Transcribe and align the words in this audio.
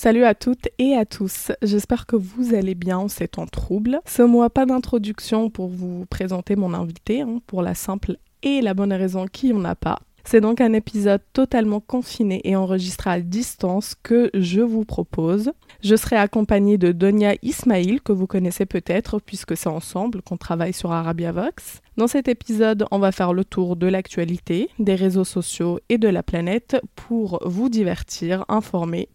Salut 0.00 0.22
à 0.22 0.36
toutes 0.36 0.68
et 0.78 0.94
à 0.94 1.04
tous, 1.04 1.50
j'espère 1.60 2.06
que 2.06 2.14
vous 2.14 2.54
allez 2.54 2.76
bien 2.76 2.98
en 2.98 3.08
ces 3.08 3.26
temps 3.26 3.48
troubles. 3.48 4.00
Ce 4.06 4.22
mois, 4.22 4.48
pas 4.48 4.64
d'introduction 4.64 5.50
pour 5.50 5.66
vous 5.66 6.06
présenter 6.06 6.54
mon 6.54 6.72
invité, 6.72 7.22
hein, 7.22 7.40
pour 7.48 7.62
la 7.62 7.74
simple 7.74 8.16
et 8.44 8.60
la 8.60 8.74
bonne 8.74 8.92
raison 8.92 9.26
qu'il 9.26 9.52
n'y 9.52 9.60
en 9.60 9.64
a 9.64 9.74
pas. 9.74 9.98
C'est 10.22 10.40
donc 10.40 10.60
un 10.60 10.72
épisode 10.72 11.22
totalement 11.32 11.80
confiné 11.80 12.40
et 12.44 12.54
enregistré 12.54 13.10
à 13.10 13.20
distance 13.20 13.96
que 14.00 14.30
je 14.34 14.60
vous 14.60 14.84
propose. 14.84 15.50
Je 15.82 15.96
serai 15.96 16.14
accompagnée 16.14 16.78
de 16.78 16.92
Donia 16.92 17.34
Ismail, 17.42 17.98
que 18.04 18.12
vous 18.12 18.28
connaissez 18.28 18.66
peut-être 18.66 19.18
puisque 19.18 19.56
c'est 19.56 19.68
ensemble 19.68 20.22
qu'on 20.22 20.36
travaille 20.36 20.74
sur 20.74 20.92
Arabia 20.92 21.32
Vox. 21.32 21.80
Dans 21.96 22.06
cet 22.06 22.28
épisode, 22.28 22.84
on 22.92 23.00
va 23.00 23.10
faire 23.10 23.32
le 23.32 23.44
tour 23.44 23.74
de 23.74 23.88
l'actualité, 23.88 24.68
des 24.78 24.94
réseaux 24.94 25.24
sociaux 25.24 25.80
et 25.88 25.98
de 25.98 26.06
la 26.06 26.22
planète 26.22 26.80
pour 26.94 27.40
vous 27.44 27.68
divertir, 27.68 28.44
informer. 28.48 29.08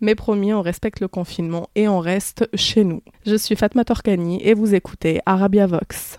Mais 0.00 0.14
promis, 0.14 0.52
on 0.52 0.62
respecte 0.62 1.00
le 1.00 1.08
confinement 1.08 1.68
et 1.74 1.88
on 1.88 2.00
reste 2.00 2.48
chez 2.54 2.84
nous. 2.84 3.02
Je 3.26 3.36
suis 3.36 3.56
Fatma 3.56 3.84
Torkani 3.84 4.42
et 4.42 4.54
vous 4.54 4.74
écoutez 4.74 5.20
Arabia 5.26 5.66
Vox. 5.66 6.18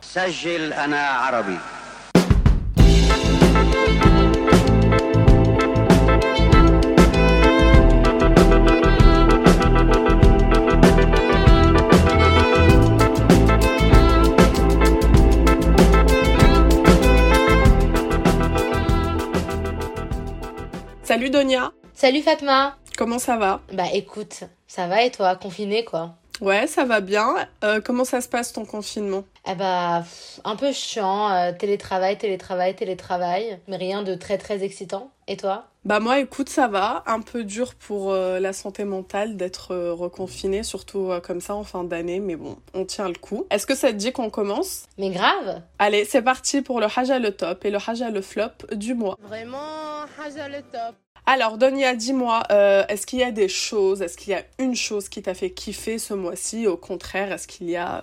Salut 21.09 21.31
Donia. 21.31 21.71
Salut 21.95 22.21
Fatma. 22.21 22.77
Comment 22.99 23.17
ça 23.17 23.37
va 23.37 23.61
Bah 23.71 23.85
écoute, 23.93 24.41
ça 24.67 24.87
va 24.87 25.03
et 25.03 25.09
toi, 25.09 25.37
confiné 25.37 25.85
quoi 25.85 26.15
Ouais, 26.41 26.67
ça 26.67 26.83
va 26.83 26.99
bien. 26.99 27.33
Euh, 27.63 27.79
comment 27.79 28.03
ça 28.03 28.19
se 28.19 28.27
passe 28.27 28.51
ton 28.51 28.65
confinement? 28.65 29.23
Eh 29.49 29.55
bah, 29.55 30.03
un 30.43 30.55
peu 30.57 30.73
chiant, 30.73 31.31
euh, 31.31 31.53
télétravail, 31.53 32.17
télétravail, 32.17 32.75
télétravail, 32.75 33.57
mais 33.69 33.77
rien 33.77 34.03
de 34.03 34.15
très 34.15 34.37
très 34.37 34.65
excitant. 34.65 35.11
Et 35.29 35.37
toi? 35.37 35.67
Bah 35.85 36.01
moi, 36.01 36.19
écoute, 36.19 36.49
ça 36.49 36.67
va. 36.67 37.03
Un 37.05 37.21
peu 37.21 37.45
dur 37.45 37.73
pour 37.75 38.11
euh, 38.11 38.41
la 38.41 38.51
santé 38.51 38.83
mentale 38.83 39.37
d'être 39.37 39.73
reconfiné, 39.91 40.63
surtout 40.63 41.09
comme 41.23 41.39
ça 41.39 41.55
en 41.55 41.63
fin 41.63 41.85
d'année, 41.85 42.19
mais 42.19 42.35
bon, 42.35 42.57
on 42.73 42.83
tient 42.83 43.07
le 43.07 43.15
coup. 43.15 43.45
Est-ce 43.49 43.65
que 43.65 43.75
ça 43.75 43.93
te 43.93 43.97
dit 43.97 44.11
qu'on 44.11 44.29
commence? 44.29 44.83
Mais 44.97 45.09
grave 45.09 45.61
Allez, 45.77 46.03
c'est 46.03 46.21
parti 46.21 46.61
pour 46.61 46.81
le 46.81 46.87
Haja 46.93 47.17
le 47.17 47.31
top 47.31 47.63
et 47.63 47.71
le 47.71 47.77
Haja 47.77 48.09
le 48.09 48.21
flop 48.21 48.67
du 48.73 48.93
mois. 48.93 49.15
Vraiment, 49.21 50.03
Haja 50.21 50.49
le 50.49 50.61
top 50.63 50.95
alors, 51.29 51.59
Donia, 51.59 51.93
dis-moi, 51.93 52.41
euh, 52.49 52.83
est-ce 52.89 53.05
qu'il 53.05 53.19
y 53.19 53.23
a 53.23 53.29
des 53.29 53.49
choses, 53.49 54.01
est-ce 54.01 54.17
qu'il 54.17 54.31
y 54.31 54.35
a 54.35 54.41
une 54.57 54.75
chose 54.75 55.09
qui 55.09 55.21
t'a 55.21 55.35
fait 55.35 55.51
kiffer 55.51 55.99
ce 55.99 56.15
mois-ci? 56.15 56.65
Au 56.65 56.75
contraire, 56.75 57.31
est-ce 57.31 57.47
qu'il 57.47 57.69
y 57.69 57.75
a 57.75 58.01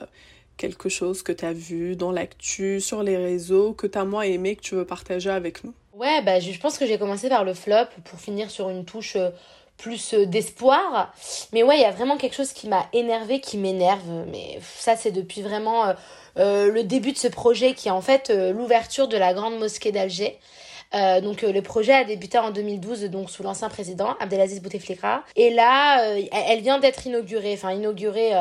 quelque 0.57 0.89
chose 0.89 1.25
que 1.25 1.33
tu 1.33 1.45
as 1.45 1.53
vu 1.53 1.97
dans 1.97 2.13
l'actu, 2.13 2.81
sur 2.81 3.03
les 3.03 3.17
réseaux, 3.17 3.73
que 3.73 3.89
tu 3.89 3.99
as 3.99 4.05
moins 4.05 4.23
aimé, 4.23 4.55
que 4.55 4.61
tu 4.61 4.77
veux 4.77 4.85
partager 4.85 5.29
avec 5.29 5.65
nous? 5.65 5.75
Ouais, 5.93 6.23
bah, 6.23 6.39
je 6.39 6.57
pense 6.61 6.79
que 6.79 6.87
j'ai 6.87 6.99
commencé 6.99 7.29
par 7.29 7.43
le 7.43 7.53
flop 7.53 7.89
pour 8.05 8.21
finir 8.21 8.49
sur 8.49 8.71
une 8.71 8.85
touche 8.85 9.17
euh, 9.17 9.31
plus 9.77 10.15
euh, 10.15 10.25
d'espoir. 10.25 11.13
Mais 11.53 11.65
ouais, 11.65 11.79
il 11.79 11.83
y 11.83 11.85
a 11.85 11.91
vraiment 11.91 12.19
quelque 12.19 12.37
chose 12.37 12.53
qui 12.53 12.69
m'a 12.69 12.87
énervé, 12.93 13.41
qui 13.41 13.59
m'énerve. 13.59 14.25
Mais 14.31 14.61
ça, 14.79 14.95
c'est 14.95 15.11
depuis 15.11 15.43
vraiment 15.43 15.95
le 16.37 16.83
début 16.83 17.11
de 17.11 17.19
ce 17.19 17.27
projet 17.27 17.75
qui 17.75 17.89
est 17.89 17.91
en 17.91 18.03
fait 18.03 18.31
l'ouverture 18.31 19.09
de 19.09 19.17
la 19.17 19.35
grande 19.35 19.59
mosquée 19.59 19.91
d'Alger. 19.91 20.39
Euh, 20.95 21.21
donc 21.21 21.43
euh, 21.43 21.53
le 21.53 21.63
projet 21.63 21.93
a 21.93 22.05
débuté 22.05 22.39
en 22.39 22.51
2012 22.51 23.05
donc 23.05 23.31
sous 23.31 23.43
l'ancien 23.43 23.69
président 23.69 24.17
Abdelaziz 24.21 24.61
Bouteflika. 24.63 25.25
Et 25.35 25.51
là 25.51 26.05
euh, 26.05 26.23
elle 26.33 26.61
vient 26.61 26.79
d'être 26.79 27.07
inaugurée 27.07 27.55
enfin 27.55 27.73
inaugurée 27.73 28.33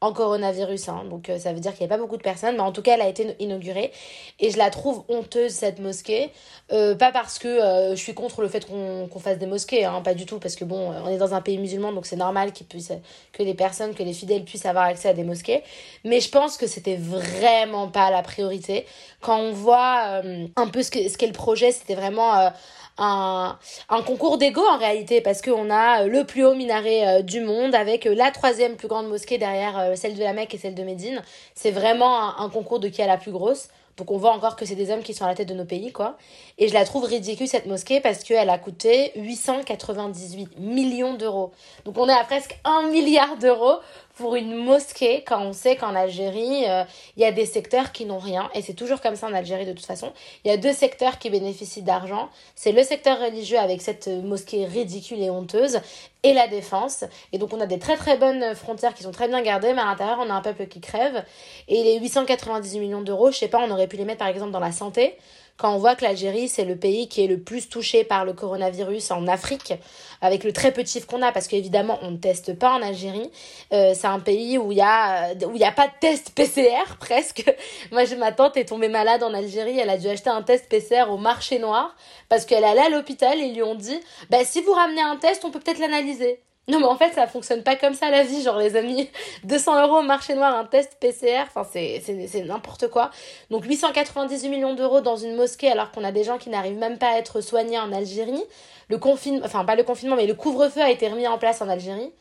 en 0.00 0.12
coronavirus. 0.12 0.88
Hein. 0.88 1.04
Donc 1.08 1.30
ça 1.38 1.52
veut 1.52 1.60
dire 1.60 1.72
qu'il 1.72 1.86
n'y 1.86 1.92
a 1.92 1.96
pas 1.96 2.00
beaucoup 2.00 2.16
de 2.16 2.22
personnes, 2.22 2.56
mais 2.56 2.62
en 2.62 2.72
tout 2.72 2.82
cas 2.82 2.94
elle 2.94 3.00
a 3.00 3.08
été 3.08 3.34
inaugurée. 3.38 3.92
Et 4.40 4.50
je 4.50 4.58
la 4.58 4.70
trouve 4.70 5.04
honteuse 5.08 5.52
cette 5.52 5.78
mosquée. 5.78 6.30
pas 6.68 7.12
parce 7.12 7.38
que 7.38 7.90
je 7.90 8.00
suis 8.00 8.14
contre 8.14 8.42
le 8.42 8.48
fait 8.48 8.66
qu'on 8.66 9.18
fasse 9.18 9.38
des 9.38 9.46
mosquées, 9.46 9.84
hein, 9.84 10.02
pas 10.02 10.14
du 10.14 10.26
tout, 10.26 10.38
parce 10.38 10.56
que 10.56 10.64
bon, 10.64 10.92
on 11.04 11.08
est 11.08 11.18
dans 11.18 11.34
un 11.34 11.40
pays 11.40 11.58
musulman, 11.58 11.92
donc 11.92 12.06
c'est 12.06 12.16
normal 12.16 12.52
que 12.52 13.42
les 13.42 13.54
personnes, 13.54 13.94
que 13.94 14.02
les 14.02 14.12
fidèles 14.12 14.44
puissent 14.44 14.66
avoir 14.66 14.84
accès 14.84 15.08
à 15.08 15.14
des 15.14 15.24
mosquées. 15.24 15.62
Mais 16.04 16.20
je 16.20 16.30
pense 16.30 16.56
que 16.56 16.66
c'était 16.66 16.96
vraiment 16.96 17.88
pas 17.88 18.10
la 18.10 18.22
priorité 18.22 18.86
quand 19.26 19.38
on 19.38 19.52
voit 19.52 20.22
euh, 20.24 20.46
un 20.56 20.68
peu 20.68 20.82
ce 20.82 20.90
qu'est 20.90 21.08
ce 21.08 21.26
le 21.26 21.32
projet, 21.32 21.72
c'était 21.72 21.96
vraiment 21.96 22.38
euh, 22.38 22.50
un, 22.98 23.58
un, 23.88 24.02
concours 24.02 24.38
d'ego 24.38 24.62
en 24.62 24.78
réalité, 24.78 25.20
parce 25.20 25.42
qu'on 25.42 25.70
a 25.70 26.04
le 26.04 26.24
plus 26.24 26.44
haut 26.44 26.54
minaret 26.54 27.06
euh, 27.06 27.22
du 27.22 27.40
monde 27.40 27.74
avec 27.74 28.04
la 28.04 28.30
troisième 28.30 28.76
plus 28.76 28.88
grande 28.88 29.08
mosquée 29.08 29.38
derrière 29.38 29.96
celle 29.96 30.14
de 30.14 30.22
la 30.22 30.32
Mecque 30.32 30.54
et 30.54 30.58
celle 30.58 30.74
de 30.74 30.82
Médine. 30.82 31.22
C'est 31.54 31.70
vraiment 31.70 32.38
un, 32.38 32.48
concours 32.48 32.80
de 32.80 32.88
qui 32.88 33.02
a 33.02 33.06
la 33.06 33.18
plus 33.18 33.32
grosse. 33.32 33.68
Donc 33.96 34.10
on 34.10 34.18
voit 34.18 34.32
encore 34.32 34.56
que 34.56 34.66
c'est 34.66 34.74
des 34.74 34.90
hommes 34.90 35.02
qui 35.02 35.14
sont 35.14 35.24
à 35.24 35.28
la 35.28 35.34
tête 35.34 35.48
de 35.48 35.54
nos 35.54 35.64
pays, 35.64 35.90
quoi. 35.90 36.18
Et 36.58 36.68
je 36.68 36.74
la 36.74 36.84
trouve 36.84 37.04
ridicule, 37.04 37.48
cette 37.48 37.66
mosquée, 37.66 38.00
parce 38.00 38.24
qu'elle 38.24 38.50
a 38.50 38.58
coûté 38.58 39.12
898 39.16 40.58
millions 40.58 41.14
d'euros. 41.14 41.52
Donc 41.84 41.96
on 41.96 42.08
est 42.08 42.12
à 42.12 42.24
presque 42.24 42.58
1 42.64 42.88
milliard 42.90 43.38
d'euros 43.38 43.78
pour 44.16 44.34
une 44.34 44.54
mosquée 44.54 45.22
quand 45.26 45.40
on 45.42 45.52
sait 45.52 45.76
qu'en 45.76 45.94
Algérie, 45.94 46.64
euh, 46.68 46.84
il 47.16 47.22
y 47.22 47.26
a 47.26 47.32
des 47.32 47.46
secteurs 47.46 47.92
qui 47.92 48.06
n'ont 48.06 48.18
rien. 48.18 48.50
Et 48.54 48.62
c'est 48.62 48.74
toujours 48.74 49.00
comme 49.00 49.14
ça 49.14 49.26
en 49.26 49.32
Algérie 49.32 49.66
de 49.66 49.72
toute 49.72 49.84
façon. 49.84 50.12
Il 50.44 50.50
y 50.50 50.54
a 50.54 50.56
deux 50.56 50.72
secteurs 50.72 51.18
qui 51.18 51.30
bénéficient 51.30 51.82
d'argent. 51.82 52.30
C'est 52.54 52.72
le 52.72 52.82
secteur 52.82 53.20
religieux 53.20 53.58
avec 53.58 53.82
cette 53.82 54.08
mosquée 54.08 54.64
ridicule 54.64 55.22
et 55.22 55.30
honteuse 55.30 55.80
et 56.22 56.32
la 56.32 56.48
défense. 56.48 57.04
Et 57.32 57.38
donc 57.38 57.52
on 57.52 57.60
a 57.60 57.66
des 57.66 57.78
très 57.78 57.96
très 57.96 58.16
bonnes 58.16 58.54
frontières 58.54 58.94
qui 58.94 59.02
sont 59.02 59.12
très 59.12 59.28
bien 59.28 59.42
gardées, 59.42 59.74
mais 59.74 59.82
à 59.82 59.84
l'intérieur 59.84 60.18
on 60.20 60.30
a 60.30 60.34
un 60.34 60.42
peuple 60.42 60.66
qui 60.66 60.80
crève. 60.80 61.22
Et 61.68 61.82
les 61.82 62.00
898 62.00 62.80
millions 62.80 63.02
d'euros, 63.02 63.30
je 63.30 63.36
sais 63.36 63.48
pas, 63.48 63.58
on 63.58 63.70
aurait 63.70 63.86
pu 63.86 63.96
les 63.96 64.04
mettre 64.04 64.20
par 64.20 64.28
exemple 64.28 64.50
dans 64.50 64.60
la 64.60 64.72
santé 64.72 65.16
quand 65.56 65.74
on 65.74 65.78
voit 65.78 65.94
que 65.94 66.04
l'Algérie, 66.04 66.48
c'est 66.48 66.64
le 66.64 66.76
pays 66.76 67.08
qui 67.08 67.24
est 67.24 67.26
le 67.26 67.38
plus 67.40 67.68
touché 67.68 68.04
par 68.04 68.24
le 68.24 68.32
coronavirus 68.32 69.10
en 69.10 69.26
Afrique, 69.26 69.74
avec 70.20 70.44
le 70.44 70.52
très 70.52 70.72
petit 70.72 70.94
chiffre 70.94 71.06
qu'on 71.06 71.22
a, 71.22 71.32
parce 71.32 71.48
qu'évidemment, 71.48 71.98
on 72.02 72.10
ne 72.10 72.16
teste 72.16 72.58
pas 72.58 72.72
en 72.72 72.82
Algérie. 72.82 73.30
Euh, 73.72 73.92
c'est 73.94 74.06
un 74.06 74.20
pays 74.20 74.58
où 74.58 74.72
il 74.72 74.76
n'y 74.76 74.82
a, 74.82 75.32
y 75.32 75.64
a 75.64 75.72
pas 75.72 75.86
de 75.86 75.92
test 76.00 76.30
PCR, 76.34 76.96
presque. 77.00 77.44
Moi, 77.90 78.02
ma 78.18 78.32
tante 78.32 78.56
est 78.56 78.66
tombée 78.66 78.88
malade 78.88 79.22
en 79.22 79.32
Algérie, 79.32 79.78
elle 79.78 79.90
a 79.90 79.98
dû 79.98 80.08
acheter 80.08 80.30
un 80.30 80.42
test 80.42 80.68
PCR 80.68 81.10
au 81.10 81.16
marché 81.16 81.58
noir, 81.58 81.94
parce 82.28 82.44
qu'elle 82.44 82.64
allait 82.64 82.82
à 82.86 82.88
l'hôpital 82.90 83.38
et 83.38 83.44
ils 83.44 83.54
lui 83.54 83.62
ont 83.62 83.74
dit, 83.74 83.98
bah, 84.30 84.44
si 84.44 84.60
vous 84.60 84.72
ramenez 84.72 85.02
un 85.02 85.16
test, 85.16 85.44
on 85.44 85.50
peut 85.50 85.60
peut-être 85.60 85.78
l'analyser. 85.78 86.40
Non, 86.68 86.80
mais 86.80 86.86
en 86.86 86.96
fait, 86.96 87.12
ça 87.12 87.26
fonctionne 87.26 87.62
pas 87.62 87.76
comme 87.76 87.94
ça 87.94 88.10
la 88.10 88.24
vie. 88.24 88.42
Genre, 88.42 88.58
les 88.58 88.76
amis, 88.76 89.08
200 89.44 89.86
euros 89.86 89.98
au 89.98 90.02
marché 90.02 90.34
noir, 90.34 90.54
un 90.56 90.64
test 90.64 90.96
PCR, 91.00 91.44
enfin, 91.46 91.64
c'est 91.70 92.44
n'importe 92.44 92.88
quoi. 92.88 93.10
Donc, 93.50 93.64
898 93.64 94.48
millions 94.48 94.74
d'euros 94.74 95.00
dans 95.00 95.16
une 95.16 95.36
mosquée 95.36 95.70
alors 95.70 95.92
qu'on 95.92 96.04
a 96.04 96.12
des 96.12 96.24
gens 96.24 96.38
qui 96.38 96.50
n'arrivent 96.50 96.78
même 96.78 96.98
pas 96.98 97.10
à 97.10 97.18
être 97.18 97.40
soignés 97.40 97.78
en 97.78 97.92
Algérie. 97.92 98.42
Le 98.88 98.98
confinement, 98.98 99.44
enfin, 99.44 99.64
pas 99.64 99.76
le 99.76 99.84
confinement, 99.84 100.16
mais 100.16 100.26
le 100.26 100.34
couvre-feu 100.34 100.80
a 100.80 100.90
été 100.90 101.08
remis 101.08 101.26
en 101.28 101.38
place 101.38 101.62
en 101.62 101.68
Algérie. 101.68 102.12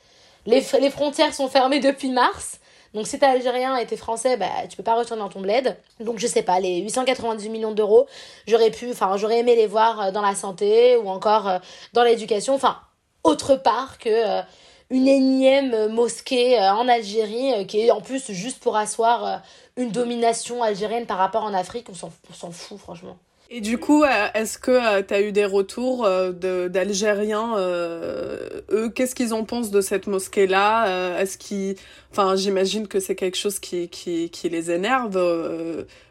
Les, 0.46 0.64
les 0.80 0.90
frontières 0.92 1.34
sont 1.34 1.48
fermées 1.48 1.80
depuis 1.80 2.10
mars. 2.10 2.60
Donc 2.96 3.08
si 3.08 3.20
t'es 3.20 3.26
algérien 3.26 3.76
et 3.76 3.86
t'es 3.86 3.98
français, 3.98 4.38
bah 4.38 4.48
tu 4.70 4.78
peux 4.78 4.84
pas 4.84 4.96
retourner 4.96 5.22
dans 5.22 5.28
ton 5.28 5.42
bled. 5.42 5.76
Donc 6.00 6.18
je 6.18 6.28
sais 6.28 6.44
pas, 6.44 6.62
les 6.62 6.78
898 6.80 7.50
millions 7.50 7.74
d'euros, 7.74 8.08
j'aurais 8.48 8.72
pu, 8.72 8.90
enfin 8.90 9.18
j'aurais 9.18 9.40
aimé 9.40 9.54
les 9.58 9.68
voir 9.68 10.00
euh, 10.00 10.12
dans 10.12 10.22
la 10.22 10.34
santé 10.34 10.96
ou 10.96 11.10
encore 11.10 11.48
euh, 11.50 11.60
dans 11.92 12.04
l'éducation. 12.04 12.56
Enfin, 12.56 12.78
autre 13.26 13.56
part 13.56 13.98
que 13.98 14.10
euh, 14.10 14.42
une 14.90 15.08
énième 15.08 15.92
mosquée 15.92 16.60
euh, 16.60 16.72
en 16.74 16.88
Algérie 16.88 17.54
euh, 17.54 17.64
qui 17.66 17.82
est 17.82 17.92
en 17.92 18.02
plus 18.02 18.32
juste 18.32 18.60
pour 18.60 18.78
asseoir 18.78 19.42
une 19.78 19.92
domination 19.92 20.64
algérienne 20.64 21.06
par 21.06 21.18
rapport 21.18 21.44
en 21.44 21.54
Afrique. 21.54 21.88
On 21.90 21.94
s'en 21.96 22.52
fout 22.52 22.78
franchement. 22.78 23.18
Et 23.50 23.62
du 23.62 23.78
coup, 23.78 24.04
est-ce 24.34 24.58
que 24.58 25.02
tu 25.02 25.14
as 25.14 25.22
eu 25.22 25.32
des 25.32 25.46
retours 25.46 26.08
d'Algériens 26.70 27.56
Eux, 27.58 28.90
qu'est-ce 28.94 29.16
qu'ils 29.16 29.34
en 29.34 29.44
pensent 29.44 29.72
de 29.72 29.82
cette 29.82 30.08
mosquée-là? 30.08 31.20
Est-ce 31.20 31.38
qu'ils... 31.38 31.76
Enfin, 32.12 32.36
j'imagine 32.36 32.88
que 32.88 33.00
c'est 33.00 33.16
quelque 33.16 33.38
chose 33.38 33.60
qui, 33.60 33.90
qui, 33.90 34.30
qui 34.30 34.50
les 34.50 34.72
énerve 34.72 35.18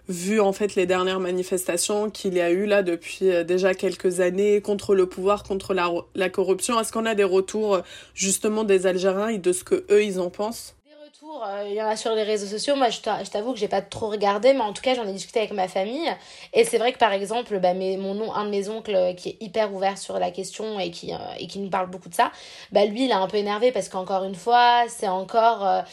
vu 0.08 0.40
en 0.40 0.52
fait 0.52 0.74
les 0.74 0.86
dernières 0.86 1.20
manifestations 1.20 2.10
qu'il 2.10 2.34
y 2.34 2.40
a 2.40 2.50
eu 2.50 2.66
là 2.66 2.82
depuis 2.82 3.30
euh, 3.30 3.44
déjà 3.44 3.74
quelques 3.74 4.20
années 4.20 4.60
contre 4.60 4.94
le 4.94 5.06
pouvoir, 5.06 5.42
contre 5.42 5.74
la, 5.74 5.90
la 6.14 6.28
corruption. 6.28 6.78
Est-ce 6.78 6.92
qu'on 6.92 7.06
a 7.06 7.14
des 7.14 7.24
retours 7.24 7.80
justement 8.14 8.64
des 8.64 8.86
Algériens 8.86 9.28
et 9.28 9.38
de 9.38 9.52
ce 9.52 9.64
que 9.64 9.84
eux 9.90 10.04
ils 10.04 10.20
en 10.20 10.30
pensent? 10.30 10.76
Euh, 11.24 11.66
il 11.68 11.74
y 11.74 11.82
en 11.82 11.86
a 11.86 11.96
sur 11.96 12.14
les 12.14 12.22
réseaux 12.22 12.46
sociaux. 12.46 12.76
Moi, 12.76 12.90
je 12.90 13.00
t'avoue 13.00 13.52
que 13.54 13.58
j'ai 13.58 13.68
pas 13.68 13.80
trop 13.80 14.08
regardé, 14.08 14.52
mais 14.52 14.60
en 14.60 14.72
tout 14.72 14.82
cas, 14.82 14.94
j'en 14.94 15.06
ai 15.06 15.12
discuté 15.12 15.38
avec 15.38 15.52
ma 15.52 15.68
famille. 15.68 16.10
Et 16.52 16.64
c'est 16.64 16.76
vrai 16.76 16.92
que 16.92 16.98
par 16.98 17.12
exemple, 17.12 17.58
bah, 17.60 17.72
mon 17.72 18.14
nom, 18.14 18.34
un 18.34 18.44
de 18.44 18.50
mes 18.50 18.68
oncles 18.68 18.94
euh, 18.94 19.12
qui 19.14 19.30
est 19.30 19.36
hyper 19.40 19.72
ouvert 19.72 19.96
sur 19.96 20.18
la 20.18 20.30
question 20.30 20.78
et 20.78 20.90
qui, 20.90 21.14
euh, 21.14 21.18
et 21.38 21.46
qui 21.46 21.60
nous 21.60 21.70
parle 21.70 21.88
beaucoup 21.88 22.10
de 22.10 22.14
ça, 22.14 22.30
bah, 22.72 22.84
lui, 22.84 23.06
il 23.06 23.10
est 23.10 23.14
un 23.14 23.26
peu 23.26 23.38
énervé 23.38 23.72
parce 23.72 23.88
qu'encore 23.88 24.24
une 24.24 24.34
fois, 24.34 24.84
c'est 24.88 25.08
encore 25.08 25.84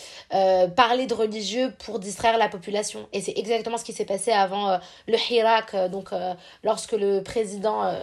parler 0.75 1.05
de 1.05 1.13
religieux 1.13 1.73
pour 1.85 1.99
distraire 1.99 2.37
la 2.37 2.49
population. 2.49 3.07
Et 3.13 3.21
c'est 3.21 3.33
exactement 3.37 3.77
ce 3.77 3.85
qui 3.85 3.93
s'est 3.93 4.05
passé 4.05 4.31
avant 4.31 4.79
le 5.07 5.17
Hirak, 5.29 5.75
donc 5.89 6.09
lorsque 6.63 6.93
le 6.93 7.21
président 7.21 7.93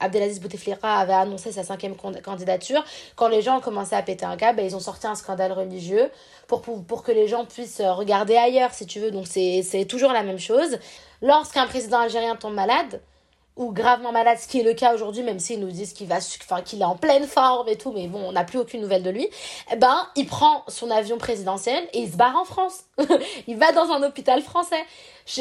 Abdelaziz 0.00 0.40
Bouteflika 0.40 0.94
avait 0.94 1.12
annoncé 1.12 1.52
sa 1.52 1.64
cinquième 1.64 1.96
candidature. 1.96 2.84
Quand 3.16 3.28
les 3.28 3.42
gens 3.42 3.58
ont 3.58 3.60
commencé 3.60 3.94
à 3.94 4.02
péter 4.02 4.24
un 4.24 4.36
câble, 4.36 4.58
bah, 4.58 4.62
ils 4.62 4.76
ont 4.76 4.80
sorti 4.80 5.06
un 5.06 5.14
scandale 5.14 5.52
religieux 5.52 6.10
pour, 6.60 7.02
que 7.02 7.12
les 7.12 7.28
gens 7.28 7.44
puissent 7.44 7.80
regarder 7.80 8.36
ailleurs, 8.36 8.74
si 8.74 8.86
tu 8.86 9.00
veux. 9.00 9.10
Donc 9.10 9.26
c'est 9.26 9.86
toujours 9.88 10.12
la 10.12 10.22
même 10.22 10.38
chose. 10.38 10.78
Lorsqu'un 11.22 11.66
président 11.66 12.00
algérien 12.00 12.36
tombe 12.36 12.54
malade, 12.54 13.00
ou 13.56 13.70
gravement 13.70 14.12
malade, 14.12 14.38
ce 14.38 14.48
qui 14.48 14.60
est 14.60 14.62
le 14.62 14.72
cas 14.72 14.94
aujourd'hui, 14.94 15.22
même 15.22 15.38
s'ils 15.38 15.60
nous 15.60 15.70
disent 15.70 15.92
qu'il 15.92 16.06
va, 16.08 16.16
enfin, 16.16 16.62
qu'il 16.62 16.80
est 16.80 16.86
en 16.86 16.96
pleine 16.96 17.24
forme 17.24 17.68
et 17.68 17.76
tout, 17.76 17.92
mais 17.92 18.06
bon, 18.06 18.20
on 18.26 18.32
n'a 18.32 18.44
plus 18.44 18.58
aucune 18.58 18.80
nouvelle 18.80 19.02
de 19.02 19.10
lui, 19.10 19.28
eh 19.70 19.76
ben, 19.76 20.06
il 20.16 20.26
prend 20.26 20.64
son 20.68 20.90
avion 20.90 21.18
présidentiel 21.18 21.86
et 21.92 22.00
il 22.00 22.10
se 22.10 22.16
barre 22.16 22.36
en 22.36 22.44
France. 22.44 22.84
il 23.46 23.58
va 23.58 23.72
dans 23.72 23.90
un 23.90 24.02
hôpital 24.02 24.40
français. 24.40 24.82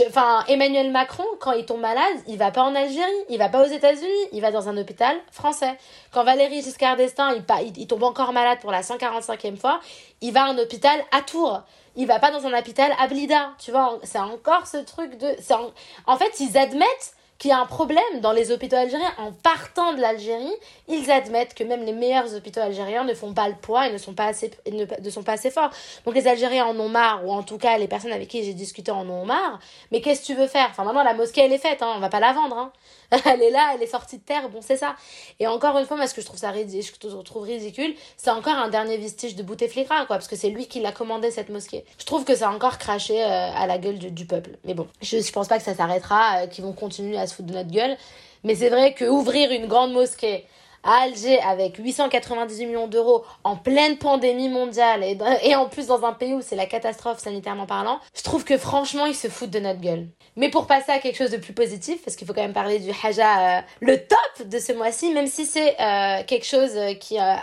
Enfin, 0.07 0.43
Emmanuel 0.49 0.91
Macron, 0.91 1.23
quand 1.39 1.53
il 1.53 1.65
tombe 1.65 1.79
malade, 1.79 2.17
il 2.27 2.37
va 2.37 2.51
pas 2.51 2.63
en 2.63 2.75
Algérie, 2.75 3.09
il 3.29 3.37
va 3.37 3.47
pas 3.47 3.63
aux 3.63 3.71
États-Unis, 3.71 4.27
il 4.33 4.41
va 4.41 4.51
dans 4.51 4.67
un 4.67 4.77
hôpital 4.77 5.15
français. 5.31 5.77
Quand 6.11 6.25
Valérie 6.25 6.61
Giscard 6.61 6.97
d'Estaing, 6.97 7.35
il, 7.77 7.87
tombe 7.87 8.03
encore 8.03 8.33
malade 8.33 8.59
pour 8.59 8.71
la 8.71 8.81
145e 8.81 9.55
fois, 9.55 9.79
il 10.19 10.33
va 10.33 10.43
à 10.43 10.49
un 10.49 10.57
hôpital 10.57 10.99
à 11.11 11.21
Tours. 11.21 11.61
Il 11.95 12.07
va 12.07 12.19
pas 12.19 12.31
dans 12.31 12.45
un 12.45 12.57
hôpital 12.57 12.91
à 12.99 13.07
Blida. 13.07 13.51
Tu 13.57 13.71
vois, 13.71 13.99
c'est 14.03 14.19
encore 14.19 14.67
ce 14.67 14.77
truc 14.77 15.17
de. 15.17 15.27
En... 15.53 15.71
en 16.07 16.17
fait, 16.17 16.39
ils 16.39 16.57
admettent 16.57 17.15
qu'il 17.41 17.49
y 17.49 17.53
a 17.53 17.59
un 17.59 17.65
problème 17.65 18.21
dans 18.21 18.33
les 18.33 18.51
hôpitaux 18.51 18.75
algériens. 18.75 19.11
En 19.17 19.31
partant 19.31 19.93
de 19.93 19.99
l'Algérie, 19.99 20.53
ils 20.87 21.09
admettent 21.09 21.55
que 21.55 21.63
même 21.63 21.83
les 21.83 21.91
meilleurs 21.91 22.35
hôpitaux 22.35 22.59
algériens 22.59 23.03
ne 23.03 23.15
font 23.15 23.33
pas 23.33 23.49
le 23.49 23.55
poids 23.55 23.87
et 23.87 23.91
ne 23.91 23.97
sont 23.97 24.13
pas 24.13 24.25
assez, 24.25 24.51
ne, 24.71 25.09
sont 25.09 25.23
pas 25.23 25.33
assez 25.33 25.49
forts. 25.49 25.71
Donc 26.05 26.13
les 26.13 26.27
Algériens 26.27 26.67
en 26.67 26.79
ont 26.79 26.87
marre, 26.87 27.25
ou 27.25 27.31
en 27.31 27.41
tout 27.41 27.57
cas 27.57 27.79
les 27.79 27.87
personnes 27.87 28.11
avec 28.11 28.27
qui 28.27 28.43
j'ai 28.43 28.53
discuté 28.53 28.91
en 28.91 29.09
ont 29.09 29.25
marre. 29.25 29.59
Mais 29.91 30.01
qu'est-ce 30.01 30.21
que 30.21 30.27
tu 30.27 30.35
veux 30.35 30.45
faire? 30.45 30.67
Enfin 30.69 30.83
maintenant 30.83 31.03
la 31.03 31.15
mosquée 31.15 31.41
elle 31.41 31.51
est 31.51 31.57
faite, 31.57 31.81
hein, 31.81 31.93
on 31.95 31.99
va 31.99 32.09
pas 32.09 32.19
la 32.19 32.31
vendre. 32.33 32.57
Hein. 32.57 32.71
elle 33.25 33.41
est 33.41 33.49
là, 33.49 33.71
elle 33.73 33.83
est 33.83 33.87
sortie 33.87 34.19
de 34.19 34.23
terre, 34.23 34.47
bon 34.49 34.59
c'est 34.61 34.77
ça. 34.77 34.95
Et 35.39 35.47
encore 35.47 35.77
une 35.77 35.85
fois, 35.85 35.97
moi 35.97 36.07
ce 36.07 36.13
que 36.13 36.21
je 36.21 36.25
trouve 36.25 36.39
ça 36.39 36.51
ridicule, 36.51 36.93
je 37.01 37.17
trouve 37.23 37.43
ridicule, 37.43 37.93
c'est 38.15 38.29
encore 38.29 38.53
un 38.53 38.69
dernier 38.69 38.97
vestige 38.97 39.35
de 39.35 39.43
Bouteflika, 39.43 40.05
quoi, 40.05 40.15
parce 40.15 40.27
que 40.27 40.37
c'est 40.37 40.49
lui 40.49 40.67
qui 40.67 40.79
l'a 40.79 40.93
commandé 40.93 41.29
cette 41.29 41.49
mosquée. 41.49 41.83
Je 41.97 42.05
trouve 42.05 42.23
que 42.23 42.35
ça 42.35 42.49
a 42.49 42.53
encore 42.53 42.77
craché 42.77 43.21
euh, 43.21 43.27
à 43.27 43.67
la 43.67 43.77
gueule 43.79 43.97
du, 43.97 44.25
peuple. 44.25 44.51
Mais 44.63 44.73
bon, 44.73 44.87
je, 45.01 45.19
je 45.19 45.31
pense 45.31 45.49
pas 45.49 45.57
que 45.57 45.63
ça 45.63 45.75
s'arrêtera, 45.75 46.43
euh, 46.43 46.47
qu'ils 46.47 46.63
vont 46.63 46.71
continuer 46.71 47.17
à 47.17 47.27
se 47.31 47.37
foutre 47.37 47.49
de 47.49 47.55
notre 47.55 47.71
gueule. 47.71 47.97
Mais 48.43 48.55
c'est 48.55 48.69
vrai 48.69 48.93
que 48.93 49.05
ouvrir 49.05 49.51
une 49.51 49.67
grande 49.67 49.93
mosquée 49.93 50.45
à 50.83 51.03
Alger 51.03 51.39
avec 51.41 51.77
898 51.77 52.65
millions 52.65 52.87
d'euros 52.87 53.23
en 53.43 53.55
pleine 53.55 53.97
pandémie 53.97 54.49
mondiale 54.49 55.03
et, 55.03 55.55
en 55.55 55.67
plus 55.67 55.87
dans 55.87 56.03
un 56.05 56.13
pays 56.13 56.33
où 56.33 56.41
c'est 56.41 56.55
la 56.55 56.65
catastrophe 56.65 57.19
sanitairement 57.19 57.67
parlant, 57.67 57.99
je 58.15 58.23
trouve 58.23 58.43
que 58.43 58.57
franchement 58.57 59.05
ils 59.05 59.15
se 59.15 59.27
foutent 59.27 59.51
de 59.51 59.59
notre 59.59 59.79
gueule. 59.79 60.07
Mais 60.35 60.49
pour 60.49 60.65
passer 60.65 60.91
à 60.91 60.99
quelque 60.99 61.17
chose 61.17 61.31
de 61.31 61.37
plus 61.37 61.53
positif, 61.53 62.03
parce 62.03 62.15
qu'il 62.15 62.25
faut 62.25 62.33
quand 62.33 62.41
même 62.41 62.53
parler 62.53 62.79
du 62.79 62.89
Haja, 63.03 63.59
euh, 63.59 63.61
le 63.81 63.97
top 63.97 64.47
de 64.47 64.59
ce 64.59 64.71
mois-ci, 64.73 65.13
même 65.13 65.27
si 65.27 65.45
c'est 65.45 65.79
euh, 65.79 66.23
quelque 66.25 66.45
chose 66.45 66.77
qui... 66.99 67.19
Euh, 67.19 67.35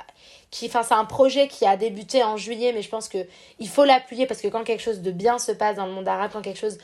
qui 0.51 0.71
c'est 0.71 0.93
un 0.93 1.05
projet 1.05 1.49
qui 1.49 1.67
a 1.67 1.77
débuté 1.77 2.25
en 2.25 2.37
juillet 2.37 2.73
mais 2.73 2.83
je 2.83 2.89
pense 2.89 3.09
que 3.09 3.19
il 3.59 3.69
faut 3.69 3.85
l'appuyer 3.85 4.27
parce 4.27 4.41
que 4.41 4.49
quand 4.49 4.65
quelque 4.65 4.83
chose 4.83 5.01
de 5.01 5.11
bien 5.11 5.39
se 5.39 5.53
passe 5.53 5.77
dans 5.77 5.87
le 5.87 5.93
monde 5.93 6.09
arabe 6.09 6.31
quand 6.33 6.43
quelque 6.43 6.59
chose 6.59 6.79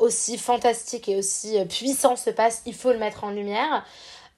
aussi 0.00 0.38
fantastique 0.38 1.08
et 1.08 1.16
aussi 1.16 1.56
puissant 1.68 2.16
se 2.16 2.30
passe 2.30 2.62
il 2.66 2.74
faut 2.74 2.92
le 2.92 2.98
mettre 2.98 3.24
en 3.24 3.30
lumière 3.30 3.84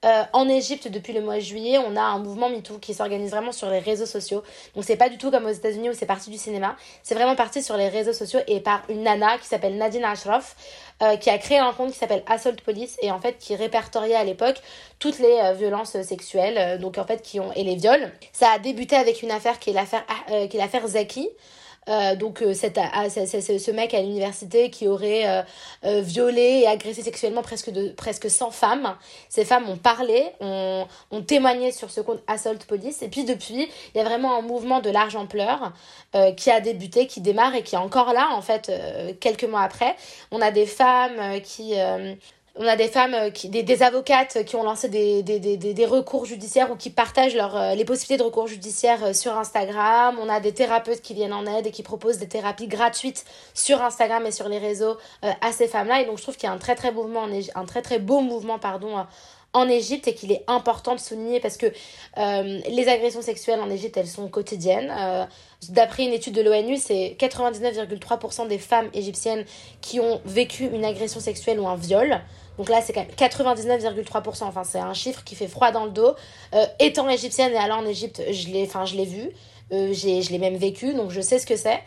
euh, 0.05 0.23
en 0.31 0.47
Égypte, 0.47 0.87
depuis 0.87 1.11
le 1.11 1.19
mois 1.21 1.35
de 1.35 1.41
juillet, 1.41 1.77
on 1.77 1.97
a 1.97 2.01
un 2.01 2.19
mouvement 2.19 2.49
MeToo 2.49 2.77
qui 2.77 2.93
s'organise 2.93 3.31
vraiment 3.31 3.51
sur 3.51 3.69
les 3.69 3.79
réseaux 3.79 4.05
sociaux. 4.05 4.43
Donc 4.73 4.85
c'est 4.85 4.95
pas 4.95 5.09
du 5.09 5.17
tout 5.17 5.29
comme 5.29 5.45
aux 5.45 5.51
États-Unis 5.51 5.89
où 5.89 5.93
c'est 5.93 6.05
parti 6.05 6.29
du 6.29 6.37
cinéma. 6.37 6.77
C'est 7.03 7.15
vraiment 7.15 7.35
parti 7.35 7.61
sur 7.61 7.75
les 7.75 7.89
réseaux 7.89 8.13
sociaux 8.13 8.39
et 8.47 8.61
par 8.61 8.83
une 8.87 9.03
nana 9.03 9.37
qui 9.37 9.47
s'appelle 9.47 9.75
Nadine 9.77 10.05
Ashraf, 10.05 10.55
euh, 11.01 11.17
qui 11.17 11.29
a 11.29 11.37
créé 11.37 11.57
un 11.57 11.73
compte 11.73 11.91
qui 11.91 11.97
s'appelle 11.97 12.23
Assault 12.27 12.55
Police 12.63 12.97
et 13.01 13.11
en 13.11 13.19
fait 13.19 13.37
qui 13.39 13.55
répertoriait 13.57 14.15
à 14.15 14.23
l'époque 14.23 14.61
toutes 14.99 15.19
les 15.19 15.37
euh, 15.43 15.53
violences 15.53 16.01
sexuelles, 16.01 16.79
donc 16.79 16.97
en 16.97 17.05
fait 17.05 17.21
qui 17.21 17.41
ont 17.41 17.51
et 17.53 17.65
les 17.65 17.75
viols. 17.75 18.09
Ça 18.31 18.51
a 18.51 18.59
débuté 18.59 18.95
avec 18.95 19.21
une 19.21 19.31
affaire 19.31 19.59
qui 19.59 19.71
est 19.71 19.73
l'affaire 19.73 20.05
qui 20.49 20.55
est 20.55 20.59
l'affaire 20.59 20.87
Zaki. 20.87 21.27
Euh, 21.89 22.15
donc 22.15 22.41
euh, 22.41 22.53
cette, 22.53 22.77
ah, 22.77 23.09
ce 23.09 23.71
mec 23.71 23.93
à 23.93 24.01
l'université 24.01 24.69
qui 24.69 24.87
aurait 24.87 25.43
euh, 25.83 26.01
violé 26.01 26.61
et 26.63 26.67
agressé 26.67 27.01
sexuellement 27.01 27.41
presque, 27.41 27.71
de, 27.71 27.89
presque 27.89 28.29
100 28.29 28.51
femmes. 28.51 28.95
Ces 29.27 29.43
femmes 29.43 29.67
ont 29.69 29.77
parlé, 29.77 30.25
ont, 30.39 30.85
ont 31.11 31.21
témoigné 31.21 31.71
sur 31.71 31.89
ce 31.89 32.01
compte 32.01 32.21
Assault 32.27 32.59
Police. 32.67 33.01
Et 33.01 33.07
puis 33.07 33.23
depuis, 33.23 33.69
il 33.93 33.97
y 33.97 34.01
a 34.01 34.03
vraiment 34.03 34.37
un 34.37 34.41
mouvement 34.41 34.81
de 34.81 34.89
large 34.89 35.15
ampleur 35.15 35.73
qui 36.37 36.49
a 36.49 36.59
débuté, 36.59 37.07
qui 37.07 37.21
démarre 37.21 37.55
et 37.55 37.63
qui 37.63 37.75
est 37.75 37.79
encore 37.79 38.13
là 38.13 38.29
en 38.33 38.41
fait 38.41 38.71
quelques 39.19 39.43
mois 39.43 39.61
après. 39.61 39.95
On 40.31 40.41
a 40.41 40.51
des 40.51 40.65
femmes 40.65 41.41
qui 41.41 41.75
on 42.59 42.67
a 42.67 42.75
des 42.75 42.89
femmes, 42.89 43.13
euh, 43.13 43.29
des, 43.45 43.83
avocates 43.83 44.43
qui 44.43 44.57
ont 44.57 44.63
lancé 44.63 44.89
des, 44.89 45.85
recours 45.85 46.25
judiciaires 46.25 46.69
ou 46.69 46.75
qui 46.75 46.89
partagent 46.89 47.33
leur, 47.33 47.55
euh, 47.55 47.73
les 47.73 47.85
possibilités 47.85 48.21
de 48.21 48.23
recours 48.23 48.47
judiciaires 48.47 49.03
euh, 49.05 49.13
sur 49.13 49.37
Instagram. 49.37 50.17
On 50.21 50.27
a 50.27 50.41
des 50.41 50.51
thérapeutes 50.51 51.01
qui 51.01 51.13
viennent 51.13 51.33
en 51.33 51.45
aide 51.45 51.67
et 51.67 51.71
qui 51.71 51.83
proposent 51.83 52.17
des 52.17 52.27
thérapies 52.27 52.67
gratuites 52.67 53.23
sur 53.53 53.81
Instagram 53.81 54.25
et 54.25 54.31
sur 54.31 54.49
les 54.49 54.57
réseaux 54.57 54.97
à 55.21 55.51
ces 55.53 55.67
femmes-là. 55.67 56.01
Et 56.01 56.05
donc 56.05 56.17
je 56.17 56.23
trouve 56.23 56.35
qu'il 56.35 56.47
y 56.47 56.51
a 56.51 56.53
un 56.53 56.57
très 56.57 56.75
très 56.75 56.91
beau 56.91 57.07
mouvement, 57.07 58.59
en 59.51 59.67
Égypte 59.67 60.07
et 60.07 60.13
qu'il 60.13 60.31
est 60.31 60.43
important 60.47 60.93
de 60.93 60.99
souligner 60.99 61.39
parce 61.39 61.57
que 61.57 61.65
les 62.17 62.87
agressions 62.87 63.21
sexuelles 63.21 63.59
en 63.59 63.69
Égypte, 63.69 63.97
elles 63.97 64.07
sont 64.07 64.27
quotidiennes. 64.27 64.93
D'après 65.69 66.05
une 66.05 66.13
étude 66.13 66.35
de 66.35 66.41
l'ONU, 66.41 66.77
c'est 66.77 67.15
99,3% 67.19 68.47
des 68.47 68.59
femmes 68.59 68.89
égyptiennes 68.93 69.45
qui 69.81 69.99
ont 69.99 70.21
vécu 70.25 70.65
une 70.65 70.85
agression 70.85 71.19
sexuelle 71.19 71.59
ou 71.59 71.67
un 71.67 71.75
viol. 71.75 72.21
Donc 72.59 72.67
là, 72.67 72.81
c'est 72.81 72.93
99,3%. 72.93 74.43
Enfin, 74.43 74.65
c'est 74.65 74.79
un 74.79 74.93
chiffre 74.93 75.23
qui 75.23 75.35
fait 75.35 75.47
froid 75.47 75.71
dans 75.71 75.85
le 75.85 75.91
dos. 75.91 76.13
Euh, 76.53 76.65
étant 76.79 77.07
égyptienne 77.09 77.53
et 77.53 77.57
allant 77.57 77.77
en 77.77 77.85
Égypte, 77.85 78.21
je 78.29 78.49
l'ai, 78.49 78.63
enfin, 78.63 78.83
je 78.83 78.95
l'ai 78.97 79.05
vu. 79.05 79.31
Euh, 79.71 79.93
j'ai, 79.93 80.21
je 80.21 80.31
l'ai 80.31 80.39
même 80.39 80.57
vécu, 80.57 80.93
donc 80.93 81.09
je 81.09 81.21
sais 81.21 81.39
ce 81.39 81.45
que 81.45 81.55
c'est. 81.55 81.79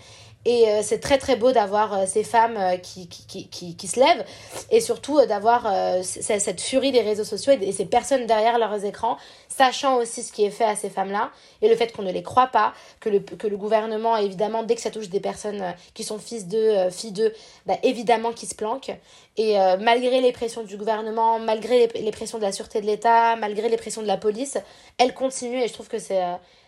Et 0.44 0.68
euh, 0.68 0.80
c'est 0.82 0.98
très 0.98 1.18
très 1.18 1.36
beau 1.36 1.52
d'avoir 1.52 1.94
euh, 1.94 2.04
ces 2.06 2.24
femmes 2.24 2.56
euh, 2.56 2.76
qui, 2.76 3.06
qui, 3.06 3.48
qui, 3.48 3.76
qui, 3.76 3.86
se 3.86 4.00
lèvent 4.00 4.24
et 4.70 4.80
surtout 4.80 5.24
d'avoir 5.26 5.72
cette 6.02 6.60
furie 6.60 6.90
des 6.90 7.00
réseaux 7.00 7.24
sociaux 7.24 7.52
et, 7.60 7.72
ces 7.72 7.84
personnes 7.84 8.26
derrière 8.26 8.58
leurs 8.58 8.84
écrans, 8.84 9.18
sachant 9.48 9.98
aussi 9.98 10.22
ce 10.22 10.32
qui 10.32 10.44
est 10.44 10.50
fait 10.50 10.64
à 10.64 10.74
ces 10.74 10.90
femmes-là 10.90 11.30
et 11.60 11.68
le 11.68 11.76
fait 11.76 11.92
qu'on 11.92 12.02
ne 12.02 12.10
les 12.10 12.22
croit 12.22 12.48
pas, 12.48 12.72
que 13.00 13.08
le, 13.08 13.20
que 13.20 13.46
le 13.46 13.56
gouvernement, 13.56 14.16
évidemment, 14.16 14.62
dès 14.64 14.74
que 14.74 14.80
ça 14.80 14.90
touche 14.90 15.08
des 15.08 15.20
personnes 15.20 15.62
qui 15.94 16.02
sont 16.02 16.18
fils 16.18 16.48
d'eux, 16.48 16.90
filles 16.90 17.12
d'eux, 17.12 17.32
bah, 17.66 17.76
évidemment 17.82 18.32
qui 18.32 18.46
se 18.46 18.54
planquent. 18.54 18.92
Et 19.36 19.56
malgré 19.80 20.20
les 20.20 20.32
pressions 20.32 20.62
du 20.62 20.76
gouvernement, 20.76 21.38
malgré 21.38 21.86
les 21.94 22.10
pressions 22.10 22.38
de 22.38 22.42
la 22.42 22.52
sûreté 22.52 22.80
de 22.80 22.86
l'État, 22.86 23.36
malgré 23.36 23.68
les 23.68 23.76
pressions 23.76 24.02
de 24.02 24.06
la 24.06 24.18
police, 24.18 24.58
elles 24.98 25.14
continuent 25.14 25.62
et 25.62 25.68
je 25.68 25.72
trouve 25.72 25.88
que 25.88 25.98
c'est 25.98 26.20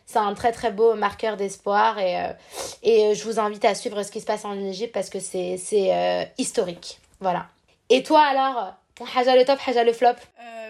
c'est 0.07 0.19
un 0.19 0.35
très 0.35 0.53
très 0.53 0.71
beau 0.71 0.95
marqueur 0.95 1.37
d'espoir 1.37 1.99
et, 1.99 2.21
euh, 2.21 2.33
et 2.83 3.05
euh, 3.05 3.15
je 3.15 3.25
vous 3.25 3.41
invite 3.41 3.65
à 3.65 3.75
suivre 3.75 4.03
ce 4.03 4.11
qui 4.11 4.21
se 4.21 4.27
passe 4.27 4.45
en 4.45 4.59
Égypte 4.59 4.93
parce 4.93 5.11
que 5.11 5.19
c'est 5.19 5.59
euh, 5.73 6.25
historique. 6.39 7.01
Voilà. 7.21 7.47
Et 7.89 8.03
toi 8.03 8.21
alors 8.21 8.75
ton 8.95 9.05
haja 9.17 9.37
le 9.37 9.45
top, 9.45 9.59
haja 9.67 9.83
le 9.83 9.93
flop? 9.93 10.15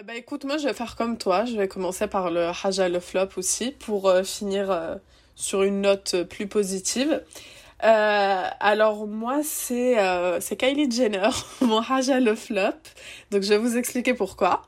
Bah 0.03 0.15
écoute, 0.15 0.43
moi 0.43 0.57
je 0.57 0.67
vais 0.67 0.73
faire 0.73 0.95
comme 0.95 1.17
toi. 1.17 1.45
Je 1.45 1.55
vais 1.55 1.67
commencer 1.67 2.07
par 2.07 2.29
le 2.29 2.47
haja 2.63 2.89
le 2.89 2.99
flop 2.99 3.29
aussi 3.37 3.71
pour 3.71 4.11
finir 4.23 4.97
sur 5.35 5.63
une 5.63 5.81
note 5.81 6.23
plus 6.23 6.47
positive. 6.47 7.23
alors 7.79 9.07
moi 9.07 9.41
c'est 9.43 9.95
c'est 10.41 10.57
Kylie 10.57 10.91
Jenner, 10.91 11.29
mon 11.61 11.79
haja 11.79 12.19
le 12.19 12.35
flop. 12.35 12.73
Donc 13.31 13.43
je 13.43 13.49
vais 13.49 13.57
vous 13.57 13.77
expliquer 13.77 14.13
pourquoi. 14.13 14.63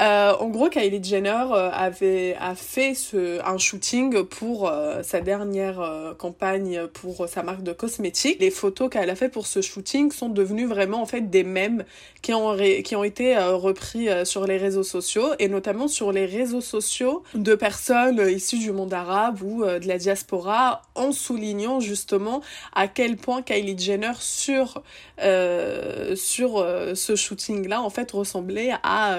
Euh, 0.00 0.32
en 0.40 0.48
gros, 0.48 0.68
Kylie 0.70 1.04
Jenner 1.04 1.44
euh, 1.52 1.70
avait 1.70 2.34
a 2.40 2.54
fait 2.54 2.94
ce, 2.94 3.44
un 3.46 3.58
shooting 3.58 4.24
pour 4.24 4.68
euh, 4.68 5.02
sa 5.02 5.20
dernière 5.20 6.14
campagne 6.18 6.86
pour 6.88 7.28
sa 7.28 7.42
marque 7.42 7.62
de 7.62 7.72
cosmétiques. 7.72 8.38
Les 8.40 8.50
photos 8.50 8.88
qu'elle 8.90 9.10
a 9.10 9.16
fait 9.16 9.28
pour 9.28 9.46
ce 9.46 9.60
shooting 9.60 10.10
sont 10.10 10.28
devenues 10.28 10.66
vraiment 10.66 11.02
en 11.02 11.06
fait 11.06 11.28
des 11.30 11.44
mèmes 11.44 11.84
qui 12.22 12.32
ont 12.32 12.56
qui 12.84 12.96
ont 12.96 13.04
été 13.04 13.36
repris 13.38 14.08
sur 14.24 14.46
les 14.46 14.56
réseaux 14.56 14.82
sociaux 14.82 15.30
et 15.38 15.48
notamment 15.48 15.88
sur 15.88 16.12
les 16.12 16.26
réseaux 16.26 16.60
sociaux 16.60 17.22
de 17.34 17.54
personnes 17.54 18.20
issues 18.28 18.58
du 18.58 18.72
monde 18.72 18.94
arabe 18.94 19.42
ou 19.42 19.64
de 19.64 19.86
la 19.86 19.98
diaspora 19.98 20.82
en 20.94 21.12
soulignant 21.12 21.80
justement 21.80 22.42
à 22.74 22.88
quel 22.88 23.16
point 23.16 23.42
Kylie 23.42 23.78
Jenner 23.78 24.12
sur 24.20 24.82
sur 25.18 26.66
ce 26.94 27.16
shooting 27.16 27.68
là 27.68 27.82
en 27.82 27.90
fait 27.90 28.10
ressemblait 28.12 28.72
à 28.82 29.18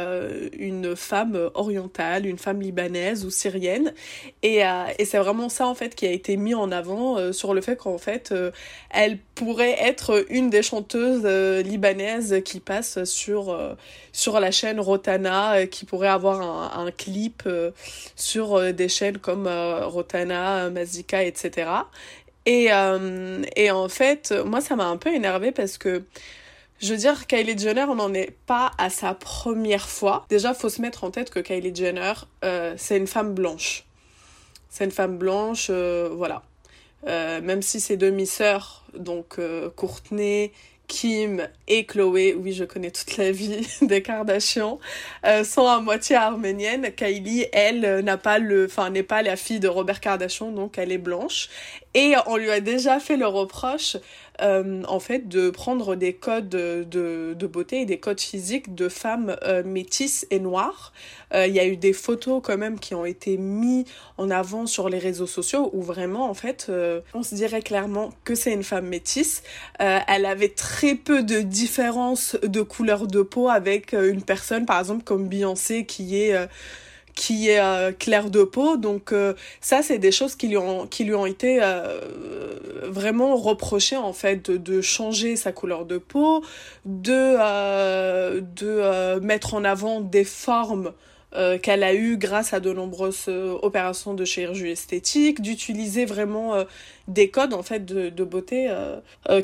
une 0.58 0.63
femme 0.96 1.50
orientale, 1.54 2.26
une 2.26 2.38
femme 2.38 2.62
libanaise 2.62 3.26
ou 3.26 3.30
syrienne. 3.30 3.94
Et, 4.42 4.62
et 5.00 5.06
c'est 5.06 5.18
vraiment 5.18 5.50
ça 5.50 5.68
en 5.68 5.76
fait 5.76 5.96
qui 5.96 6.06
a 6.06 6.12
été 6.12 6.38
mis 6.38 6.54
en 6.54 6.72
avant 6.72 7.32
sur 7.34 7.54
le 7.54 7.62
fait 7.62 7.76
qu'en 7.76 7.98
fait 7.98 8.34
elle 8.90 9.18
pourrait 9.36 9.76
être 9.80 10.26
une 10.30 10.50
des 10.50 10.64
chanteuses 10.64 11.26
libanaises 11.66 12.42
qui 12.46 12.60
passe 12.60 13.04
sur, 13.04 13.58
sur 14.12 14.40
la 14.40 14.52
chaîne 14.52 14.80
Rotana, 14.80 15.68
qui 15.68 15.86
pourrait 15.86 16.08
avoir 16.08 16.42
un, 16.42 16.86
un 16.86 16.92
clip 16.92 17.48
sur 18.16 18.74
des 18.74 18.90
chaînes 18.90 19.18
comme 19.18 19.48
Rotana, 19.48 20.70
Mazika, 20.70 21.24
etc. 21.24 21.70
Et, 22.46 22.70
et 23.56 23.72
en 23.72 23.90
fait, 23.90 24.34
moi 24.46 24.62
ça 24.62 24.76
m'a 24.76 24.86
un 24.86 24.98
peu 24.98 25.14
énervée 25.14 25.52
parce 25.52 25.78
que 25.78 26.04
je 26.84 26.92
veux 26.92 27.00
dire, 27.00 27.28
Kylie 27.28 27.58
Jenner, 27.58 27.86
on 27.88 27.96
n'en 27.96 28.14
est 28.14 28.36
pas 28.46 28.72
à 28.78 28.90
sa 28.90 29.14
première 29.14 29.88
fois. 29.88 30.26
Déjà, 30.30 30.54
faut 30.54 30.68
se 30.68 30.82
mettre 30.82 31.06
en 31.06 31.12
tête 31.12 31.30
que 31.30 31.40
Kylie 31.40 31.74
Jenner, 31.74 32.12
euh, 32.44 32.74
c'est 32.78 32.98
une 32.98 33.08
femme 33.08 33.34
blanche. 33.34 33.86
C'est 34.70 34.84
une 34.84 34.92
femme 34.92 35.18
blanche, 35.18 35.68
euh, 35.70 36.10
voilà. 36.12 36.44
Euh, 37.08 37.40
même 37.42 37.62
si 37.62 37.80
c'est 37.80 37.96
demi-sœurs, 37.96 38.84
donc 38.98 39.40
Courtney, 39.78 40.52
Kim 40.88 41.48
et 41.70 41.86
Chloé, 41.86 42.36
oui, 42.38 42.52
je 42.52 42.66
connais 42.66 42.92
toute 42.92 43.16
la 43.16 43.32
vie 43.32 43.66
des 43.82 44.02
Kardashians, 44.02 44.80
sont 45.46 45.66
à 45.66 45.80
moitié 45.80 46.18
arméniennes. 46.18 46.92
Kylie, 46.94 47.46
elle, 47.54 48.02
n'a 48.02 48.18
pas 48.18 48.40
le, 48.40 48.66
enfin, 48.66 48.90
n'est 48.90 49.04
pas 49.04 49.22
la 49.22 49.38
fille 49.38 49.62
de 49.62 49.70
Robert 49.70 50.02
Kardashian, 50.02 50.52
donc 50.52 50.78
elle 50.78 50.92
est 50.92 50.98
blanche. 50.98 51.48
Et 51.94 52.16
on 52.26 52.36
lui 52.36 52.52
a 52.52 52.60
déjà 52.60 53.00
fait 53.00 53.16
le 53.16 53.28
reproche 53.28 53.96
euh, 54.44 54.84
en 54.88 55.00
fait 55.00 55.28
de 55.28 55.50
prendre 55.50 55.96
des 55.96 56.14
codes 56.14 56.50
de, 56.50 57.48
beauté 57.48 57.82
et 57.82 57.86
des 57.86 58.00
codes 58.00 58.20
physiques 58.20 58.76
de 58.76 58.90
femmes 58.90 59.36
euh, 59.44 59.64
métisses 59.64 60.28
et 60.32 60.40
noires. 60.40 60.92
Euh, 61.34 61.48
il 61.48 61.54
y 61.54 61.60
a 61.60 61.66
eu 61.66 61.78
des 61.78 61.94
photos 61.94 62.42
quand 62.44 62.58
même 62.58 62.80
qui 62.80 62.94
ont 62.94 63.06
été 63.06 63.38
mis 63.38 63.86
en 64.18 64.30
avant 64.30 64.66
sur 64.66 64.90
les 64.90 65.00
réseaux 65.00 65.28
sociaux 65.28 65.70
où 65.74 65.82
vraiment 65.82 66.30
en 66.30 66.34
fait 66.34 66.72
on 67.14 67.24
se 67.24 67.36
dirait 67.36 67.62
clairement 67.62 68.12
que 68.24 68.36
c'est 68.36 68.54
une 68.54 68.64
femme 68.64 68.88
métisse. 68.88 69.44
elle 69.80 70.26
avait 70.26 70.50
très 70.50 70.96
peu 70.96 71.24
de 71.24 71.42
différence 71.42 72.38
de 72.44 72.62
couleur 72.62 73.08
de 73.08 73.22
peau 73.22 73.50
avec 73.50 73.94
une 73.94 74.22
personne 74.22 74.66
par 74.66 74.80
exemple 74.80 75.04
comme 75.04 75.28
Beyoncé 75.28 75.86
qui 75.86 76.22
est 76.22 76.36
qui 77.16 77.50
est 77.50 77.60
euh, 77.60 77.92
clair 77.92 78.30
de 78.30 78.44
peau. 78.44 78.78
Donc 78.78 79.12
euh, 79.12 79.34
ça, 79.62 79.82
c'est 79.82 80.00
des 80.00 80.12
choses 80.12 80.36
qui 80.36 80.48
lui 80.48 80.58
ont, 80.58 80.88
qui 80.88 81.04
lui 81.04 81.16
ont 81.16 81.26
été 81.26 81.60
euh, 81.62 82.00
vraiment 82.84 83.36
reprochées 83.36 83.98
en 83.98 84.14
fait, 84.14 84.50
de, 84.50 84.58
de, 84.58 84.82
changer 84.82 85.36
sa 85.36 85.52
couleur 85.52 85.86
de 85.86 85.98
peau, 85.98 86.44
de, 86.86 88.40
de 88.40 89.20
mettre 89.20 89.54
en 89.54 89.64
avant 89.64 90.02
des 90.02 90.24
formes 90.24 90.92
qu'elle 91.64 91.82
a 91.84 91.96
eues 91.96 92.18
grâce 92.18 92.54
à 92.54 92.60
de 92.60 92.72
nombreuses 92.72 93.28
opérations 93.28 94.14
de 94.14 94.24
chirurgie 94.24 94.70
esthétique, 94.70 95.42
d'utiliser 95.42 96.06
vraiment 96.06 96.64
des 97.08 97.30
codes 97.30 97.56
en 97.56 97.64
fait 97.64 97.84
de, 97.86 98.10
de 98.10 98.24
beauté 98.24 98.72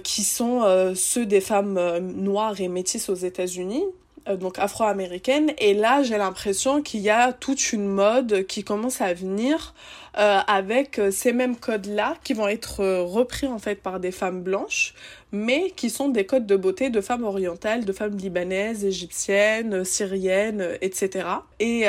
qui 0.03 0.23
sont 0.23 0.93
ceux 0.93 1.25
des 1.25 1.41
femmes 1.41 1.79
noires 1.99 2.61
et 2.61 2.67
métisses 2.67 3.09
aux 3.09 3.15
États-Unis. 3.15 3.85
Euh, 4.29 4.35
donc 4.37 4.59
afro-américaine. 4.59 5.51
Et 5.57 5.73
là, 5.73 6.03
j'ai 6.03 6.17
l'impression 6.17 6.81
qu'il 6.81 7.01
y 7.01 7.09
a 7.09 7.33
toute 7.33 7.73
une 7.73 7.87
mode 7.87 8.45
qui 8.47 8.63
commence 8.63 9.01
à 9.01 9.13
venir 9.13 9.73
euh, 10.19 10.39
avec 10.47 10.99
euh, 10.99 11.11
ces 11.11 11.31
mêmes 11.33 11.55
codes-là 11.55 12.15
qui 12.23 12.33
vont 12.33 12.47
être 12.47 12.83
repris 13.01 13.47
en 13.47 13.57
fait 13.57 13.75
par 13.75 13.99
des 13.99 14.11
femmes 14.11 14.41
blanches, 14.41 14.93
mais 15.31 15.71
qui 15.75 15.89
sont 15.89 16.09
des 16.09 16.25
codes 16.25 16.45
de 16.45 16.55
beauté 16.55 16.89
de 16.89 17.01
femmes 17.01 17.23
orientales, 17.23 17.85
de 17.85 17.93
femmes 17.93 18.17
libanaises, 18.17 18.83
égyptiennes, 18.83 19.85
syriennes, 19.85 20.77
etc. 20.81 21.27
Et, 21.59 21.85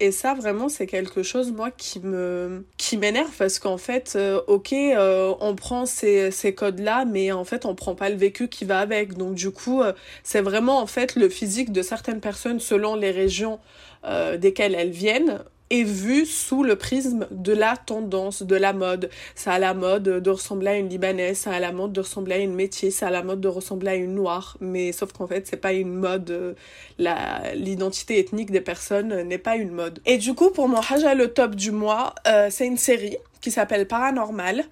et 0.00 0.10
ça, 0.10 0.34
vraiment, 0.34 0.68
c'est 0.68 0.88
quelque 0.88 1.22
chose, 1.22 1.52
moi, 1.52 1.70
qui 1.70 2.00
me 2.00 2.64
qui 2.76 2.96
m'énerve 2.96 3.30
parce 3.38 3.60
qu'en 3.60 3.78
fait, 3.78 4.18
ok, 4.48 4.74
on 5.40 5.54
prend 5.54 5.86
ces, 5.86 6.32
ces 6.32 6.52
codes-là, 6.52 7.04
mais 7.04 7.30
en 7.30 7.44
fait, 7.44 7.64
on 7.64 7.76
prend 7.76 7.94
pas 7.94 8.10
le 8.10 8.16
vécu 8.16 8.48
qui 8.48 8.64
va 8.64 8.80
avec. 8.80 9.14
Donc, 9.14 9.34
du 9.34 9.52
coup, 9.52 9.82
c'est 10.24 10.42
vraiment 10.42 10.80
en 10.80 10.86
fait 10.86 11.14
le 11.14 11.28
physique 11.28 11.70
de 11.70 11.82
certaines 11.82 12.20
personnes 12.20 12.58
selon 12.58 12.96
les 12.96 13.12
régions 13.12 13.60
euh, 14.04 14.38
desquelles 14.38 14.74
elles 14.74 14.90
viennent 14.90 15.40
est 15.69 15.83
vu 15.83 16.25
sous 16.25 16.63
le 16.63 16.75
prisme 16.75 17.27
de 17.31 17.53
la 17.53 17.75
tendance, 17.75 18.43
de 18.43 18.55
la 18.55 18.73
mode. 18.73 19.09
Ça 19.33 19.53
a 19.53 19.59
la 19.59 19.73
mode 19.73 20.03
de 20.03 20.29
ressembler 20.29 20.67
à 20.69 20.77
une 20.77 20.89
libanaise, 20.89 21.39
ça 21.39 21.53
a 21.53 21.59
la 21.59 21.71
mode 21.71 21.91
de 21.93 22.01
ressembler 22.01 22.35
à 22.35 22.37
une 22.37 22.53
métier, 22.53 22.91
ça 22.91 23.07
a 23.07 23.09
la 23.09 23.23
mode 23.23 23.41
de 23.41 23.47
ressembler 23.47 23.89
à 23.89 23.95
une 23.95 24.13
noire. 24.13 24.57
Mais 24.59 24.91
sauf 24.91 25.11
qu'en 25.11 25.27
fait, 25.27 25.47
c'est 25.47 25.57
pas 25.57 25.73
une 25.73 25.93
mode. 25.93 26.29
Euh, 26.29 26.53
la, 26.99 27.55
l'identité 27.55 28.19
ethnique 28.19 28.51
des 28.51 28.61
personnes 28.61 29.23
n'est 29.23 29.37
pas 29.39 29.55
une 29.55 29.71
mode. 29.71 29.99
Et 30.05 30.17
du 30.17 30.33
coup, 30.33 30.51
pour 30.51 30.67
mon 30.67 30.79
Haja 30.79 31.15
le 31.15 31.33
top 31.33 31.55
du 31.55 31.71
mois, 31.71 32.13
euh, 32.27 32.49
c'est 32.51 32.67
une 32.67 32.77
série 32.77 33.17
qui 33.41 33.51
s'appelle 33.51 33.87
Paranormal. 33.87 34.65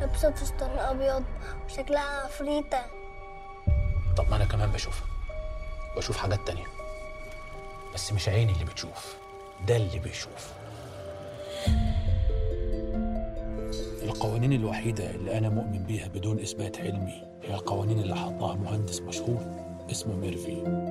لابسة 0.00 0.30
فستان 0.30 0.78
أبيض 0.78 1.24
وشكلها 1.66 2.24
عفريتة 2.24 2.78
طب 4.16 4.30
ما 4.30 4.36
أنا 4.36 4.44
كمان 4.44 4.70
بشوفها 4.70 5.06
بشوف 5.96 6.16
حاجات 6.16 6.40
تانية 6.46 6.66
بس 7.94 8.12
مش 8.12 8.28
عيني 8.28 8.52
اللي 8.52 8.64
بتشوف 8.64 9.14
ده 9.66 9.76
اللي 9.76 9.98
بيشوف 9.98 10.52
القوانين 14.02 14.52
الوحيدة 14.52 15.10
اللي 15.10 15.38
أنا 15.38 15.48
مؤمن 15.48 15.84
بيها 15.86 16.08
بدون 16.08 16.38
إثبات 16.40 16.78
علمي 16.78 17.22
هي 17.42 17.54
القوانين 17.54 17.98
اللي 17.98 18.16
حطها 18.16 18.54
مهندس 18.54 19.00
مشهور 19.00 19.40
اسمه 19.90 20.16
ميرفي 20.16 20.88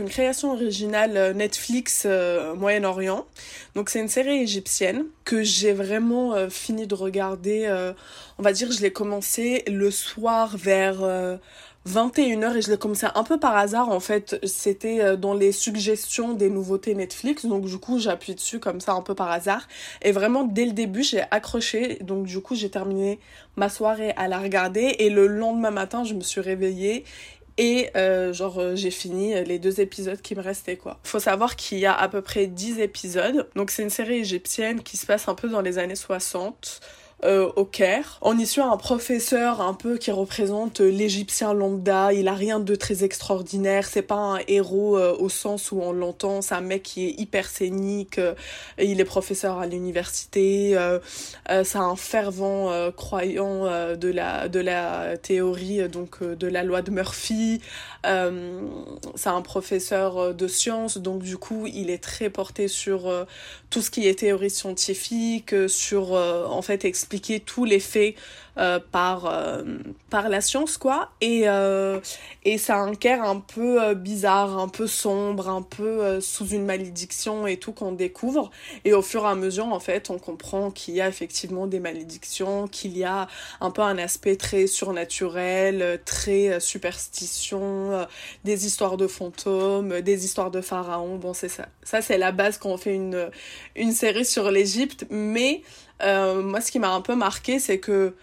une 0.00 0.08
création 0.08 0.52
originale 0.52 1.16
euh, 1.16 1.32
Netflix 1.34 2.04
euh, 2.06 2.54
Moyen-Orient. 2.54 3.26
Donc 3.74 3.90
c'est 3.90 4.00
une 4.00 4.08
série 4.08 4.38
égyptienne 4.40 5.04
que 5.24 5.42
j'ai 5.42 5.72
vraiment 5.72 6.32
euh, 6.34 6.48
fini 6.48 6.86
de 6.86 6.94
regarder. 6.94 7.92
on 8.38 8.42
va 8.42 8.52
dire, 8.52 8.72
je 8.72 8.80
l'ai 8.80 8.92
commencé 8.92 9.62
le 9.68 9.90
soir 9.90 10.56
vers 10.56 11.00
21h 11.87 12.57
et 12.57 12.61
je 12.61 12.71
l'ai 12.71 12.77
commencé 12.77 13.05
un 13.13 13.23
peu 13.23 13.39
par 13.39 13.55
hasard 13.55 13.89
en 13.89 13.99
fait. 13.99 14.39
C'était 14.43 15.17
dans 15.17 15.33
les 15.33 15.51
suggestions 15.51 16.33
des 16.33 16.49
nouveautés 16.49 16.95
Netflix. 16.95 17.45
Donc 17.45 17.65
du 17.65 17.77
coup 17.77 17.99
j'appuie 17.99 18.35
dessus 18.35 18.59
comme 18.59 18.81
ça 18.81 18.93
un 18.93 19.01
peu 19.01 19.13
par 19.13 19.29
hasard. 19.29 19.67
Et 20.01 20.11
vraiment 20.11 20.43
dès 20.43 20.65
le 20.65 20.71
début 20.71 21.03
j'ai 21.03 21.21
accroché. 21.31 21.99
Donc 22.01 22.25
du 22.25 22.41
coup 22.41 22.55
j'ai 22.55 22.69
terminé 22.69 23.19
ma 23.55 23.69
soirée 23.69 24.13
à 24.17 24.27
la 24.27 24.39
regarder. 24.39 24.95
Et 24.99 25.09
le 25.09 25.27
lendemain 25.27 25.71
matin 25.71 26.03
je 26.03 26.15
me 26.15 26.21
suis 26.21 26.41
réveillée 26.41 27.03
et 27.57 27.89
euh, 27.95 28.33
genre 28.33 28.59
euh, 28.59 28.75
j'ai 28.75 28.91
fini 28.91 29.33
les 29.45 29.59
deux 29.59 29.79
épisodes 29.79 30.21
qui 30.21 30.35
me 30.35 30.41
restaient 30.41 30.75
quoi. 30.75 30.99
Faut 31.03 31.19
savoir 31.19 31.55
qu'il 31.55 31.79
y 31.79 31.85
a 31.85 31.93
à 31.93 32.07
peu 32.09 32.21
près 32.21 32.47
10 32.47 32.79
épisodes. 32.79 33.47
Donc 33.55 33.71
c'est 33.71 33.83
une 33.83 33.89
série 33.89 34.17
égyptienne 34.17 34.81
qui 34.81 34.97
se 34.97 35.05
passe 35.05 35.27
un 35.27 35.35
peu 35.35 35.47
dans 35.47 35.61
les 35.61 35.77
années 35.77 35.95
60 35.95 36.81
euh, 37.23 37.49
au 37.55 37.63
Caire. 37.63 38.19
On 38.21 38.37
y 38.37 38.45
suit 38.45 38.61
un 38.61 38.75
professeur 38.75 39.61
un 39.61 39.73
peu 39.73 39.97
qui 39.97 40.11
représente 40.11 40.81
l'égyptien 40.81 41.53
lambda. 41.53 42.11
Il 42.11 42.27
a 42.27 42.33
rien 42.33 42.59
de 42.59 42.75
très 42.75 43.05
extraordinaire. 43.05 43.87
C'est 43.87 44.01
pas 44.01 44.15
un 44.15 44.39
héros 44.49 44.97
euh, 44.97 45.15
au 45.17 45.29
sens 45.29 45.71
où 45.71 45.79
on 45.81 45.93
l'entend. 45.93 46.41
C'est 46.41 46.55
un 46.55 46.61
mec 46.61 46.83
qui 46.83 47.07
est 47.07 47.19
hyper 47.19 47.47
scénique. 47.47 48.19
Euh, 48.19 48.35
il 48.77 48.99
est 48.99 49.05
professeur 49.05 49.59
à 49.59 49.65
l'université. 49.65 50.77
c'est 51.63 51.77
un 51.77 51.95
fervent 51.95 52.91
croyant 52.91 53.63
de 53.95 54.09
la 54.09 54.49
de 54.49 54.59
la 54.59 55.17
théorie 55.17 55.87
donc 55.87 56.21
de 56.23 56.47
la 56.47 56.63
loi 56.63 56.81
de 56.81 56.91
Murphy. 56.91 57.61
c'est 58.03 59.29
un 59.29 59.41
professeur 59.41 60.33
de 60.33 60.47
sciences 60.47 60.97
donc 60.97 61.23
du 61.23 61.37
coup 61.37 61.67
il 61.67 61.89
est 61.89 62.03
très 62.03 62.29
porté 62.29 62.67
sur 62.67 63.25
tout 63.75 63.81
ce 63.81 63.91
qui 63.91 64.07
est 64.07 64.19
théorie 64.19 64.49
scientifique, 64.49 65.53
sur 65.67 66.13
en 66.13 66.61
fait 66.61 66.85
expliquer 66.85 67.41
tous 67.41 67.65
les 67.65 67.81
faits 67.81 68.15
euh, 68.57 68.79
par, 68.91 69.25
euh, 69.25 69.63
par 70.09 70.29
la 70.29 70.41
science, 70.41 70.77
quoi. 70.77 71.11
Et, 71.21 71.43
euh, 71.45 71.99
et 72.43 72.57
ça 72.57 72.77
un 72.77 72.93
un 73.05 73.39
peu 73.39 73.93
bizarre, 73.93 74.57
un 74.57 74.67
peu 74.67 74.87
sombre, 74.87 75.49
un 75.49 75.61
peu 75.61 76.19
sous 76.21 76.47
une 76.47 76.65
malédiction 76.65 77.45
et 77.45 77.57
tout 77.57 77.71
qu'on 77.71 77.91
découvre. 77.91 78.49
Et 78.83 78.93
au 78.93 79.01
fur 79.01 79.23
et 79.25 79.27
à 79.27 79.35
mesure, 79.35 79.67
en 79.67 79.79
fait, 79.79 80.09
on 80.09 80.17
comprend 80.17 80.71
qu'il 80.71 80.95
y 80.95 81.01
a 81.01 81.07
effectivement 81.07 81.67
des 81.67 81.79
malédictions, 81.79 82.67
qu'il 82.67 82.97
y 82.97 83.03
a 83.03 83.27
un 83.61 83.71
peu 83.71 83.81
un 83.81 83.97
aspect 83.97 84.37
très 84.37 84.67
surnaturel, 84.67 86.01
très 86.05 86.59
superstition, 86.59 88.07
des 88.43 88.65
histoires 88.65 88.97
de 88.97 89.07
fantômes, 89.07 90.01
des 90.01 90.25
histoires 90.25 90.51
de 90.51 90.61
pharaons. 90.61 91.17
Bon, 91.17 91.33
c'est 91.33 91.49
ça. 91.49 91.67
Ça, 91.83 92.01
c'est 92.01 92.17
la 92.17 92.31
base 92.31 92.57
quand 92.57 92.69
on 92.69 92.77
fait 92.77 92.95
une, 92.95 93.29
une 93.75 93.91
série 93.91 94.25
sur 94.25 94.49
l'Égypte. 94.49 95.05
Mais 95.09 95.61
euh, 96.01 96.41
moi, 96.41 96.61
ce 96.61 96.71
qui 96.71 96.79
m'a 96.79 96.91
un 96.91 97.01
peu 97.01 97.15
marqué, 97.15 97.59
c'est 97.59 97.79
que 97.79 98.15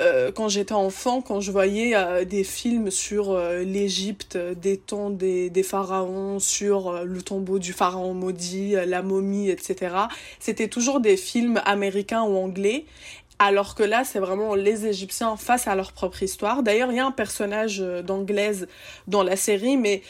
euh, 0.00 0.32
quand 0.32 0.48
j'étais 0.48 0.72
enfant, 0.72 1.22
quand 1.22 1.40
je 1.40 1.52
voyais 1.52 1.94
euh, 1.94 2.24
des 2.24 2.42
films 2.42 2.90
sur 2.90 3.30
euh, 3.30 3.62
l'Égypte, 3.62 4.36
des 4.36 4.76
temps 4.76 5.10
des, 5.10 5.50
des 5.50 5.62
pharaons, 5.62 6.40
sur 6.40 7.04
le 7.04 7.22
tombeau 7.22 7.60
du 7.60 7.72
pharaon 7.72 8.12
maudit, 8.12 8.74
la 8.86 9.02
momie, 9.02 9.50
etc., 9.50 9.94
c'était 10.40 10.66
toujours 10.68 10.98
des 11.00 11.16
films 11.16 11.60
américains 11.64 12.22
ou 12.22 12.36
anglais. 12.36 12.86
alors 13.38 13.74
que 13.74 13.82
là, 13.82 14.04
c'est 14.04 14.18
vraiment 14.18 14.54
les 14.54 14.86
Égyptiens 14.86 15.36
face 15.36 15.68
à 15.68 15.74
leur 15.76 15.92
propre 15.92 16.22
histoire. 16.22 16.62
D'ailleurs, 16.62 16.90
il 16.90 16.96
y 16.96 17.00
a 17.00 17.06
un 17.06 17.12
personnage 17.12 17.78
d'anglaise 17.78 18.66
dans 19.06 19.22
la 19.22 19.36
série, 19.36 19.76
mais 19.76 20.02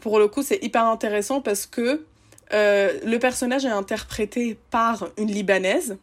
pour 0.00 0.18
le 0.18 0.28
coup, 0.28 0.42
c'est 0.42 0.62
hyper 0.62 0.84
intéressant 0.86 1.40
parce 1.40 1.66
que 1.66 2.04
le 2.52 3.18
personnage 3.18 3.64
est 3.64 3.68
interprété 3.68 4.58
par 4.70 5.08
une 5.18 5.30
Libanaise. 5.30 5.96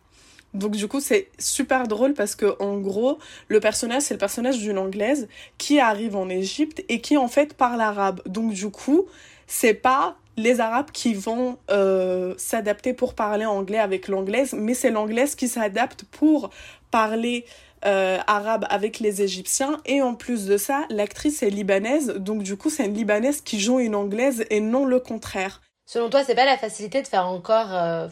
Donc 0.54 0.76
du 0.76 0.88
coup, 0.88 1.00
c'est 1.00 1.30
super 1.38 1.88
drôle 1.88 2.14
parce 2.14 2.36
que 2.36 2.56
en 2.60 2.78
gros, 2.78 3.20
le 3.48 3.60
personnage, 3.60 4.04
c'est 4.04 4.14
le 4.14 4.20
personnage 4.20 4.58
d'une 4.58 4.78
Anglaise 4.78 5.28
qui 5.58 5.80
arrive 5.80 6.16
en 6.16 6.30
Égypte 6.30 6.84
et 6.90 7.02
qui 7.02 7.18
en 7.18 7.28
fait 7.28 7.54
parle 7.54 7.82
arabe. 7.82 8.22
Donc 8.26 8.54
du 8.54 8.70
coup, 8.70 9.06
c'est 9.48 9.74
pas 9.74 10.16
les 10.38 10.60
Arabes 10.60 10.92
qui 10.92 11.14
vont 11.14 11.58
euh, 11.70 12.34
s'adapter 12.38 12.94
pour 12.94 13.14
parler 13.14 13.46
anglais 13.46 13.78
avec 13.78 14.08
l'anglaise, 14.08 14.54
mais 14.54 14.74
c'est 14.74 14.90
l'anglaise 14.90 15.36
qui 15.36 15.48
s'adapte 15.48 16.06
pour 16.06 16.50
parler 16.92 17.46
euh, 17.86 18.18
arabe 18.26 18.66
avec 18.70 19.00
les 19.00 19.22
Égyptiens. 19.22 19.78
Et 19.86 20.02
en 20.02 20.16
plus 20.16 20.46
de 20.46 20.58
ça, 20.58 20.86
l'actrice 20.90 21.44
est 21.44 21.50
libanaise, 21.50 22.08
donc 22.18 22.44
du 22.44 22.58
coup, 22.58 22.70
c'est 22.70 22.86
une 22.86 22.94
libanaise 22.94 23.42
qui 23.42 23.60
joue 23.60 23.80
une 23.80 23.96
anglaise 23.96 24.46
et 24.50 24.62
non 24.62 24.86
le 24.86 25.00
contraire. 25.00 25.62
Selon 25.86 26.10
toi, 26.10 26.24
c'est 26.24 26.36
pas 26.36 26.46
la 26.46 26.58
facilité 26.58 27.02
de 27.02 27.08
faire 27.08 27.28
encore. 27.28 27.74
Euh, 27.74 28.08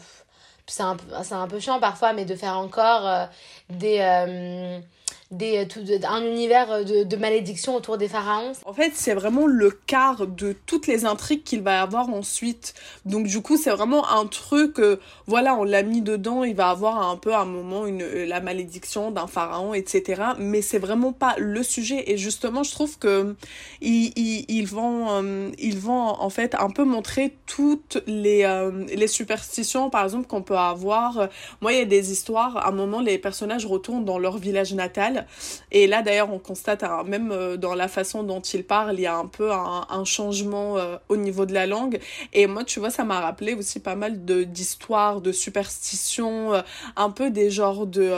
c'est 0.68 0.82
un, 0.82 0.96
un, 1.30 1.48
peu 1.48 1.58
chiant 1.58 1.80
parfois, 1.80 2.12
mais 2.12 2.24
de 2.24 2.36
faire 2.36 2.56
encore 2.58 3.28
des 3.70 3.98
des, 5.30 5.58
euh, 5.58 5.98
un 6.08 6.24
univers 6.24 6.72
euh, 6.72 7.04
de, 7.04 7.16
malédiction 7.16 7.76
autour 7.76 7.98
des 7.98 8.08
pharaons. 8.08 8.52
En 8.64 8.72
fait, 8.72 8.92
c'est 8.94 9.12
vraiment 9.12 9.46
le 9.46 9.70
quart 9.70 10.26
de 10.26 10.54
toutes 10.66 10.86
les 10.86 11.04
intrigues 11.04 11.42
qu'il 11.42 11.60
va 11.60 11.82
avoir 11.82 12.08
ensuite. 12.08 12.74
Donc 13.04 13.26
du 13.26 13.42
coup, 13.42 13.58
c'est 13.58 13.70
vraiment 13.70 14.08
un 14.08 14.26
truc, 14.26 14.78
euh, 14.78 14.98
voilà, 15.26 15.54
on 15.56 15.64
l'a 15.64 15.82
mis 15.82 16.00
dedans, 16.00 16.44
il 16.44 16.54
va 16.54 16.70
avoir 16.70 17.10
un 17.10 17.16
peu 17.16 17.34
un 17.34 17.44
moment 17.44 17.86
une, 17.86 18.06
la 18.24 18.40
malédiction 18.40 19.10
d'un 19.10 19.26
pharaon, 19.26 19.74
etc. 19.74 20.22
Mais 20.38 20.62
c'est 20.62 20.78
vraiment 20.78 21.12
pas 21.12 21.34
le 21.38 21.62
sujet. 21.62 22.10
Et 22.10 22.16
justement, 22.16 22.62
je 22.62 22.70
trouve 22.70 22.98
que 22.98 23.36
ils, 23.82 24.12
ils 24.48 24.66
vont, 24.66 25.52
ils 25.58 25.78
vont 25.78 26.00
en 26.00 26.30
fait 26.30 26.54
un 26.54 26.70
peu 26.70 26.84
montrer 26.84 27.36
toutes 27.46 28.02
les, 28.06 28.46
les 28.94 29.06
superstitions, 29.06 29.90
par 29.90 30.04
exemple, 30.04 30.26
qu'on 30.26 30.42
peut 30.42 30.56
avoir. 30.56 31.28
Moi, 31.60 31.72
il 31.72 31.78
y 31.78 31.82
a 31.82 31.84
des 31.84 32.12
histoires, 32.12 32.56
à 32.56 32.68
un 32.68 32.72
moment, 32.72 33.00
les 33.00 33.18
personnages 33.18 33.66
retournent 33.66 34.04
dans 34.04 34.18
leur 34.18 34.38
village 34.38 34.74
natal 34.74 35.17
et 35.70 35.86
là, 35.86 36.02
d'ailleurs, 36.02 36.32
on 36.32 36.38
constate, 36.38 36.84
même 37.06 37.30
euh, 37.32 37.56
dans 37.56 37.74
la 37.74 37.88
façon 37.88 38.22
dont 38.22 38.40
il 38.40 38.64
parle, 38.64 38.94
il 38.94 39.02
y 39.02 39.06
a 39.06 39.16
un 39.16 39.26
peu 39.26 39.50
un, 39.52 40.04
changement 40.04 40.78
euh, 40.78 40.96
au 41.08 41.16
niveau 41.16 41.44
de 41.46 41.52
la 41.52 41.66
langue. 41.66 41.98
Et 42.32 42.46
moi, 42.46 42.64
tu 42.64 42.80
vois, 42.80 42.90
ça 42.90 43.04
m'a 43.04 43.20
rappelé 43.20 43.54
aussi 43.54 43.80
pas 43.80 43.96
mal 43.96 44.24
d'histoires, 44.24 45.20
de, 45.20 45.32
superstitions, 45.32 46.54
euh, 46.54 46.62
un 46.96 47.10
peu 47.10 47.30
des 47.30 47.50
genres 47.50 47.86
de 47.86 48.12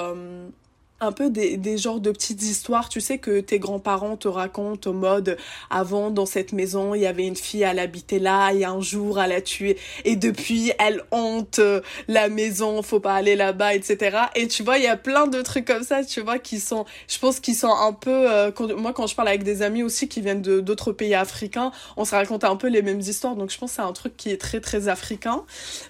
un 1.00 1.12
peu 1.12 1.30
des, 1.30 1.56
des 1.56 1.78
genres 1.78 2.00
de 2.00 2.10
petites 2.10 2.42
histoires, 2.42 2.88
tu 2.88 3.00
sais, 3.00 3.18
que 3.18 3.40
tes 3.40 3.58
grands-parents 3.58 4.16
te 4.16 4.28
racontent 4.28 4.90
au 4.90 4.92
mode 4.92 5.38
avant, 5.70 6.10
dans 6.10 6.26
cette 6.26 6.52
maison, 6.52 6.94
il 6.94 7.00
y 7.00 7.06
avait 7.06 7.26
une 7.26 7.36
fille, 7.36 7.62
elle 7.62 7.78
habitait 7.78 8.18
là, 8.18 8.52
et 8.52 8.64
un 8.64 8.80
jour, 8.80 9.18
elle 9.20 9.32
a 9.32 9.40
tué, 9.40 9.78
et 10.04 10.16
depuis, 10.16 10.72
elle 10.78 11.02
hante 11.10 11.58
euh, 11.58 11.80
la 12.06 12.28
maison, 12.28 12.82
faut 12.82 13.00
pas 13.00 13.14
aller 13.14 13.34
là-bas, 13.34 13.74
etc. 13.74 14.18
Et 14.34 14.46
tu 14.46 14.62
vois, 14.62 14.76
il 14.76 14.84
y 14.84 14.88
a 14.88 14.96
plein 14.96 15.26
de 15.26 15.40
trucs 15.40 15.64
comme 15.64 15.82
ça, 15.82 16.04
tu 16.04 16.20
vois, 16.20 16.38
qui 16.38 16.60
sont, 16.60 16.84
je 17.08 17.18
pense 17.18 17.40
qu'ils 17.40 17.56
sont 17.56 17.72
un 17.72 17.94
peu, 17.94 18.30
euh, 18.30 18.50
moi, 18.76 18.92
quand 18.92 19.06
je 19.06 19.14
parle 19.14 19.28
avec 19.28 19.42
des 19.42 19.62
amis 19.62 19.82
aussi 19.82 20.06
qui 20.08 20.20
viennent 20.20 20.42
de 20.42 20.60
d'autres 20.60 20.92
pays 20.92 21.14
africains, 21.14 21.72
on 21.96 22.04
se 22.04 22.14
raconte 22.14 22.44
un 22.44 22.56
peu 22.56 22.68
les 22.68 22.82
mêmes 22.82 23.00
histoires, 23.00 23.36
donc 23.36 23.50
je 23.50 23.58
pense 23.58 23.70
que 23.70 23.76
c'est 23.76 23.82
un 23.82 23.92
truc 23.92 24.16
qui 24.18 24.30
est 24.30 24.40
très, 24.40 24.60
très 24.60 24.88
africain. 24.88 25.44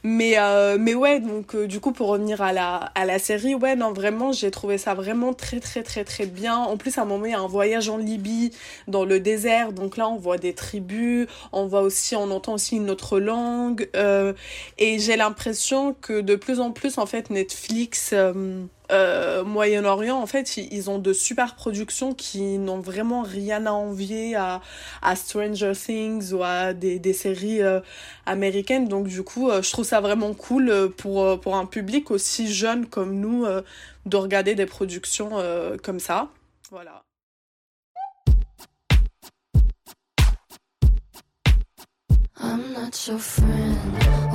Mais, 0.05 0.35
euh, 0.39 0.77
mais 0.79 0.95
ouais, 0.95 1.19
donc, 1.19 1.57
du 1.57 1.81
coup, 1.81 1.93
pour 1.93 2.09
revenir 2.09 2.43
à 2.43 2.53
la, 2.53 2.77
à 2.95 3.05
la 3.05 3.19
série, 3.19 3.57
ouais, 3.57 3.75
non, 3.75 3.93
vraiment, 3.93 4.31
j'ai 4.31 4.53
trouvé 4.53 4.79
ça 4.79 4.95
vraiment 5.01 5.33
très 5.33 5.61
très 5.61 5.83
très 5.83 6.05
très 6.05 6.27
bien. 6.27 6.57
En 6.57 6.77
plus, 6.77 6.99
à 6.99 7.03
un 7.03 7.05
moment, 7.05 7.27
il 7.27 7.33
y 7.33 7.35
a 7.35 7.41
un 7.41 7.47
voyage 7.47 7.89
en 7.89 7.97
Libye, 7.97 8.53
dans 8.89 9.05
le 9.05 9.21
désert. 9.21 9.73
Donc 9.73 9.97
là, 9.97 10.09
on 10.09 10.17
voit 10.17 10.39
des 10.39 10.55
tribus, 10.55 11.27
on 11.53 11.67
voit 11.67 11.83
aussi, 11.83 12.17
on 12.17 12.31
entend 12.31 12.55
aussi 12.55 12.77
une 12.77 12.91
autre 12.91 13.19
langue. 13.19 13.89
Euh, 13.97 14.33
et 14.79 14.99
j'ai 14.99 15.17
l'impression 15.17 15.95
que 15.95 16.21
de 16.21 16.37
plus 16.37 16.61
en 16.61 16.71
plus, 16.71 16.99
en 16.99 17.07
fait, 17.07 17.31
Netflix... 17.31 18.11
Euh, 18.13 18.65
euh, 18.91 19.45
Moyen-Orient, 19.45 20.17
en 20.21 20.27
fait, 20.27 20.57
ils 20.57 20.91
ont 20.91 20.99
de 20.99 21.13
super 21.13 21.55
productions 21.55 22.15
qui 22.15 22.59
n'ont 22.59 22.81
vraiment 22.81 23.23
rien 23.23 23.67
à 23.67 23.73
envier 23.73 24.37
à, 24.37 24.61
à 25.03 25.17
Stranger 25.17 25.73
Things 25.75 26.33
ou 26.33 26.43
à 26.43 26.73
des, 26.73 26.99
des 26.99 27.13
séries 27.13 27.63
euh, 27.63 27.81
américaines. 28.27 28.89
Donc, 28.89 29.07
du 29.09 29.23
coup, 29.23 29.51
euh, 29.51 29.63
je 29.63 29.71
trouve 29.71 29.85
ça 29.85 30.01
vraiment 30.01 30.35
cool 30.35 30.91
pour, 30.97 31.41
pour 31.41 31.57
un 31.57 31.67
public 31.67 32.11
aussi 32.11 32.53
jeune 32.53 32.87
comme 32.87 33.15
nous 33.15 33.47
de 34.07 34.17
regarder 34.17 34.55
des 34.55 34.67
productions 34.67 35.31
comme 35.83 36.01
ça. 36.01 36.29
Voilà. 36.71 37.03
I'm 42.43 42.73
not 42.73 43.07
your 43.07 43.19
friend. 43.19 44.30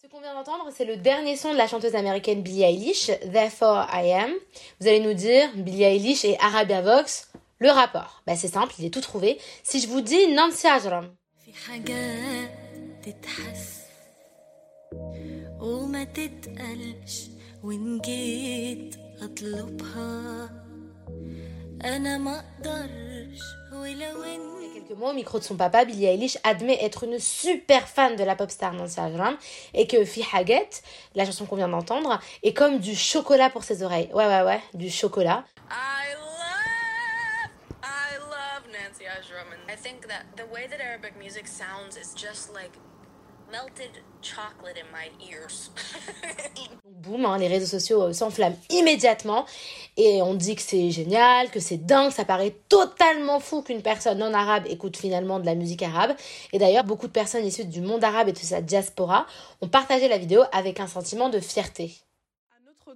Ce 0.00 0.06
qu'on 0.08 0.20
vient 0.20 0.34
d'entendre, 0.34 0.68
c'est 0.74 0.84
le 0.84 0.96
dernier 0.96 1.36
son 1.36 1.52
de 1.52 1.56
la 1.56 1.68
chanteuse 1.68 1.94
américaine 1.94 2.42
Billie 2.42 2.62
Eilish, 2.62 3.10
Therefore 3.30 3.86
I 3.92 4.12
Am. 4.12 4.32
Vous 4.80 4.88
allez 4.88 5.00
nous 5.00 5.14
dire, 5.14 5.48
Billie 5.54 5.84
Eilish 5.84 6.24
et 6.24 6.36
Arabia 6.40 6.80
Vox, 6.80 7.30
le 7.58 7.70
rapport. 7.70 8.22
Bah 8.26 8.34
c'est 8.34 8.48
simple, 8.48 8.74
il 8.78 8.86
est 8.86 8.90
tout 8.90 9.00
trouvé. 9.00 9.38
Si 9.62 9.80
je 9.80 9.88
vous 9.88 10.00
dis 10.00 10.28
Nancy 10.28 10.66
Ajram. 10.66 11.10
Quelques 24.82 24.98
mots 24.98 25.10
au 25.10 25.12
micro 25.12 25.38
de 25.38 25.44
son 25.44 25.56
papa, 25.56 25.84
Billie 25.84 26.06
Eilish 26.06 26.38
admet 26.44 26.78
être 26.82 27.04
une 27.04 27.18
super 27.18 27.88
fan 27.88 28.16
de 28.16 28.24
la 28.24 28.34
pop 28.34 28.50
star 28.50 28.72
Nancy 28.72 29.00
Ajram 29.00 29.36
et 29.74 29.86
que 29.86 30.04
Fi 30.04 30.24
Haget, 30.32 30.68
la 31.14 31.24
chanson 31.24 31.46
qu'on 31.46 31.56
vient 31.56 31.68
d'entendre, 31.68 32.20
est 32.42 32.52
comme 32.52 32.78
du 32.78 32.94
chocolat 32.94 33.50
pour 33.50 33.64
ses 33.64 33.82
oreilles. 33.82 34.10
Ouais, 34.12 34.26
ouais, 34.26 34.42
ouais, 34.42 34.60
du 34.74 34.90
chocolat. 34.90 35.44
I 35.70 36.14
love, 36.14 37.82
I 37.82 38.18
love 38.18 38.72
Nancy 38.72 39.04
Ajram. 39.06 39.46
I 39.68 39.76
think 39.76 40.06
that 40.08 40.24
the 40.36 40.50
way 40.52 40.66
that 40.68 40.80
Arabic 40.80 41.16
music 41.18 41.46
sounds 41.46 41.96
is 41.96 42.14
just 42.14 42.52
like 42.54 42.72
melted 43.52 43.90
chocolate 44.22 44.78
in 44.78 44.88
my 44.90 45.10
ears. 45.30 45.70
Boum, 46.86 47.26
hein, 47.26 47.36
les 47.36 47.48
réseaux 47.48 47.66
sociaux 47.66 48.02
euh, 48.02 48.12
s'enflamment 48.14 48.56
immédiatement 48.70 49.44
et 49.98 50.22
on 50.22 50.34
dit 50.34 50.56
que 50.56 50.62
c'est 50.62 50.90
génial, 50.90 51.50
que 51.50 51.60
c'est 51.60 51.76
dingue, 51.76 52.10
ça 52.10 52.24
paraît 52.24 52.56
totalement 52.70 53.40
fou 53.40 53.60
qu'une 53.60 53.82
personne 53.82 54.18
non 54.18 54.32
arabe 54.32 54.64
écoute 54.68 54.96
finalement 54.96 55.38
de 55.38 55.44
la 55.44 55.54
musique 55.54 55.82
arabe. 55.82 56.14
Et 56.52 56.58
d'ailleurs, 56.58 56.84
beaucoup 56.84 57.08
de 57.08 57.12
personnes 57.12 57.44
issues 57.44 57.66
du 57.66 57.82
monde 57.82 58.02
arabe 58.02 58.28
et 58.28 58.32
de 58.32 58.38
sa 58.38 58.62
diaspora 58.62 59.26
ont 59.60 59.68
partagé 59.68 60.08
la 60.08 60.16
vidéo 60.16 60.42
avec 60.52 60.80
un 60.80 60.86
sentiment 60.86 61.28
de 61.28 61.40
fierté 61.40 61.92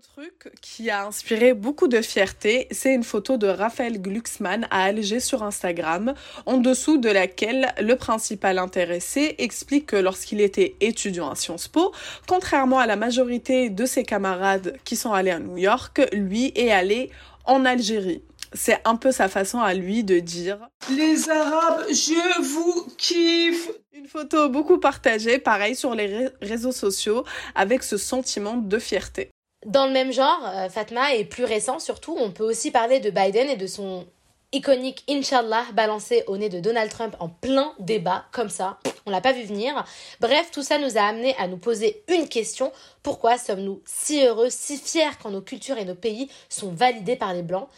truc 0.01 0.51
qui 0.61 0.91
a 0.91 1.07
inspiré 1.07 1.55
beaucoup 1.55 1.89
de 1.89 2.03
fierté, 2.03 2.69
c'est 2.71 2.93
une 2.93 3.05
photo 3.05 3.39
de 3.39 3.47
Raphaël 3.47 4.01
Glucksmann 4.01 4.67
à 4.71 4.85
Alger 4.85 5.21
sur 5.21 5.43
Instagram, 5.43 6.15
en 6.45 6.59
dessous 6.59 6.99
de 6.99 7.09
laquelle 7.09 7.73
le 7.81 7.97
principal 7.97 8.59
intéressé 8.59 9.37
explique 9.39 9.87
que 9.87 9.97
lorsqu'il 9.97 10.41
était 10.41 10.77
étudiant 10.81 11.31
à 11.31 11.35
Sciences 11.35 11.69
Po, 11.69 11.93
contrairement 12.27 12.79
à 12.79 12.87
la 12.87 12.97
majorité 12.97 13.71
de 13.71 13.87
ses 13.87 14.03
camarades 14.03 14.77
qui 14.85 14.97
sont 14.97 15.13
allés 15.13 15.31
à 15.31 15.39
New 15.39 15.57
York, 15.57 16.03
lui 16.13 16.53
est 16.57 16.71
allé 16.71 17.11
en 17.45 17.65
Algérie. 17.65 18.23
C'est 18.53 18.81
un 18.85 18.97
peu 18.97 19.13
sa 19.13 19.29
façon 19.29 19.61
à 19.61 19.73
lui 19.73 20.05
de 20.05 20.19
dire 20.19 20.59
Les 20.91 21.31
Arabes, 21.31 21.87
je 21.89 22.43
vous 22.43 22.87
kiffe 22.99 23.71
Une 23.95 24.09
photo 24.09 24.51
beaucoup 24.51 24.79
partagée, 24.79 25.39
pareil 25.39 25.75
sur 25.75 25.95
les 25.95 26.29
réseaux 26.43 26.73
sociaux, 26.73 27.25
avec 27.55 27.83
ce 27.83 27.97
sentiment 27.97 28.57
de 28.57 28.79
fierté. 28.79 29.31
Dans 29.65 29.87
le 29.87 29.93
même 29.93 30.13
genre, 30.13 30.41
euh, 30.47 30.69
Fatma, 30.69 31.15
et 31.15 31.25
plus 31.25 31.45
récent 31.45 31.79
surtout, 31.79 32.17
on 32.19 32.31
peut 32.31 32.45
aussi 32.45 32.71
parler 32.71 33.01
de 33.01 33.11
Biden 33.11 33.49
et 33.49 33.57
de 33.57 33.67
son 33.67 34.07
iconique 34.53 35.05
Inshallah 35.09 35.65
balancé 35.73 36.25
au 36.27 36.37
nez 36.37 36.49
de 36.49 36.61
Donald 36.61 36.91
Trump 36.91 37.17
en 37.21 37.29
plein 37.29 37.75
débat, 37.79 38.27
comme 38.33 38.49
ça. 38.49 38.79
On 39.07 39.11
l'a 39.11 39.21
pas 39.21 39.33
vu 39.33 39.43
venir. 39.43 39.85
Bref, 40.21 40.51
tout 40.51 40.63
ça 40.63 40.79
nous 40.79 40.97
a 40.99 41.03
amené 41.03 41.35
à 41.37 41.49
nous 41.49 41.57
poser 41.59 42.05
une 42.09 42.29
question. 42.29 42.73
Pourquoi 43.03 43.39
sommes-nous 43.39 43.83
si 43.85 44.25
heureux, 44.25 44.51
si 44.51 44.79
fiers 44.79 45.17
quand 45.23 45.31
nos 45.31 45.43
cultures 45.43 45.79
et 45.79 45.85
nos 45.85 45.95
pays 45.95 46.31
sont 46.49 46.73
validés 46.73 47.17
par 47.17 47.33
les 47.35 47.43
Blancs? 47.43 47.69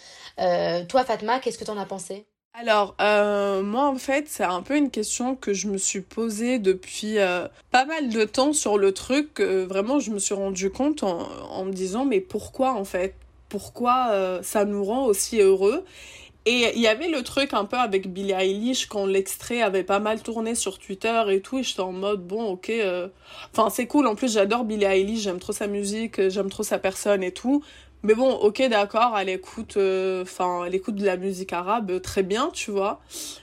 Euh, 0.40 0.84
Toi, 0.84 1.04
Fatma, 1.04 1.40
qu'est-ce 1.40 1.58
que 1.58 1.64
t'en 1.64 1.78
as 1.78 1.86
pensé? 1.86 2.26
Alors, 2.60 2.96
euh, 3.00 3.62
moi, 3.62 3.86
en 3.86 3.94
fait, 3.96 4.24
c'est 4.28 4.42
un 4.42 4.62
peu 4.62 4.76
une 4.76 4.90
question 4.90 5.36
que 5.36 5.52
je 5.54 5.68
me 5.68 5.78
suis 5.78 6.00
posée 6.00 6.58
depuis 6.58 7.18
euh, 7.18 7.46
pas 7.70 7.84
mal 7.84 8.08
de 8.08 8.24
temps 8.24 8.52
sur 8.52 8.78
le 8.78 8.90
truc. 8.92 9.40
vraiment, 9.40 10.00
je 10.00 10.10
me 10.10 10.18
suis 10.18 10.34
rendu 10.34 10.68
compte 10.70 11.04
en, 11.04 11.64
me 11.64 11.72
disant, 11.72 12.04
mais 12.04 12.20
pourquoi, 12.20 12.74
en 12.74 12.84
fait? 12.84 13.14
Pourquoi 13.48 14.08
euh, 14.10 14.42
ça 14.42 14.64
nous 14.64 14.84
rend 14.84 15.04
aussi 15.04 15.40
heureux? 15.40 15.84
Et 16.46 16.72
il 16.74 16.80
y 16.80 16.88
avait 16.88 17.08
le 17.08 17.22
truc 17.22 17.52
un 17.52 17.64
peu 17.64 17.76
avec 17.76 18.12
Billie 18.12 18.32
Eilish 18.32 18.86
quand 18.86 19.06
l'extrait 19.06 19.62
avait 19.62 19.84
pas 19.84 20.00
mal 20.00 20.20
tourné 20.22 20.54
sur 20.54 20.78
Twitter 20.78 21.22
et 21.28 21.40
tout. 21.40 21.58
Et 21.58 21.62
j'étais 21.62 21.80
en 21.80 21.92
mode, 21.92 22.26
bon, 22.26 22.42
ok. 22.52 22.72
Enfin, 23.52 23.70
c'est 23.70 23.86
cool. 23.86 24.06
En 24.06 24.16
plus, 24.16 24.32
j'adore 24.32 24.64
Billie 24.64 24.84
Eilish. 24.84 25.20
J'aime 25.20 25.38
trop 25.38 25.52
sa 25.52 25.66
musique. 25.66 26.28
J'aime 26.28 26.48
trop 26.48 26.62
sa 26.62 26.78
personne 26.78 27.22
et 27.22 27.32
tout. 27.32 27.62
Mais 28.04 28.14
bon, 28.14 28.30
ok, 28.30 28.62
d'accord, 28.68 29.18
elle 29.18 29.28
écoute, 29.28 29.76
euh, 29.76 30.22
enfin, 30.22 30.64
elle 30.64 30.74
écoute 30.74 30.94
de 30.94 31.04
la 31.04 31.16
musique 31.16 31.52
arabe, 31.52 31.90
euh, 31.90 31.98
très 31.98 32.22
bien, 32.22 32.50
tu 32.52 32.70
vois. 32.70 33.00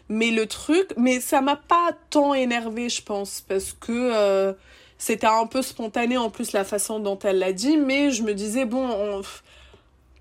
Mais 0.08 0.32
le 0.32 0.46
truc, 0.46 0.94
mais 0.96 1.20
ça 1.20 1.42
m'a 1.42 1.58
pas 1.58 1.90
tant 2.10 2.34
énervé, 2.34 2.88
je 2.88 3.02
pense, 3.02 3.42
parce 3.42 3.74
que 3.74 3.92
euh, 3.92 4.54
c'était 4.98 5.28
un 5.28 5.46
peu 5.46 5.62
spontané 5.62 6.16
en 6.18 6.30
plus 6.30 6.54
la 6.54 6.64
façon 6.64 7.00
dont 7.00 7.20
elle 7.20 7.40
l'a 7.40 7.52
dit, 7.52 7.76
mais 7.76 8.12
je 8.12 8.24
me 8.24 8.34
disais, 8.34 8.64
bon, 8.64 9.22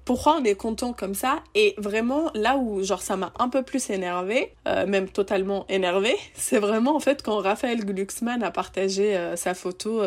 pourquoi 0.05 0.39
on 0.41 0.45
est 0.45 0.57
content 0.57 0.93
comme 0.93 1.15
ça? 1.15 1.39
Et 1.55 1.77
vraiment, 1.79 2.33
là 2.35 2.57
où, 2.57 2.83
genre, 2.83 3.03
ça 3.03 3.17
m'a 3.17 3.33
un 3.39 3.49
peu 3.49 3.63
plus 3.63 3.89
énervé, 3.91 4.53
même 4.67 5.09
totalement 5.09 5.65
énervé, 5.69 6.17
c'est 6.35 6.59
vraiment 6.59 6.97
en 6.97 7.01
fait 7.01 7.23
quand 7.23 7.39
Raphaël 7.39 7.85
Glucksmann 7.85 8.43
a 8.43 8.51
partagé 8.51 9.17
sa 9.37 9.55
photo 9.55 10.03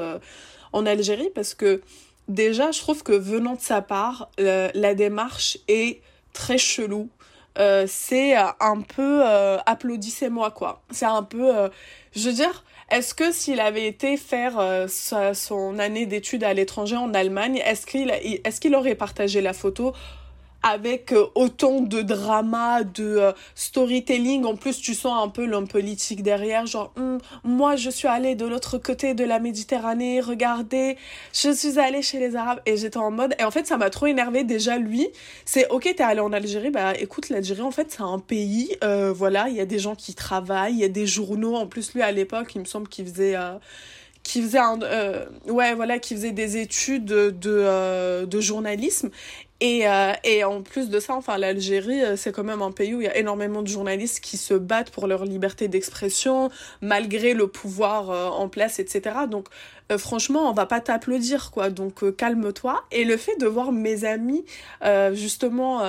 en 0.73 0.85
Algérie, 0.85 1.29
parce 1.33 1.53
que 1.53 1.81
déjà, 2.27 2.71
je 2.71 2.79
trouve 2.79 3.03
que 3.03 3.13
venant 3.13 3.55
de 3.55 3.61
sa 3.61 3.81
part, 3.81 4.29
euh, 4.39 4.69
la 4.73 4.95
démarche 4.95 5.57
est 5.67 6.01
très 6.33 6.57
chelou. 6.57 7.09
Euh, 7.57 7.85
c'est 7.87 8.37
euh, 8.37 8.45
un 8.59 8.81
peu 8.81 9.23
applaudissez-moi 9.65 10.51
quoi. 10.51 10.83
C'est 10.91 11.05
un 11.05 11.23
peu, 11.23 11.51
je 12.15 12.29
veux 12.29 12.35
dire, 12.35 12.63
est-ce 12.91 13.13
que 13.13 13.31
s'il 13.31 13.59
avait 13.59 13.87
été 13.87 14.15
faire 14.17 14.87
son 15.33 15.79
année 15.79 16.05
d'études 16.05 16.43
à 16.43 16.53
l'étranger 16.53 16.95
en 16.95 17.13
Allemagne, 17.13 17.61
est-ce 17.65 17.85
qu'il 17.85 18.11
est-ce 18.11 18.61
qu'il 18.61 18.75
aurait 18.75 18.95
partagé 18.95 19.41
la 19.41 19.53
photo 19.53 19.93
avec 20.67 21.13
euh, 21.13 21.27
autant 21.35 21.81
de 21.81 22.01
drama, 22.01 22.83
de 22.83 23.03
euh, 23.03 23.31
storytelling. 23.55 24.43
En 24.45 24.55
plus, 24.55 24.81
tu 24.81 24.93
sens 24.93 25.23
un 25.23 25.29
peu 25.29 25.45
l'homme 25.45 25.67
politique 25.67 26.23
derrière, 26.23 26.65
genre, 26.65 26.91
hum, 26.97 27.19
moi, 27.43 27.75
je 27.75 27.89
suis 27.89 28.07
allée 28.07 28.35
de 28.35 28.45
l'autre 28.45 28.77
côté 28.77 29.13
de 29.13 29.23
la 29.23 29.39
Méditerranée, 29.39 30.19
regardez, 30.19 30.97
je 31.33 31.51
suis 31.51 31.79
allée 31.79 32.01
chez 32.01 32.19
les 32.19 32.35
Arabes. 32.35 32.59
Et 32.65 32.75
j'étais 32.75 32.97
en 32.97 33.11
mode, 33.11 33.33
et 33.39 33.43
en 33.43 33.51
fait, 33.51 33.65
ça 33.65 33.77
m'a 33.77 33.89
trop 33.89 34.07
énervé 34.07 34.43
déjà, 34.43 34.77
lui. 34.77 35.07
C'est, 35.45 35.69
ok, 35.69 35.83
t'es 35.83 36.03
allé 36.03 36.19
en 36.19 36.33
Algérie, 36.33 36.69
bah 36.69 36.93
écoute, 36.99 37.29
l'Algérie, 37.29 37.61
en 37.61 37.71
fait, 37.71 37.91
c'est 37.91 38.01
un 38.01 38.19
pays, 38.19 38.75
euh, 38.83 39.13
voilà, 39.13 39.47
il 39.49 39.55
y 39.55 39.61
a 39.61 39.65
des 39.65 39.79
gens 39.79 39.95
qui 39.95 40.13
travaillent, 40.15 40.73
il 40.73 40.79
y 40.79 40.85
a 40.85 40.89
des 40.89 41.07
journaux. 41.07 41.55
En 41.55 41.67
plus, 41.67 41.93
lui, 41.93 42.01
à 42.01 42.11
l'époque, 42.11 42.53
il 42.55 42.59
me 42.59 42.65
semble 42.65 42.87
qu'il 42.89 43.05
faisait... 43.05 43.35
qui 44.23 44.41
faisait 44.41 44.59
un, 44.59 44.77
ouais 45.47 45.73
voilà 45.73 45.99
qui 45.99 46.13
faisait 46.13 46.33
des 46.33 46.57
études 46.57 47.05
de 47.05 48.25
de 48.25 48.41
journalisme 48.41 49.09
et, 49.59 49.87
euh, 49.87 50.13
et 50.23 50.43
en 50.43 50.61
plus 50.61 50.89
de 50.89 50.99
ça, 50.99 51.15
enfin, 51.15 51.39
l'Algérie, 51.39 52.03
euh, 52.03 52.15
c'est 52.15 52.31
quand 52.31 52.43
même 52.43 52.61
un 52.61 52.71
pays 52.71 52.93
où 52.93 53.01
il 53.01 53.05
y 53.05 53.07
a 53.07 53.17
énormément 53.17 53.63
de 53.63 53.67
journalistes 53.67 54.19
qui 54.19 54.37
se 54.37 54.53
battent 54.53 54.91
pour 54.91 55.07
leur 55.07 55.25
liberté 55.25 55.67
d'expression, 55.67 56.51
malgré 56.81 57.33
le 57.33 57.47
pouvoir 57.47 58.11
euh, 58.11 58.27
en 58.27 58.49
place, 58.49 58.77
etc. 58.77 59.15
Donc, 59.29 59.47
euh, 59.91 59.97
franchement, 59.97 60.49
on 60.49 60.53
va 60.53 60.65
pas 60.65 60.81
t'applaudir, 60.81 61.51
quoi. 61.51 61.69
Donc, 61.69 62.03
euh, 62.03 62.11
calme-toi. 62.11 62.83
Et 62.91 63.05
le 63.05 63.17
fait 63.17 63.35
de 63.39 63.47
voir 63.47 63.71
mes 63.71 64.05
amis, 64.05 64.43
euh, 64.83 65.13
justement, 65.13 65.81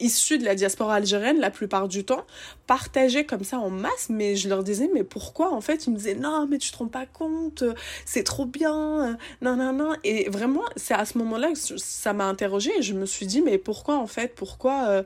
issus 0.00 0.38
de 0.38 0.44
la 0.44 0.54
diaspora 0.54 0.96
algérienne, 0.96 1.38
la 1.38 1.50
plupart 1.50 1.88
du 1.88 2.04
temps, 2.04 2.24
partager 2.66 3.24
comme 3.24 3.44
ça 3.44 3.58
en 3.58 3.70
masse, 3.70 4.08
mais 4.08 4.36
je 4.36 4.48
leur 4.48 4.62
disais, 4.62 4.90
mais 4.94 5.04
pourquoi, 5.04 5.52
en 5.52 5.60
fait, 5.60 5.86
ils 5.86 5.90
me 5.90 5.96
disaient, 5.96 6.14
non, 6.14 6.46
mais 6.48 6.58
tu 6.58 6.70
te 6.70 6.76
rends 6.78 6.86
pas 6.86 7.06
compte, 7.06 7.64
c'est 8.04 8.24
trop 8.24 8.46
bien, 8.46 9.18
non, 9.40 9.56
non, 9.56 9.72
non. 9.72 9.92
Et 10.04 10.28
vraiment, 10.30 10.62
c'est 10.76 10.94
à 10.94 11.04
ce 11.04 11.18
moment-là 11.18 11.52
que 11.52 11.76
ça 11.76 12.12
m'a 12.12 12.24
interrogée 12.24 12.72
et 12.78 12.82
je 12.82 12.94
me 12.94 13.06
suis 13.06 13.26
dit, 13.26 13.42
mais 13.42 13.58
pourquoi, 13.58 13.98
en 13.98 14.06
fait, 14.06 14.34
pourquoi 14.34 15.04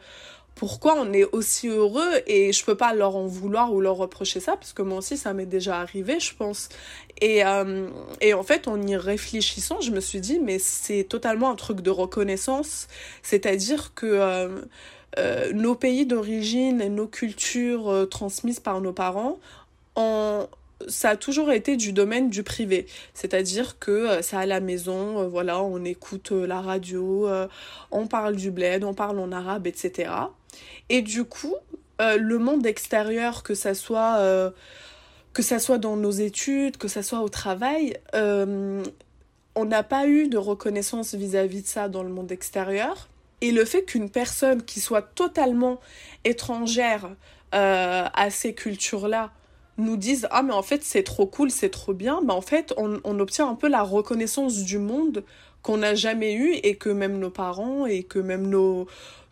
pourquoi 0.57 0.95
on 0.99 1.13
est 1.13 1.25
aussi 1.33 1.69
heureux 1.69 2.11
et 2.27 2.51
je 2.53 2.65
peux 2.65 2.77
pas 2.77 2.95
leur 2.95 3.15
en 3.15 3.27
vouloir 3.27 3.73
ou 3.73 3.81
leur 3.83 3.97
reprocher 3.97 4.41
ça 4.41 4.57
parce 4.57 4.73
que 4.73 4.83
moi 4.83 4.99
aussi 4.99 5.19
ça 5.19 5.35
m'est 5.35 5.47
déjà 5.47 5.79
arrivé 5.79 6.19
je 6.19 6.35
pense 6.35 6.71
et, 7.21 7.45
euh, 7.45 7.89
et 8.23 8.33
en 8.33 8.43
fait 8.43 8.67
en 8.67 8.81
y 8.83 8.97
réfléchissant 8.97 9.81
je 9.83 9.91
me 9.91 10.01
suis 10.01 10.21
dit 10.21 10.41
mais 10.41 10.59
c'est 10.59 11.05
totalement 11.05 11.51
un 11.51 11.57
truc 11.57 11.83
de 11.83 11.91
reconnaissance 11.91 12.89
c'est-à-dire 13.23 13.93
que 13.95 14.07
euh, 14.07 14.63
euh, 15.19 15.53
nos 15.53 15.75
pays 15.75 16.07
d'origine 16.07 16.81
et 16.81 16.89
nos 16.89 17.07
cultures 17.07 18.09
transmises 18.11 18.61
par 18.61 18.81
nos 18.81 18.93
parents 18.93 19.39
en 19.95 20.49
ça 20.89 21.11
a 21.11 21.17
toujours 21.17 21.53
été 21.53 21.79
du 21.79 21.95
domaine 21.95 22.29
du 22.29 22.43
privé. 22.43 22.85
C'est-à-dire 23.15 23.79
que 23.79 24.21
c'est 24.21 24.37
à 24.37 24.45
la 24.45 24.61
maison, 24.61 25.27
voilà, 25.27 25.63
on 25.63 25.83
écoute 25.87 26.33
la 26.33 26.61
radio, 26.61 27.27
on 27.91 28.07
parle 28.07 28.37
du 28.37 28.51
bled, 28.51 28.85
on 28.85 28.93
parle 28.93 29.19
en 29.19 29.33
arabe, 29.33 29.67
etc. 29.67 30.11
Et 30.89 31.03
du 31.03 31.25
coup, 31.25 31.57
euh, 32.01 32.19
le 32.19 32.39
monde 32.39 32.67
extérieur, 32.67 33.43
que 33.43 33.55
ça 33.55 33.75
soit 33.75 34.17
euh, 34.19 34.51
que 35.33 35.43
ça 35.43 35.59
soit 35.59 35.79
dans 35.79 35.97
nos 35.97 36.11
études, 36.11 36.77
que 36.77 36.89
ça 36.89 37.03
soit 37.03 37.21
au 37.21 37.29
travail, 37.29 37.97
euh, 38.15 38.83
on 39.55 39.65
n'a 39.65 39.83
pas 39.83 40.07
eu 40.07 40.29
de 40.29 40.39
reconnaissance 40.39 41.15
vis-à-vis 41.15 41.63
de 41.63 41.67
ça 41.67 41.89
dans 41.89 42.03
le 42.03 42.11
monde 42.11 42.33
extérieur. 42.33 43.09
Et 43.41 43.53
le 43.53 43.65
fait 43.65 43.85
qu'une 43.85 44.11
personne 44.11 44.63
qui 44.63 44.81
soit 44.81 45.03
totalement 45.03 45.81
étrangère 46.25 47.11
à 47.53 48.29
ces 48.29 48.53
cultures-là 48.53 49.33
nous 49.79 49.97
dise 49.97 50.29
ah 50.31 50.43
mais 50.43 50.53
en 50.53 50.63
fait 50.63 50.85
c'est 50.85 51.03
trop 51.03 51.27
cool, 51.27 51.51
c'est 51.51 51.71
trop 51.71 51.95
bien, 51.95 52.21
mais 52.23 52.33
en 52.33 52.43
fait 52.43 52.75
on, 52.77 53.01
on 53.05 53.19
obtient 53.19 53.49
un 53.49 53.55
peu 53.55 53.69
la 53.69 53.83
reconnaissance 53.83 54.59
du 54.59 54.79
monde 54.79 55.25
qu'on 55.63 55.79
n'a 55.79 55.95
jamais 55.95 56.35
eu 56.35 56.53
et 56.63 56.77
que 56.77 56.91
même 56.91 57.19
nos 57.19 57.31
parents 57.31 57.87
et 57.87 58.03
que 58.03 58.19
même 58.19 58.47
nos, 58.47 58.87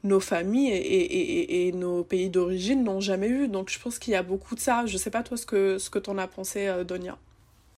nos 0.05 0.21
familles 0.21 0.71
et, 0.71 0.77
et, 0.77 1.69
et, 1.69 1.73
nos 1.73 2.05
pays 2.05 2.29
d'origine 2.29 2.85
n'ont 2.85 3.01
jamais 3.01 3.27
eu. 3.27 3.49
Donc 3.49 3.71
je 3.71 3.81
pense 3.81 3.99
qu'il 3.99 4.13
y 4.13 4.17
a 4.17 4.23
beaucoup 4.23 4.55
de 4.55 4.61
ça. 4.61 4.85
Je 4.87 4.97
sais 4.97 5.11
pas 5.11 5.23
toi 5.23 5.37
ce 5.37 5.47
que, 5.47 5.79
ce 5.79 5.91
que 5.91 5.99
t'en 5.99 6.19
as 6.19 6.29
pensé, 6.29 6.69
euh, 6.69 6.85
Donia. 6.85 7.17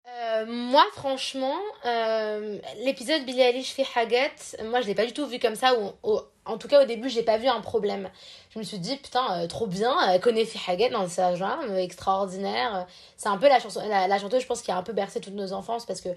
Euh, 0.07 0.45
moi, 0.47 0.83
franchement, 0.93 1.57
euh, 1.85 2.57
l'épisode 2.83 3.25
Billie 3.25 3.41
Eilish 3.41 3.73
fait 3.73 3.85
Haggett, 3.95 4.57
moi 4.65 4.81
je 4.81 4.87
l'ai 4.87 4.95
pas 4.95 5.05
du 5.05 5.13
tout 5.13 5.25
vu 5.27 5.39
comme 5.39 5.55
ça, 5.55 5.73
ou, 6.03 6.19
en 6.45 6.57
tout 6.57 6.67
cas 6.67 6.83
au 6.83 6.85
début 6.85 7.09
j'ai 7.09 7.23
pas 7.23 7.37
vu 7.37 7.47
un 7.47 7.61
problème. 7.61 8.09
Je 8.51 8.59
me 8.59 8.63
suis 8.63 8.79
dit 8.79 8.97
putain, 8.97 9.45
trop 9.47 9.67
bien, 9.67 9.95
elle 10.09 10.21
connaît 10.21 10.47
Haggett 10.67 10.91
dans 10.91 11.07
sa 11.07 11.35
genre, 11.35 11.59
extraordinaire. 11.75 12.87
C'est 13.17 13.29
un 13.29 13.37
peu 13.37 13.47
la, 13.47 13.59
chanson, 13.59 13.81
la, 13.87 14.19
chanteuse, 14.19 14.41
je 14.41 14.47
pense, 14.47 14.61
qui 14.61 14.71
a 14.71 14.77
un 14.77 14.83
peu 14.83 14.93
bercé 14.93 15.19
toutes 15.19 15.33
nos 15.33 15.53
enfances 15.53 15.85
parce 15.85 16.01
que 16.01 16.09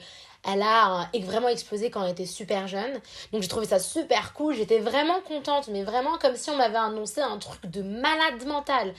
elle 0.45 0.63
a 0.63 1.11
vraiment 1.21 1.49
explosé 1.49 1.91
quand 1.91 2.05
elle 2.05 2.13
était 2.13 2.27
super 2.27 2.69
jeune. 2.69 2.93
Donc 3.33 3.43
j'ai 3.43 3.49
trouvé 3.49 3.67
ça 3.67 3.79
super 3.79 4.33
cool, 4.35 4.55
j'étais 4.55 4.79
vraiment 4.79 5.21
contente, 5.21 5.69
mais 5.69 5.85
vraiment 5.85 6.19
comme 6.19 6.37
si 6.37 6.51
on 6.51 6.57
m'avait 6.57 6.77
annoncé 6.77 7.21
un 7.21 7.39
truc 7.39 7.67
de 7.67 7.83
malade 7.83 8.47
mental. 8.47 8.95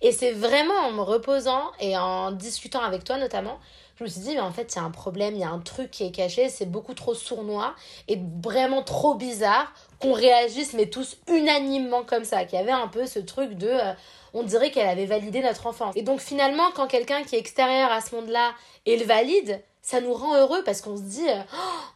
Et 0.00 0.12
c'est 0.12 0.32
vraiment 0.32 0.74
en 0.74 0.92
me 0.92 1.02
reposant 1.02 1.72
et 1.80 1.96
en 1.96 2.30
discutant 2.30 2.82
avec 2.82 3.04
toi 3.04 3.18
notamment 3.18 3.58
je 3.98 4.04
me 4.04 4.08
suis 4.08 4.20
dit, 4.20 4.34
mais 4.34 4.40
en 4.40 4.52
fait, 4.52 4.74
il 4.74 4.76
y 4.76 4.78
a 4.78 4.84
un 4.84 4.92
problème, 4.92 5.34
il 5.34 5.40
y 5.40 5.44
a 5.44 5.50
un 5.50 5.58
truc 5.58 5.90
qui 5.90 6.04
est 6.04 6.12
caché, 6.12 6.48
c'est 6.48 6.70
beaucoup 6.70 6.94
trop 6.94 7.14
sournois 7.14 7.74
et 8.06 8.16
vraiment 8.44 8.82
trop 8.82 9.16
bizarre 9.16 9.72
qu'on 9.98 10.12
réagisse, 10.12 10.72
mais 10.74 10.86
tous 10.86 11.16
unanimement 11.26 12.04
comme 12.04 12.24
ça, 12.24 12.44
qu'il 12.44 12.60
y 12.60 12.62
avait 12.62 12.70
un 12.70 12.86
peu 12.86 13.06
ce 13.06 13.18
truc 13.18 13.54
de. 13.54 13.66
Euh, 13.66 13.92
on 14.34 14.44
dirait 14.44 14.70
qu'elle 14.70 14.88
avait 14.88 15.06
validé 15.06 15.40
notre 15.40 15.66
enfance. 15.66 15.96
Et 15.96 16.02
donc 16.02 16.20
finalement, 16.20 16.70
quand 16.76 16.86
quelqu'un 16.86 17.24
qui 17.24 17.34
est 17.34 17.40
extérieur 17.40 17.90
à 17.90 18.00
ce 18.00 18.14
monde-là 18.14 18.52
et 18.86 18.96
le 18.96 19.04
valide, 19.04 19.60
ça 19.82 20.00
nous 20.00 20.12
rend 20.12 20.34
heureux 20.36 20.62
parce 20.64 20.80
qu'on 20.80 20.96
se 20.96 21.02
dit, 21.02 21.28
euh, 21.28 21.40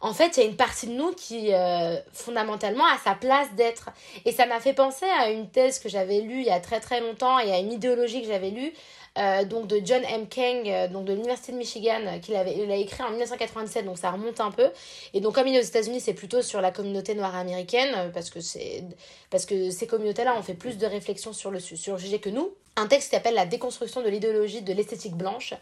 en 0.01 0.13
fait, 0.13 0.37
il 0.37 0.43
y 0.43 0.45
a 0.45 0.49
une 0.49 0.55
partie 0.55 0.87
de 0.87 0.93
nous 0.93 1.11
qui, 1.13 1.53
euh, 1.53 1.97
fondamentalement, 2.11 2.85
a 2.85 2.97
sa 3.03 3.15
place 3.15 3.47
d'être. 3.55 3.89
Et 4.25 4.31
ça 4.31 4.45
m'a 4.45 4.59
fait 4.59 4.73
penser 4.73 5.05
à 5.19 5.29
une 5.29 5.49
thèse 5.49 5.79
que 5.79 5.89
j'avais 5.89 6.21
lue 6.21 6.39
il 6.39 6.45
y 6.45 6.51
a 6.51 6.59
très 6.59 6.79
très 6.79 7.01
longtemps 7.01 7.39
et 7.39 7.51
à 7.51 7.59
une 7.59 7.71
idéologie 7.71 8.21
que 8.21 8.27
j'avais 8.27 8.49
lue 8.49 8.73
euh, 9.19 9.45
donc 9.45 9.67
de 9.67 9.79
John 9.83 10.01
M. 10.03 10.27
Kang, 10.27 10.67
euh, 10.67 10.87
donc 10.87 11.05
de 11.05 11.13
l'université 11.13 11.51
de 11.51 11.57
Michigan, 11.57 12.01
euh, 12.07 12.17
qu'il 12.17 12.35
avait, 12.35 12.57
il 12.57 12.71
a 12.71 12.75
écrit 12.75 13.03
en 13.03 13.11
1997, 13.11 13.85
donc 13.85 13.99
ça 13.99 14.09
remonte 14.09 14.39
un 14.39 14.49
peu. 14.49 14.69
Et 15.13 15.21
donc 15.21 15.35
comme 15.35 15.45
il 15.45 15.55
est 15.55 15.59
aux 15.59 15.63
États-Unis, 15.63 15.99
c'est 15.99 16.15
plutôt 16.15 16.41
sur 16.41 16.61
la 16.61 16.71
communauté 16.71 17.13
noire 17.13 17.35
américaine, 17.35 18.11
parce 18.11 18.31
que 18.31 18.41
c'est 18.41 18.83
parce 19.29 19.45
que 19.45 19.69
ces 19.69 19.85
communautés-là 19.85 20.35
ont 20.35 20.41
fait 20.41 20.55
plus 20.55 20.79
de 20.79 20.87
réflexions 20.87 21.31
sur 21.31 21.51
le 21.51 21.59
sur 21.59 21.99
sujet 21.99 22.17
que 22.17 22.29
nous. 22.29 22.53
Un 22.75 22.87
texte 22.87 23.09
qui 23.09 23.15
s'appelle 23.15 23.35
La 23.35 23.45
déconstruction 23.45 24.01
de 24.01 24.09
l'idéologie 24.09 24.63
de 24.63 24.73
l'esthétique 24.73 25.13
blanche, 25.13 25.53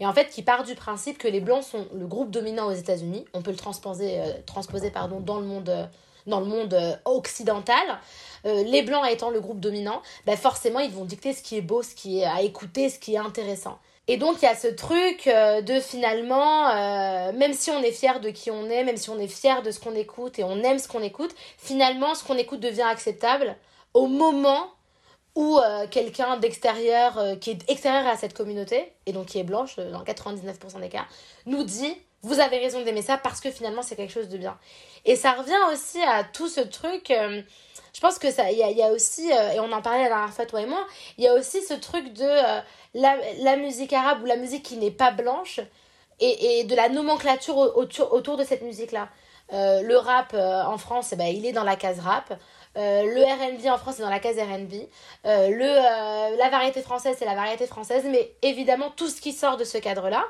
et 0.00 0.06
en 0.06 0.12
fait 0.12 0.28
qui 0.28 0.42
part 0.42 0.64
du 0.64 0.74
principe 0.74 1.16
que 1.16 1.28
les 1.28 1.40
blancs 1.40 1.64
sont 1.64 1.86
le 1.94 2.06
groupe 2.06 2.30
dominant 2.30 2.66
aux 2.66 2.74
États-Unis. 2.74 3.24
On 3.32 3.40
peut 3.40 3.52
le 3.52 3.56
transposer, 3.56 4.20
transposer 4.44 4.90
pardon 4.90 5.20
dans 5.20 5.40
le 5.40 5.46
monde 5.46 5.88
dans 6.28 6.40
le 6.40 6.46
monde 6.46 7.00
occidental. 7.04 7.98
Euh, 8.46 8.62
les 8.64 8.82
blancs 8.82 9.04
étant 9.10 9.30
le 9.30 9.40
groupe 9.40 9.60
dominant, 9.60 10.00
bah 10.26 10.36
forcément 10.36 10.78
ils 10.78 10.90
vont 10.90 11.04
dicter 11.04 11.32
ce 11.32 11.42
qui 11.42 11.56
est 11.56 11.62
beau, 11.62 11.82
ce 11.82 11.94
qui 11.94 12.20
est 12.20 12.24
à 12.24 12.42
écouter, 12.42 12.88
ce 12.88 12.98
qui 12.98 13.14
est 13.14 13.18
intéressant. 13.18 13.78
Et 14.06 14.16
donc 14.16 14.36
il 14.40 14.44
y 14.44 14.48
a 14.48 14.54
ce 14.54 14.68
truc 14.68 15.26
euh, 15.26 15.60
de 15.60 15.80
finalement, 15.80 16.68
euh, 16.68 17.32
même 17.32 17.52
si 17.52 17.70
on 17.70 17.82
est 17.82 17.92
fier 17.92 18.20
de 18.20 18.30
qui 18.30 18.50
on 18.50 18.70
est, 18.70 18.84
même 18.84 18.96
si 18.96 19.10
on 19.10 19.18
est 19.18 19.28
fier 19.28 19.62
de 19.62 19.70
ce 19.70 19.80
qu'on 19.80 19.94
écoute 19.94 20.38
et 20.38 20.44
on 20.44 20.62
aime 20.62 20.78
ce 20.78 20.88
qu'on 20.88 21.02
écoute, 21.02 21.34
finalement 21.58 22.14
ce 22.14 22.24
qu'on 22.24 22.36
écoute 22.36 22.60
devient 22.60 22.82
acceptable 22.82 23.56
au 23.92 24.06
moment 24.06 24.70
euh, 25.38 25.86
quelqu'un 25.88 26.36
d'extérieur 26.36 27.16
euh, 27.16 27.36
qui 27.36 27.50
est 27.50 27.70
extérieur 27.70 28.06
à 28.08 28.16
cette 28.16 28.34
communauté, 28.34 28.92
et 29.06 29.12
donc 29.12 29.26
qui 29.26 29.38
est 29.38 29.44
blanche 29.44 29.76
euh, 29.78 29.92
dans 29.92 30.02
99% 30.02 30.80
des 30.80 30.88
cas, 30.88 31.06
nous 31.46 31.62
dit 31.62 31.94
vous 32.22 32.40
avez 32.40 32.58
raison 32.58 32.82
d'aimer 32.82 33.02
ça 33.02 33.18
parce 33.18 33.40
que 33.40 33.50
finalement 33.50 33.82
c'est 33.82 33.96
quelque 33.96 34.12
chose 34.12 34.28
de 34.28 34.38
bien. 34.38 34.58
Et 35.04 35.16
ça 35.16 35.32
revient 35.32 35.58
aussi 35.72 36.02
à 36.02 36.24
tout 36.24 36.48
ce 36.48 36.60
truc. 36.60 37.06
je 37.10 38.00
pense 38.00 38.18
que 38.18 38.30
ça, 38.30 38.50
il 38.50 38.58
y 38.58 38.82
a, 38.82 38.90
aussi, 38.90 39.30
et 39.30 39.60
on 39.60 39.72
en 39.72 39.82
parlait 39.82 40.02
la 40.02 40.08
dernière 40.08 40.32
fois 40.32 40.46
toi 40.46 40.60
et 40.60 40.66
moi, 40.66 40.84
il 41.16 41.24
y 41.24 41.28
a 41.28 41.34
aussi 41.34 41.62
ce 41.62 41.74
truc 41.74 42.12
de 42.12 42.28
la, 42.94 43.16
la, 43.38 43.56
musique 43.56 43.92
arabe 43.92 44.22
ou 44.22 44.26
la 44.26 44.36
musique 44.36 44.64
qui 44.64 44.76
n'est 44.76 44.90
pas 44.90 45.12
blanche 45.12 45.60
et, 46.20 46.60
et, 46.60 46.64
de 46.64 46.74
la 46.74 46.88
nomenclature 46.88 47.56
autour, 47.56 48.12
autour 48.12 48.36
de 48.36 48.44
cette 48.44 48.62
musique 48.62 48.92
là. 48.92 49.08
le 49.52 49.96
rap 49.96 50.34
en 50.34 50.76
France, 50.78 51.10
eh 51.12 51.16
ben, 51.16 51.26
il 51.26 51.46
est 51.46 51.52
dans 51.52 51.64
la 51.64 51.76
case 51.76 52.00
rap. 52.00 52.38
Euh, 52.78 53.02
le 53.02 53.22
R&B 53.22 53.66
en 53.66 53.78
France 53.78 53.96
c'est 53.96 54.02
dans 54.02 54.10
la 54.10 54.20
case 54.20 54.38
R&B. 54.38 54.74
Euh, 55.26 55.50
euh, 55.50 56.36
la 56.36 56.48
variété 56.50 56.80
française 56.82 57.16
c'est 57.18 57.24
la 57.24 57.34
variété 57.34 57.66
française. 57.66 58.04
Mais 58.08 58.34
évidemment 58.42 58.90
tout 58.90 59.08
ce 59.08 59.20
qui 59.20 59.32
sort 59.32 59.56
de 59.56 59.64
ce 59.64 59.78
cadre-là, 59.78 60.24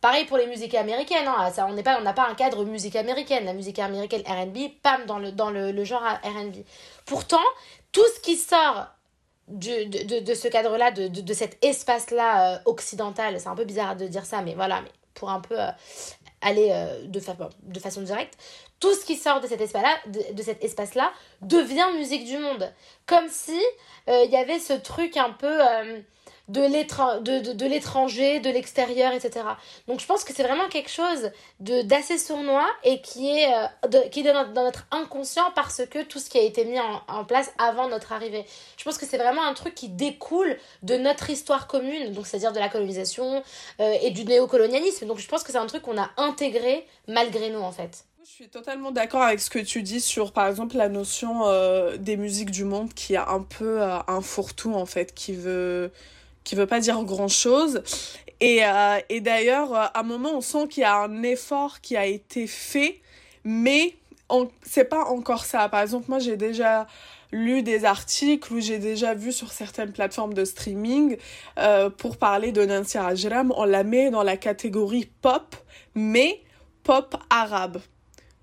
pareil 0.00 0.24
pour 0.26 0.36
les 0.36 0.46
musiques 0.46 0.74
américaines. 0.74 1.28
Hein, 1.28 1.50
ça, 1.50 1.66
on 1.66 1.72
n'a 1.74 1.82
pas, 1.82 2.12
pas 2.12 2.28
un 2.28 2.34
cadre 2.34 2.64
musique 2.64 2.96
américaine. 2.96 3.44
La 3.44 3.52
musique 3.52 3.78
américaine 3.78 4.22
R&B, 4.26 4.70
pam, 4.82 5.06
dans 5.06 5.18
le, 5.18 5.84
genre 5.84 6.02
R&B. 6.02 6.56
Pourtant, 7.06 7.38
tout 7.92 8.06
ce 8.14 8.20
qui 8.20 8.36
sort 8.36 8.86
de, 9.48 10.34
ce 10.34 10.48
cadre-là, 10.48 10.90
de, 10.90 11.32
cet 11.32 11.64
espace-là 11.64 12.62
occidental, 12.66 13.40
c'est 13.40 13.48
un 13.48 13.56
peu 13.56 13.64
bizarre 13.64 13.96
de 13.96 14.06
dire 14.06 14.24
ça, 14.24 14.42
mais 14.42 14.54
voilà, 14.54 14.80
mais 14.82 14.90
pour 15.14 15.30
un 15.30 15.40
peu 15.40 15.56
aller 16.40 16.68
de, 17.04 17.20
de 17.62 17.80
façon 17.80 18.02
directe, 18.02 18.38
tout 18.80 18.94
ce 18.94 19.04
qui 19.04 19.16
sort 19.16 19.40
de 19.40 19.46
cet 19.46 19.60
espace-là, 19.60 19.94
de, 20.06 20.42
cet 20.42 20.64
espace-là, 20.64 21.12
devient 21.42 21.86
musique 21.96 22.24
du 22.24 22.38
monde. 22.38 22.72
Comme 23.06 23.28
si 23.28 23.60
euh, 24.08 24.24
il 24.24 24.30
y 24.30 24.36
avait 24.36 24.58
ce 24.58 24.72
truc 24.72 25.18
un 25.18 25.30
peu 25.30 25.60
euh, 25.60 26.00
de 26.52 27.66
l'étranger, 27.66 28.40
de, 28.40 28.50
l'extérieur, 28.50 29.12
etc. 29.12 29.44
Donc 29.88 30.00
je 30.00 30.06
pense 30.06 30.24
que 30.24 30.32
c'est 30.32 30.42
vraiment 30.42 30.68
quelque 30.68 30.90
chose 30.90 31.30
de 31.60 31.82
d'assez 31.82 32.18
sournois 32.18 32.66
et 32.84 33.00
qui 33.00 33.30
est, 33.30 33.52
euh, 33.54 34.08
qui 34.10 34.22
dans, 34.22 34.46
notre 34.52 34.86
inconscient 34.90 35.50
parce 35.54 35.82
que 35.86 36.02
tout 36.02 36.18
ce 36.18 36.28
qui 36.28 36.38
a 36.38 36.42
été 36.42 36.64
mis 36.64 36.78
en, 36.80 37.24
place 37.24 37.52
avant 37.58 37.88
notre 37.88 38.12
arrivée. 38.12 38.44
Je 38.76 38.84
pense 38.84 38.98
que 38.98 39.06
c'est 39.06 39.18
vraiment 39.18 39.44
un 39.44 39.54
truc 39.54 39.74
qui 39.74 39.88
découle 39.88 40.56
de 40.82 40.96
notre 40.96 41.30
histoire 41.30 41.66
commune, 41.66 42.12
donc 42.12 42.26
c'est-à-dire 42.26 42.52
de 42.52 42.58
la 42.58 42.68
colonisation 42.68 43.42
et 43.78 44.10
du 44.10 44.24
néocolonialisme. 44.24 45.06
Donc 45.06 45.18
je 45.18 45.28
pense 45.28 45.42
que 45.42 45.52
c'est 45.52 45.58
un 45.58 45.66
truc 45.66 45.82
qu'on 45.82 45.98
a 45.98 46.10
intégré 46.16 46.86
malgré 47.06 47.50
nous 47.50 47.60
en 47.60 47.72
fait. 47.72 48.04
Je 48.30 48.36
suis 48.36 48.48
totalement 48.48 48.92
d'accord 48.92 49.22
avec 49.22 49.40
ce 49.40 49.50
que 49.50 49.58
tu 49.58 49.82
dis 49.82 50.00
sur, 50.00 50.32
par 50.32 50.46
exemple, 50.46 50.76
la 50.76 50.88
notion 50.88 51.46
euh, 51.46 51.96
des 51.96 52.16
musiques 52.16 52.50
du 52.50 52.64
monde 52.64 52.92
qui 52.92 53.16
a 53.16 53.28
un 53.30 53.42
peu 53.42 53.82
euh, 53.82 53.98
un 54.06 54.20
fourre-tout, 54.20 54.74
en 54.74 54.86
fait, 54.86 55.14
qui 55.14 55.32
veut, 55.32 55.90
qui 56.44 56.54
veut 56.54 56.66
pas 56.66 56.80
dire 56.80 57.02
grand-chose. 57.04 57.82
Et, 58.40 58.64
euh, 58.64 58.98
et 59.08 59.20
d'ailleurs, 59.20 59.74
à 59.74 60.00
un 60.00 60.02
moment, 60.02 60.30
on 60.34 60.40
sent 60.40 60.68
qu'il 60.68 60.82
y 60.82 60.86
a 60.86 60.96
un 60.96 61.22
effort 61.22 61.80
qui 61.80 61.96
a 61.96 62.06
été 62.06 62.46
fait, 62.46 63.00
mais 63.44 63.96
c'est 64.62 64.84
pas 64.84 65.04
encore 65.04 65.44
ça. 65.44 65.68
Par 65.68 65.82
exemple, 65.82 66.06
moi, 66.08 66.18
j'ai 66.18 66.36
déjà 66.36 66.86
lu 67.32 67.62
des 67.62 67.84
articles 67.84 68.52
ou 68.52 68.60
j'ai 68.60 68.78
déjà 68.78 69.14
vu 69.14 69.32
sur 69.32 69.52
certaines 69.52 69.92
plateformes 69.92 70.34
de 70.34 70.44
streaming 70.44 71.16
pour 71.96 72.16
parler 72.16 72.50
de 72.50 72.64
Nancy 72.64 72.98
Ajram, 72.98 73.52
on 73.56 73.64
la 73.64 73.84
met 73.84 74.10
dans 74.10 74.24
la 74.24 74.36
catégorie 74.36 75.08
pop, 75.20 75.54
mais 75.94 76.40
pop 76.82 77.16
arabe. 77.30 77.80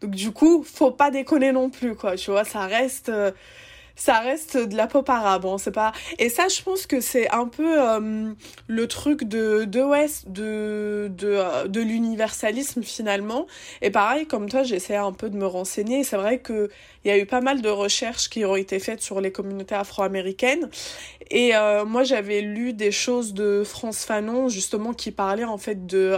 Donc 0.02 0.12
du 0.12 0.32
coup, 0.32 0.64
faut 0.64 0.92
pas 0.92 1.12
déconner 1.12 1.52
non 1.52 1.70
plus 1.70 1.96
quoi, 1.96 2.16
tu 2.16 2.32
vois, 2.32 2.46
ça 2.46 2.66
reste 2.66 3.10
euh, 3.10 3.32
ça 3.98 4.20
reste 4.20 4.56
de 4.56 4.78
la 4.78 4.88
pop 4.88 5.10
arabe, 5.10 5.46
hein, 5.46 5.58
c'est 5.58 5.72
pas. 5.72 5.92
Et 6.20 6.30
ça 6.30 6.48
je 6.48 6.62
pense 6.62 6.88
que 6.88 7.02
c'est 7.02 7.30
un 7.32 7.48
peu 7.48 7.82
euh, 7.82 8.32
le 8.68 8.88
truc 8.88 9.26
de 9.26 9.66
de 9.66 9.82
West 9.82 10.30
de 10.30 11.12
de 11.12 11.28
euh, 11.28 11.68
de 11.68 11.82
l'universalisme 11.82 12.84
finalement. 12.84 13.48
Et 13.82 13.90
pareil 13.92 14.26
comme 14.26 14.48
toi, 14.48 14.64
j'essaie 14.64 14.96
un 14.96 15.12
peu 15.12 15.30
de 15.30 15.36
me 15.36 15.46
renseigner, 15.46 16.06
c'est 16.06 16.18
vrai 16.18 16.40
que 16.40 16.70
il 17.04 17.10
y 17.10 17.12
a 17.12 17.18
eu 17.18 17.26
pas 17.26 17.42
mal 17.42 17.62
de 17.62 17.70
recherches 17.70 18.30
qui 18.30 18.46
ont 18.46 18.56
été 18.56 18.80
faites 18.80 19.02
sur 19.02 19.20
les 19.20 19.32
communautés 19.32 19.76
afro-américaines. 19.76 20.70
Et 21.30 21.52
moi 21.86 22.04
j'avais 22.04 22.42
lu 22.42 22.74
des 22.74 22.92
choses 22.92 23.34
de 23.34 23.64
France 23.66 24.06
Fanon 24.06 24.50
justement 24.50 24.94
qui 24.94 25.12
parlaient 25.12 25.44
en 25.44 25.58
fait 25.58 25.86
de 25.88 26.16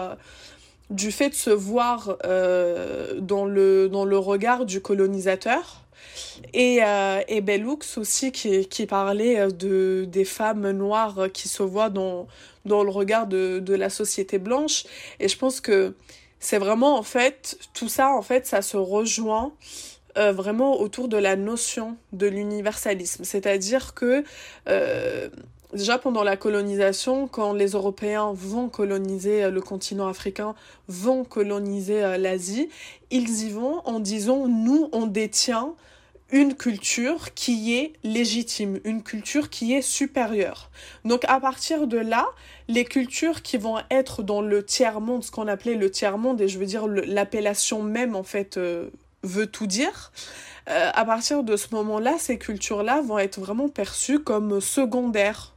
du 0.89 1.11
fait 1.11 1.29
de 1.29 1.35
se 1.35 1.49
voir 1.49 2.17
euh, 2.25 3.19
dans, 3.19 3.45
le, 3.45 3.89
dans 3.89 4.05
le 4.05 4.17
regard 4.17 4.65
du 4.65 4.81
colonisateur. 4.81 5.83
Et, 6.53 6.79
euh, 6.83 7.21
et 7.27 7.41
Bellux 7.41 7.97
aussi 7.97 8.31
qui, 8.31 8.67
qui 8.67 8.85
parlait 8.85 9.51
de, 9.51 10.05
des 10.07 10.25
femmes 10.25 10.71
noires 10.71 11.27
qui 11.33 11.47
se 11.47 11.63
voient 11.63 11.89
dans, 11.89 12.27
dans 12.65 12.83
le 12.83 12.89
regard 12.89 13.27
de, 13.27 13.59
de 13.59 13.73
la 13.75 13.89
société 13.89 14.37
blanche. 14.37 14.85
Et 15.19 15.27
je 15.27 15.37
pense 15.37 15.61
que 15.61 15.95
c'est 16.39 16.57
vraiment 16.57 16.97
en 16.97 17.03
fait, 17.03 17.57
tout 17.73 17.89
ça 17.89 18.09
en 18.09 18.21
fait, 18.21 18.47
ça 18.47 18.61
se 18.61 18.77
rejoint 18.77 19.53
euh, 20.17 20.31
vraiment 20.31 20.79
autour 20.79 21.07
de 21.07 21.17
la 21.17 21.35
notion 21.35 21.97
de 22.13 22.27
l'universalisme. 22.27 23.23
C'est-à-dire 23.23 23.93
que 23.93 24.23
euh, 24.67 25.29
déjà 25.73 25.97
pendant 25.97 26.23
la 26.23 26.37
colonisation, 26.37 27.27
quand 27.27 27.53
les 27.53 27.69
Européens 27.71 28.31
vont 28.33 28.69
coloniser 28.69 29.43
euh, 29.43 29.51
le 29.51 29.61
continent 29.61 30.07
africain, 30.07 30.55
vont 30.87 31.23
coloniser 31.23 32.03
euh, 32.03 32.17
l'Asie, 32.17 32.69
ils 33.11 33.43
y 33.43 33.49
vont 33.49 33.81
en 33.85 33.99
disant 33.99 34.47
nous 34.47 34.89
on 34.91 35.05
détient 35.05 35.73
une 36.31 36.53
culture 36.53 37.33
qui 37.33 37.75
est 37.75 37.93
légitime, 38.03 38.79
une 38.83 39.01
culture 39.01 39.49
qui 39.49 39.73
est 39.73 39.81
supérieure. 39.81 40.69
Donc 41.03 41.25
à 41.27 41.39
partir 41.39 41.87
de 41.87 41.97
là, 41.97 42.27
les 42.67 42.85
cultures 42.85 43.41
qui 43.41 43.57
vont 43.57 43.77
être 43.89 44.21
dans 44.21 44.41
le 44.41 44.63
tiers-monde, 44.63 45.23
ce 45.23 45.31
qu'on 45.31 45.47
appelait 45.47 45.73
le 45.73 45.89
tiers-monde, 45.89 46.39
et 46.39 46.47
je 46.47 46.59
veux 46.59 46.67
dire 46.67 46.85
l'appellation 46.87 47.81
même 47.81 48.15
en 48.15 48.21
fait 48.21 48.57
euh, 48.57 48.89
veut 49.23 49.47
tout 49.47 49.67
dire, 49.67 50.11
à 50.67 51.03
partir 51.03 51.43
de 51.43 51.57
ce 51.57 51.73
moment-là, 51.73 52.13
ces 52.19 52.37
cultures-là 52.37 53.01
vont 53.01 53.17
être 53.17 53.39
vraiment 53.39 53.69
perçues 53.69 54.19
comme 54.19 54.61
secondaires 54.61 55.55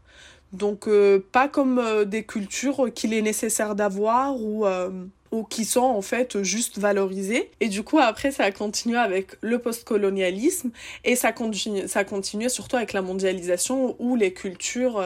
donc 0.53 0.87
euh, 0.87 1.25
pas 1.33 1.49
comme 1.49 1.79
euh, 1.79 2.05
des 2.05 2.25
cultures 2.25 2.93
qu'il 2.95 3.15
est 3.15 3.23
nécessaire 3.23 3.75
d'avoir 3.75 4.41
ou 4.41 4.67
euh, 4.67 4.91
ou 5.31 5.45
qui 5.45 5.65
sont 5.65 5.81
en 5.81 6.03
fait 6.03 6.43
juste 6.43 6.79
valorisées. 6.79 7.51
Et 7.61 7.69
du 7.69 7.83
coup, 7.83 7.99
après, 7.99 8.33
ça 8.33 8.45
a 8.45 8.51
continué 8.51 8.99
avec 8.99 9.39
le 9.41 9.59
postcolonialisme 9.59 10.71
et 11.05 11.17
ça 11.17 11.33
continue, 11.33 11.89
ça 11.89 12.05
surtout 12.51 12.77
avec 12.77 12.93
la 12.93 13.01
mondialisation 13.01 13.97
où 13.99 14.15
les 14.15 14.35
cultures 14.35 15.03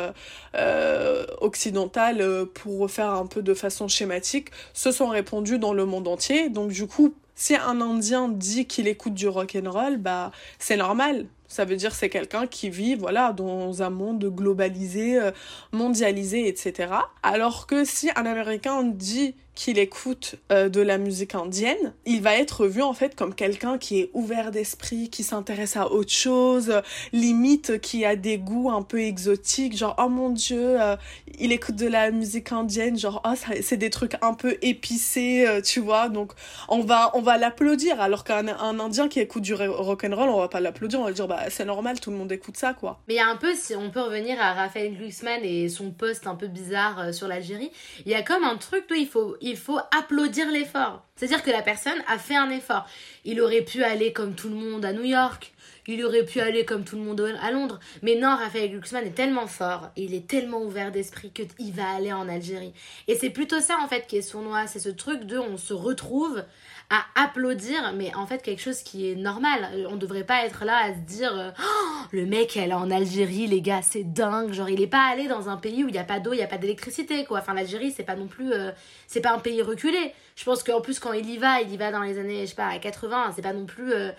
occidentales, 1.41 2.47
pour 2.55 2.91
faire 2.91 3.11
un 3.11 3.27
peu 3.27 3.41
de 3.41 3.55
façon 3.55 3.87
schématique, 3.87 4.49
se 4.75 4.91
sont 4.91 5.07
répandues 5.07 5.61
dans 5.61 5.73
le 5.73 5.85
monde 5.85 6.09
entier. 6.09 6.49
Donc 6.49 6.73
du 6.73 6.89
coup, 6.89 7.15
si 7.37 7.55
un 7.55 7.81
Indien 7.81 8.29
dit 8.29 8.67
qu'il 8.67 8.89
écoute 8.89 9.15
du 9.15 9.29
rock 9.29 9.57
and 9.57 9.71
roll, 9.71 9.99
bah 9.99 10.33
c'est 10.59 10.77
normal. 10.77 11.27
Ça 11.49 11.65
veut 11.65 11.77
dire 11.77 11.95
c'est 11.95 12.09
quelqu'un 12.09 12.47
qui 12.47 12.71
vit 12.71 12.95
voilà 12.97 13.33
dans 13.33 13.83
un 13.83 13.91
monde 13.91 14.25
globalisé, 14.25 15.19
euh, 15.19 15.31
mondialisé, 15.73 16.49
etc. 16.49 16.93
Alors 17.23 17.67
que 17.67 17.85
si 17.85 18.11
un 18.17 18.27
Américain 18.27 18.83
dit 18.83 19.35
qu'il 19.55 19.79
écoute 19.79 20.35
euh, 20.53 20.69
de 20.69 20.83
la 20.83 20.99
musique 20.99 21.35
indienne, 21.35 21.95
il 22.05 22.21
va 22.21 22.37
être 22.37 22.67
vu 22.67 22.83
en 22.83 22.93
fait 22.93 23.15
comme 23.15 23.35
quelqu'un 23.35 23.79
qui 23.79 24.01
est 24.01 24.11
ouvert 24.13 24.51
d'esprit, 24.51 25.09
qui 25.09 25.23
s'intéresse 25.23 25.79
à 25.79 25.91
autre 25.91 26.13
chose, 26.13 26.83
limite 27.15 27.81
qui 27.81 28.05
a 28.05 28.17
des 28.17 28.37
goûts 28.37 28.71
un 28.71 28.83
peu 28.83 29.01
exotiques, 29.01 29.75
genre 29.75 29.95
oh 29.99 30.11
mon 30.11 30.29
dieu, 30.29 30.79
euh, 30.79 30.97
il 31.39 31.53
écoute 31.53 31.77
de 31.77 31.87
la 31.87 32.11
musique 32.11 32.53
indienne, 32.53 32.99
genre 32.99 33.23
oh 33.25 33.33
c'est 33.63 33.79
des 33.79 33.89
trucs 33.89 34.17
un 34.21 34.35
peu 34.35 34.59
épicés, 34.61 35.47
tu 35.65 35.81
vois, 35.81 36.11
donc 36.11 36.33
on 36.69 36.81
va 36.81 37.13
on 37.15 37.23
va 37.23 37.39
l'applaudir 37.39 37.99
alors 37.99 38.25
qu'un 38.25 38.49
un 38.49 38.79
indien 38.79 39.09
qui 39.09 39.21
écoute 39.21 39.43
du 39.43 39.55
rock 39.55 40.05
and 40.05 40.15
roll, 40.15 40.29
on 40.29 40.41
va 40.41 40.49
pas 40.49 40.61
l'applaudir, 40.61 41.01
on 41.01 41.05
va 41.05 41.13
dire 41.13 41.29
bah 41.29 41.36
c'est 41.49 41.65
normal, 41.65 42.01
tout 42.01 42.11
le 42.11 42.17
monde 42.17 42.33
écoute 42.33 42.57
ça 42.57 42.75
quoi. 42.75 43.01
Mais 43.09 43.15
il 43.15 43.17
y 43.19 43.21
a 43.21 43.29
un 43.29 43.37
peu 43.37 43.55
si 43.55 43.75
on 43.75 43.91
peut 43.91 44.01
revenir 44.01 44.41
à 44.41 44.55
Raphaël 44.55 44.97
Glucksmann 44.97 45.45
et 45.45 45.69
son 45.69 45.91
post 45.91 46.27
un 46.27 46.35
peu 46.35 46.47
bizarre 46.47 47.13
sur 47.13 47.29
l'Algérie, 47.29 47.71
il 48.05 48.13
y 48.13 48.15
a 48.15 48.23
comme 48.23 48.45
un 48.45 48.57
truc 48.57 48.87
toi 48.87 48.97
il 48.97 49.09
faut 49.09 49.37
il 49.41 49.57
faut 49.57 49.79
applaudir 49.97 50.51
l'effort. 50.51 51.03
C'est-à-dire 51.17 51.43
que 51.43 51.51
la 51.51 51.63
personne 51.63 52.03
a 52.09 52.19
fait 52.19 52.37
un 52.37 52.51
effort. 52.51 52.87
Il 53.25 53.41
aurait 53.41 53.63
pu 53.63 53.83
aller 53.83 54.13
comme 54.13 54.35
tout 54.35 54.51
le 54.51 54.55
monde 54.55 54.85
à 54.85 54.93
New 54.93 55.05
York, 55.05 55.55
il 55.89 56.05
aurait 56.05 56.25
pu 56.25 56.41
aller 56.41 56.65
comme 56.65 56.85
tout 56.85 56.97
le 56.97 57.03
monde 57.03 57.21
à 57.41 57.51
Londres. 57.51 57.79
Mais 58.03 58.17
non, 58.17 58.37
Raphaël 58.37 58.71
Glucksmann 58.71 59.07
est 59.07 59.15
tellement 59.15 59.47
fort, 59.47 59.91
il 59.97 60.15
est 60.15 60.27
tellement 60.27 60.63
ouvert 60.63 60.91
d'esprit 60.93 61.31
qu'il 61.31 61.73
va 61.73 61.89
aller 61.89 62.13
en 62.13 62.29
Algérie. 62.29 62.73
Et 63.09 63.15
c'est 63.15 63.31
plutôt 63.31 63.61
ça 63.61 63.79
en 63.83 63.89
fait 63.89 64.07
qui 64.07 64.17
est 64.17 64.23
sournois, 64.23 64.67
c'est 64.67 64.81
ce 64.81 64.89
truc 64.89 65.25
de 65.25 65.39
on 65.39 65.57
se 65.57 65.73
retrouve 65.73 66.45
à 66.91 67.05
applaudir, 67.25 67.93
mais 67.95 68.15
en 68.15 68.27
fait 68.27 68.43
quelque 68.43 68.63
chose 68.63 68.81
qui 68.83 69.11
est 69.11 69.17
normal. 69.17 69.87
On 69.89 69.95
ne 69.95 70.01
devrait 70.01 70.25
pas 70.25 70.45
être 70.45 70.65
là 70.65 70.77
à 70.85 70.95
se 70.95 71.01
dire 71.01 71.55
oh, 71.59 72.07
le 72.13 72.27
mec 72.27 72.57
elle 72.57 72.71
est 72.71 72.75
en 72.75 72.91
Algérie, 72.91 73.47
les 73.47 73.61
gars, 73.61 73.83
c'est 73.83 74.05
dingue. 74.05 74.53
Genre 74.53 74.69
il 74.69 74.81
est 74.81 74.87
pas 74.87 75.09
allé 75.11 75.27
dans 75.29 75.49
un 75.49 75.57
pays 75.57 75.85
où 75.85 75.89
il 75.89 75.93
n'y 75.93 75.99
a 75.99 76.05
pas 76.05 76.21
d'eau, 76.21 76.33
il 76.33 76.37
n'y 76.37 76.43
a 76.43 76.49
pas 76.49 76.59
d'électricité 76.59 77.25
quoi. 77.25 77.41
Enfin 77.41 77.55
l'Algérie 77.55 77.93
c'est 77.93 78.05
pas 78.05 78.17
non 78.17 78.29
plus, 78.29 78.53
euh, 78.53 78.71
c'est 79.07 79.21
pas 79.21 79.33
un 79.33 79.39
pays 79.39 79.63
reculé. 79.63 80.13
Je 80.37 80.45
pense 80.45 80.63
qu'en 80.63 80.81
plus 80.81 81.01
quand 81.01 81.13
il 81.13 81.29
y 81.29 81.39
va, 81.39 81.61
il 81.61 81.73
y 81.73 81.77
va 81.77 81.91
dans 81.91 82.03
les 82.03 82.19
années 82.19 82.43
je 82.43 82.51
sais 82.51 82.57
pas 82.57 82.69
à 82.69 82.79
80, 82.79 83.33
c'est 83.35 83.43
pas 83.43 83.53
non 83.53 83.67
plus 83.67 83.93
euh, 83.93 84.11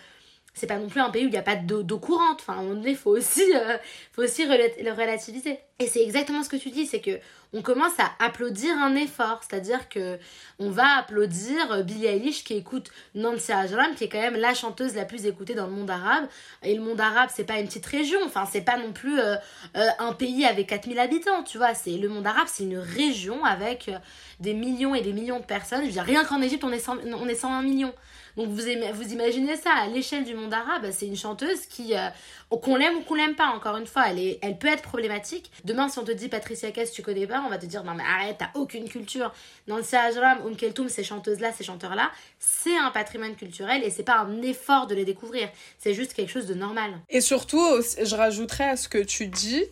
c'est 0.58 0.68
pas 0.68 0.80
non 0.80 0.90
plus 0.90 1.00
un 1.00 1.12
pays 1.12 1.24
où 1.24 1.28
il 1.28 1.32
n'y 1.32 1.38
a 1.38 1.44
pas 1.44 1.56
d'eau 1.56 2.00
courante. 2.00 2.40
Enfin, 2.42 2.54
à 2.54 2.56
un 2.58 2.64
moment 2.64 2.76
donné, 2.76 2.96
faut 2.96 3.12
aussi, 3.12 3.44
euh, 3.56 3.78
faut 4.12 4.24
aussi 4.24 4.46
le 4.46 4.92
relativiser. 4.92 5.60
Et 5.80 5.86
c'est 5.86 6.02
exactement 6.02 6.42
ce 6.42 6.50
que 6.50 6.56
tu 6.58 6.72
dis, 6.72 6.88
c'est 6.88 7.02
que 7.02 7.20
on 7.54 7.62
commence 7.62 7.94
à 8.00 8.12
applaudir 8.26 8.76
un 8.78 8.96
effort, 8.96 9.42
c'est-à-dire 9.48 9.88
que 9.90 10.18
on 10.58 10.72
va 10.72 10.98
applaudir 10.98 11.84
Billie 11.84 12.08
Eilish 12.08 12.44
qui 12.44 12.56
écoute 12.56 12.90
Nancy 13.14 13.52
Ajram, 13.52 13.94
qui 13.96 14.06
est 14.06 14.10
quand 14.10 14.20
même 14.20 14.36
la 14.36 14.56
chanteuse 14.56 14.96
la 14.96 15.06
plus 15.06 15.28
écoutée 15.28 15.54
dans 15.54 15.68
le 15.68 15.72
monde 15.72 15.90
arabe. 15.90 16.28
Et 16.64 16.74
le 16.74 16.82
monde 16.82 17.00
arabe, 17.00 17.30
c'est 17.32 17.44
pas 17.44 17.60
une 17.60 17.68
petite 17.68 17.86
région, 17.86 18.20
enfin 18.26 18.46
c'est 18.52 18.62
pas 18.62 18.78
non 18.78 18.92
plus 18.92 19.20
euh, 19.20 19.36
euh, 19.76 19.88
un 20.00 20.14
pays 20.14 20.46
avec 20.46 20.68
4000 20.68 20.98
habitants, 20.98 21.44
tu 21.44 21.60
vois. 21.60 21.76
C'est 21.76 21.92
le 21.92 22.10
monde 22.10 22.26
arabe, 22.26 22.48
c'est 22.48 22.64
une 22.64 22.80
région 22.80 23.46
avec 23.46 23.92
des 24.40 24.54
millions 24.56 24.96
et 24.96 25.02
des 25.02 25.14
millions 25.14 25.40
de 25.40 25.46
personnes. 25.46 25.82
Je 25.82 25.86
veux 25.86 25.92
dire, 25.92 26.04
rien 26.04 26.26
qu'en 26.26 26.42
Égypte, 26.42 26.64
on 26.64 26.72
est, 26.72 26.80
100, 26.80 26.98
on 27.06 27.28
est 27.28 27.36
101 27.36 27.62
millions. 27.62 27.94
Donc 28.38 28.50
vous, 28.50 28.62
vous 28.94 29.14
imaginez 29.14 29.56
ça, 29.56 29.72
à 29.74 29.88
l'échelle 29.88 30.24
du 30.24 30.36
monde 30.36 30.54
arabe, 30.54 30.92
c'est 30.92 31.08
une 31.08 31.16
chanteuse 31.16 31.66
qui, 31.66 31.96
euh, 31.96 32.10
qu'on 32.50 32.76
l'aime 32.76 32.98
ou 32.98 33.02
qu'on 33.02 33.16
l'aime 33.16 33.36
pas, 33.36 33.48
encore 33.48 33.78
une 33.78 33.88
fois, 33.88 34.04
elle, 34.10 34.20
est, 34.20 34.38
elle 34.44 34.60
peut 34.60 34.68
être 34.68 34.84
problématique. 34.84 35.52
Demain, 35.68 35.90
si 35.90 36.00
on 36.00 36.06
te 36.06 36.14
dit 36.14 36.30
Patricia 36.30 36.72
Cass, 36.72 36.94
tu 36.94 37.02
connais 37.02 37.28
pas, 37.28 37.44
on 37.46 37.50
va 37.50 37.58
te 37.58 37.66
dire 37.66 37.84
non 37.84 37.94
mais 37.94 38.04
arrête, 38.04 38.38
t'as 38.40 38.58
aucune 38.58 38.88
culture. 38.88 39.34
Nancy 39.68 39.98
Ajram, 39.98 40.46
Oum 40.46 40.56
Keltoum, 40.56 40.88
ces 40.88 41.04
chanteuses-là, 41.04 41.52
ces 41.52 41.66
chanteurs-là, 41.66 42.10
c'est 42.40 42.78
un 42.78 42.90
patrimoine 42.90 43.36
culturel 43.36 43.84
et 43.84 43.90
c'est 43.90 44.04
pas 44.04 44.20
un 44.20 44.42
effort 44.44 44.88
de 44.88 44.96
les 44.96 45.04
découvrir, 45.04 45.50
c'est 45.78 45.94
juste 45.94 46.14
quelque 46.14 46.32
chose 46.32 46.46
de 46.46 46.54
normal. 46.54 46.92
Et 47.10 47.20
surtout, 47.20 47.62
je 48.02 48.16
rajouterais 48.16 48.70
à 48.70 48.78
ce 48.78 48.88
que 48.88 48.98
tu 48.98 49.28
dis, 49.28 49.66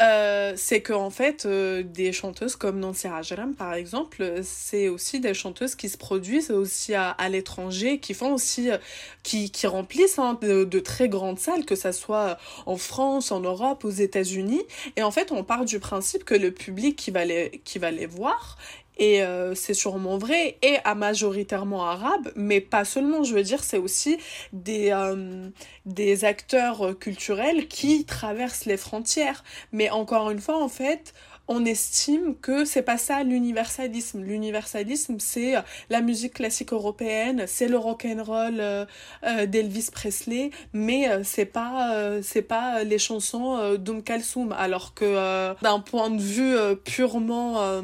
euh, 0.00 0.52
c'est 0.54 0.80
qu'en 0.80 1.10
fait, 1.10 1.44
euh, 1.44 1.82
des 1.82 2.12
chanteuses 2.12 2.54
comme 2.54 2.78
Nancy 2.78 3.08
Ajram, 3.08 3.56
par 3.56 3.74
exemple, 3.74 4.42
c'est 4.44 4.88
aussi 4.88 5.18
des 5.18 5.34
chanteuses 5.34 5.74
qui 5.74 5.88
se 5.88 5.98
produisent 5.98 6.52
aussi 6.52 6.94
à, 6.94 7.10
à 7.10 7.28
l'étranger, 7.28 7.98
qui 7.98 8.14
font 8.14 8.32
aussi, 8.32 8.70
euh, 8.70 8.78
qui, 9.24 9.50
qui 9.50 9.66
remplissent 9.66 10.20
hein, 10.20 10.38
de, 10.40 10.62
de, 10.62 10.78
très 10.78 11.08
grandes 11.08 11.40
salles, 11.40 11.64
que 11.64 11.74
ça 11.74 11.92
soit 11.92 12.38
en 12.66 12.76
France, 12.76 13.32
en 13.32 13.40
Europe, 13.40 13.84
aux 13.84 13.90
États-Unis. 13.90 14.62
Et 14.94 15.02
en 15.02 15.10
fait, 15.10 15.31
on 15.32 15.44
part 15.44 15.64
du 15.64 15.78
principe 15.78 16.24
que 16.24 16.34
le 16.34 16.50
public 16.52 16.96
qui 16.96 17.10
va 17.10 17.24
les, 17.24 17.62
qui 17.64 17.78
va 17.78 17.90
les 17.90 18.06
voir 18.06 18.58
et 18.98 19.22
euh, 19.22 19.54
c'est 19.54 19.74
sûrement 19.74 20.18
vrai, 20.18 20.58
et 20.62 20.76
à 20.84 20.94
majoritairement 20.94 21.86
arabe, 21.86 22.30
mais 22.36 22.60
pas 22.60 22.84
seulement, 22.84 23.24
je 23.24 23.34
veux 23.34 23.42
dire, 23.42 23.64
c'est 23.64 23.78
aussi 23.78 24.18
des, 24.52 24.90
euh, 24.90 25.48
des 25.86 26.24
acteurs 26.24 26.98
culturels 26.98 27.68
qui 27.68 28.04
traversent 28.04 28.66
les 28.66 28.76
frontières. 28.76 29.44
Mais 29.72 29.88
encore 29.90 30.30
une 30.30 30.40
fois, 30.40 30.62
en 30.62 30.68
fait, 30.68 31.14
on 31.48 31.64
estime 31.64 32.34
que 32.36 32.64
c'est 32.64 32.82
pas 32.82 32.98
ça 32.98 33.22
l'universalisme. 33.22 34.22
L'universalisme, 34.22 35.16
c'est 35.18 35.56
euh, 35.56 35.60
la 35.90 36.00
musique 36.00 36.34
classique 36.34 36.72
européenne, 36.72 37.44
c'est 37.46 37.68
le 37.68 37.78
rock 37.78 38.06
and 38.06 38.22
roll 38.22 38.60
euh, 38.60 38.84
euh, 39.24 39.46
d'Elvis 39.46 39.88
Presley, 39.92 40.50
mais 40.72 41.08
c'est 41.24 41.46
pas 41.46 42.20
c'est 42.22 42.42
pas 42.42 42.84
les 42.84 42.98
chansons 42.98 43.76
d'Um 43.76 44.02
Kalsoum. 44.02 44.52
Alors 44.52 44.94
que 44.94 45.54
d'un 45.62 45.80
point 45.80 46.10
de 46.10 46.20
vue 46.20 46.56
purement 46.84 47.82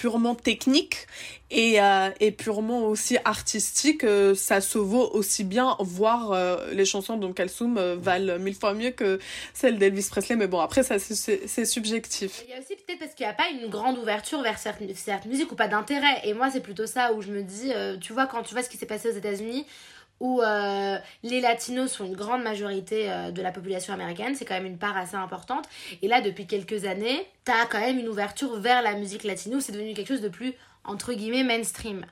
purement 0.00 0.34
technique 0.34 1.06
et, 1.50 1.78
euh, 1.78 2.08
et 2.20 2.30
purement 2.30 2.84
aussi 2.84 3.18
artistique, 3.26 4.02
euh, 4.02 4.34
ça 4.34 4.62
se 4.62 4.78
vaut 4.78 5.10
aussi 5.12 5.44
bien, 5.44 5.76
voire 5.78 6.32
euh, 6.32 6.72
les 6.72 6.86
chansons 6.86 7.18
de 7.18 7.30
Kalsoum 7.30 7.78
valent 8.00 8.38
mille 8.38 8.54
fois 8.54 8.72
mieux 8.72 8.92
que 8.92 9.18
celles 9.52 9.78
d'Elvis 9.78 10.08
Presley, 10.10 10.36
mais 10.36 10.46
bon, 10.46 10.60
après, 10.60 10.82
ça, 10.82 10.98
c'est 10.98 11.64
subjectif. 11.66 12.44
Il 12.48 12.54
y 12.54 12.56
a 12.56 12.60
aussi 12.60 12.76
peut-être 12.76 13.00
parce 13.00 13.12
qu'il 13.12 13.26
n'y 13.26 13.30
a 13.30 13.34
pas 13.34 13.50
une 13.50 13.68
grande 13.68 13.98
ouverture 13.98 14.40
vers 14.40 14.58
cette, 14.58 14.78
cette 14.96 15.26
musique 15.26 15.52
ou 15.52 15.54
pas 15.54 15.68
d'intérêt, 15.68 16.22
et 16.24 16.32
moi, 16.32 16.50
c'est 16.50 16.62
plutôt 16.62 16.86
ça 16.86 17.12
où 17.12 17.20
je 17.20 17.30
me 17.30 17.42
dis, 17.42 17.70
tu 18.00 18.14
vois, 18.14 18.26
quand 18.26 18.42
tu 18.42 18.54
vois 18.54 18.62
ce 18.62 18.70
qui 18.70 18.78
s'est 18.78 18.86
passé 18.86 19.10
aux 19.10 19.16
États-Unis, 19.18 19.66
où 20.20 20.42
euh, 20.42 20.98
les 21.22 21.40
latinos 21.40 21.90
sont 21.90 22.04
une 22.04 22.14
grande 22.14 22.42
majorité 22.42 23.10
euh, 23.10 23.30
de 23.30 23.40
la 23.42 23.50
population 23.50 23.94
américaine, 23.94 24.34
c'est 24.34 24.44
quand 24.44 24.54
même 24.54 24.66
une 24.66 24.78
part 24.78 24.96
assez 24.96 25.16
importante. 25.16 25.66
Et 26.02 26.08
là, 26.08 26.20
depuis 26.20 26.46
quelques 26.46 26.84
années, 26.84 27.26
t'as 27.44 27.66
quand 27.66 27.80
même 27.80 27.98
une 27.98 28.08
ouverture 28.08 28.60
vers 28.60 28.82
la 28.82 28.94
musique 28.94 29.24
latino, 29.24 29.60
c'est 29.60 29.72
devenu 29.72 29.94
quelque 29.94 30.08
chose 30.08 30.20
de 30.20 30.28
plus, 30.28 30.52
entre 30.84 31.14
guillemets, 31.14 31.42
mainstream. 31.42 32.04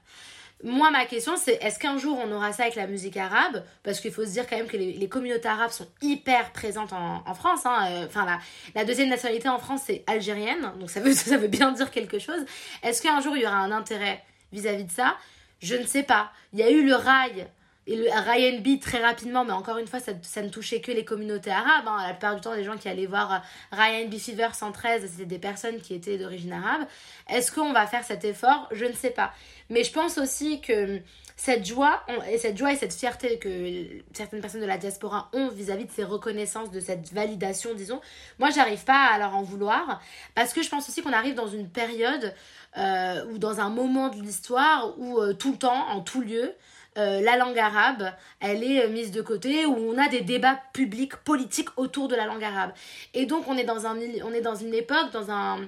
Moi, 0.64 0.90
ma 0.90 1.06
question, 1.06 1.36
c'est 1.36 1.62
est-ce 1.62 1.78
qu'un 1.78 1.98
jour 1.98 2.18
on 2.20 2.32
aura 2.32 2.52
ça 2.52 2.64
avec 2.64 2.74
la 2.74 2.88
musique 2.88 3.16
arabe? 3.16 3.62
Parce 3.84 4.00
qu'il 4.00 4.10
faut 4.10 4.24
se 4.24 4.30
dire 4.30 4.48
quand 4.48 4.56
même 4.56 4.66
que 4.66 4.76
les, 4.76 5.08
communautés 5.08 5.46
arabes 5.46 5.70
sont 5.70 5.86
hyper 6.02 6.52
présentes 6.52 6.92
en, 6.92 7.34
France. 7.34 7.60
Hein. 7.64 7.86
Euh, 7.90 8.06
enfin, 8.06 8.26
la, 8.74 8.84
deuxième 8.84 9.08
nationalité 9.08 9.48
en 9.48 9.60
France, 9.60 9.82
c'est 9.86 10.02
algérienne. 10.08 10.72
Donc 10.80 10.90
ça 10.90 11.00
veut, 11.00 11.46
bien 11.46 11.70
dire 11.70 11.92
quelque 11.92 12.18
chose. 12.18 12.44
Est-ce 12.82 13.02
qu'un 13.02 13.20
jour 13.20 13.36
il 13.36 13.42
y 13.42 13.46
aura 13.46 13.58
un 13.58 13.70
intérêt 13.70 14.24
vis-à-vis 14.50 14.82
-vis 14.82 14.86
de 14.86 14.92
ça? 14.92 15.16
Je 15.60 15.76
ne 15.76 15.86
sais 15.86 16.02
pas. 16.02 16.32
Il 16.52 16.58
y 16.58 16.62
a 16.64 16.70
eu 16.70 16.84
le 16.84 16.94
rail 16.94 17.46
et 17.88 17.96
le 17.96 18.04
Ryan 18.10 18.60
B 18.60 18.78
très 18.78 19.02
rapidement, 19.02 19.46
mais 19.46 19.52
encore 19.52 19.78
une 19.78 19.86
fois, 19.86 19.98
ça, 19.98 20.42
ne 20.42 20.48
touchait 20.50 20.82
que 20.82 20.92
les 20.92 21.06
communautés 21.06 21.50
arabes. 21.50 21.86
Hein. 21.86 22.06
La 22.06 22.10
plupart 22.10 22.34
du 22.34 22.42
temps, 22.42 22.52
les 22.52 22.62
gens 22.62 22.76
qui 22.76 22.86
allaient 22.86 23.06
voir 23.06 23.32
euh, 23.32 23.38
Ryan 23.72 24.06
B 24.08 24.18
Fever 24.18 24.48
113, 24.52 25.10
c'était 25.10 25.24
des 25.24 25.38
personnes 25.38 25.80
qui 25.80 25.94
étaient 25.94 26.18
d'origine 26.18 26.52
arabe. 26.52 26.86
Est-ce 27.30 27.50
qu'on 27.50 27.72
va 27.72 27.86
faire 27.86 28.04
cet 28.04 28.26
effort? 28.26 28.68
Je 28.72 28.84
ne 28.84 28.92
sais 28.92 29.08
pas. 29.08 29.32
Mais 29.70 29.84
je 29.84 29.92
pense 29.92 30.18
aussi 30.18 30.60
que 30.60 31.00
cette 31.34 31.64
joie, 31.64 32.02
et 32.30 32.36
cette 32.36 32.58
joie 32.58 32.72
et 32.74 32.76
cette 32.76 32.92
fierté 32.92 33.38
que 33.38 33.86
certaines 34.12 34.42
personnes 34.42 34.60
de 34.60 34.66
la 34.66 34.76
diaspora 34.76 35.30
ont 35.32 35.48
vis-à-vis 35.48 35.86
de 35.86 35.92
ces 35.92 36.04
reconnaissances, 36.04 36.70
de 36.70 36.80
cette 36.80 37.10
validation, 37.14 37.72
disons, 37.72 38.02
moi, 38.38 38.50
j'arrive 38.50 38.84
pas 38.84 39.06
à 39.06 39.18
leur 39.18 39.34
en 39.34 39.42
vouloir. 39.42 40.02
Parce 40.34 40.52
que 40.52 40.62
je 40.62 40.68
pense 40.68 40.86
aussi 40.90 41.00
qu'on 41.00 41.14
arrive 41.14 41.36
dans 41.36 41.48
une 41.48 41.70
période 41.70 42.34
euh, 42.76 43.24
ou 43.32 43.38
dans 43.38 43.60
un 43.60 43.70
moment 43.70 44.10
de 44.10 44.20
l'histoire 44.20 44.92
où 44.98 45.20
euh, 45.20 45.32
tout 45.32 45.52
le 45.52 45.58
temps, 45.58 45.88
en 45.88 46.02
tout 46.02 46.20
lieu, 46.20 46.52
euh, 46.98 47.20
la 47.20 47.36
langue 47.36 47.58
arabe, 47.58 48.12
elle 48.40 48.64
est 48.64 48.84
euh, 48.84 48.88
mise 48.88 49.12
de 49.12 49.22
côté, 49.22 49.66
où 49.66 49.74
on 49.74 49.96
a 49.98 50.08
des 50.08 50.20
débats 50.20 50.60
publics, 50.72 51.16
politiques 51.16 51.68
autour 51.76 52.08
de 52.08 52.16
la 52.16 52.26
langue 52.26 52.42
arabe. 52.42 52.72
Et 53.14 53.26
donc 53.26 53.46
on 53.46 53.56
est 53.56 53.64
dans, 53.64 53.86
un, 53.86 53.96
on 54.24 54.32
est 54.32 54.40
dans 54.40 54.56
une 54.56 54.74
époque, 54.74 55.12
dans 55.12 55.30
un... 55.30 55.60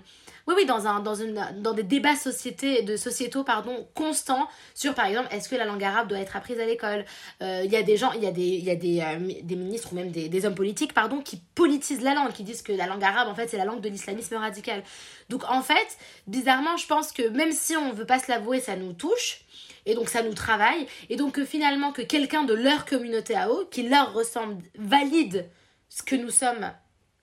Oui, 0.47 0.55
oui, 0.57 0.64
dans, 0.64 0.87
un, 0.88 1.01
dans, 1.01 1.14
une, 1.14 1.40
dans 1.59 1.75
des 1.75 1.83
débats 1.85 2.16
société, 2.16 2.97
sociétaux 2.97 3.45
pardon, 3.45 3.87
constants 3.95 4.49
sur, 4.75 4.95
par 4.95 5.07
exemple, 5.07 5.29
est-ce 5.31 5.49
que 5.49 5.55
la 5.55 5.64
langue 5.64 5.85
arabe 5.85 6.09
doit 6.09 6.19
être 6.19 6.35
apprise 6.35 6.59
à 6.59 6.64
l'école? 6.64 7.05
Euh, 7.43 7.62
Il 7.64 7.71
y 7.71 7.77
a 7.77 7.83
des 7.83 7.97
gens, 7.97 8.11
il 8.12 8.25
y 8.25 8.27
a 8.27 8.33
des, 8.33 8.43
y 8.43 8.71
a 8.71 8.75
des, 8.75 9.43
des 9.43 9.57
ministres 9.57 9.93
ou 9.93 9.95
même 9.95 10.11
des, 10.11 10.29
des, 10.29 10.47
hommes 10.47 10.55
politiques 10.55 10.95
pardon, 10.95 11.21
qui 11.21 11.40
politisent 11.55 12.03
la 12.03 12.14
langue, 12.14 12.33
qui 12.33 12.43
disent 12.43 12.62
que 12.62 12.73
la 12.73 12.87
langue 12.87 13.05
arabe, 13.05 13.29
en 13.29 13.35
fait, 13.35 13.49
c'est 13.49 13.59
la 13.59 13.66
langue 13.66 13.81
de 13.81 13.88
l'islamisme 13.88 14.35
radical. 14.35 14.83
Donc, 15.29 15.45
en 15.49 15.62
fait, 15.62 15.99
bizarrement, 16.27 16.77
je 16.77 16.87
pense 16.87 17.12
que 17.12 17.29
même 17.29 17.53
si 17.53 17.77
on 17.77 17.93
veut 17.93 18.07
pas 18.07 18.19
se 18.19 18.31
l'avouer, 18.31 18.61
ça 18.61 18.75
nous 18.75 18.95
touche 18.95 19.43
et 19.87 19.95
donc 19.95 20.09
ça 20.09 20.23
nous 20.23 20.35
travaille, 20.35 20.87
et 21.09 21.16
donc 21.16 21.35
que 21.35 21.45
finalement 21.45 21.93
que 21.93 22.03
quelqu'un 22.03 22.45
de 22.45 22.55
leur 22.55 22.85
communauté 22.85 23.35
à 23.35 23.49
eux, 23.49 23.69
qui 23.71 23.88
leur 23.88 24.12
ressemble, 24.12 24.62
valide 24.77 25.49
ce 25.88 26.03
que 26.03 26.16
nous 26.16 26.31
sommes, 26.31 26.73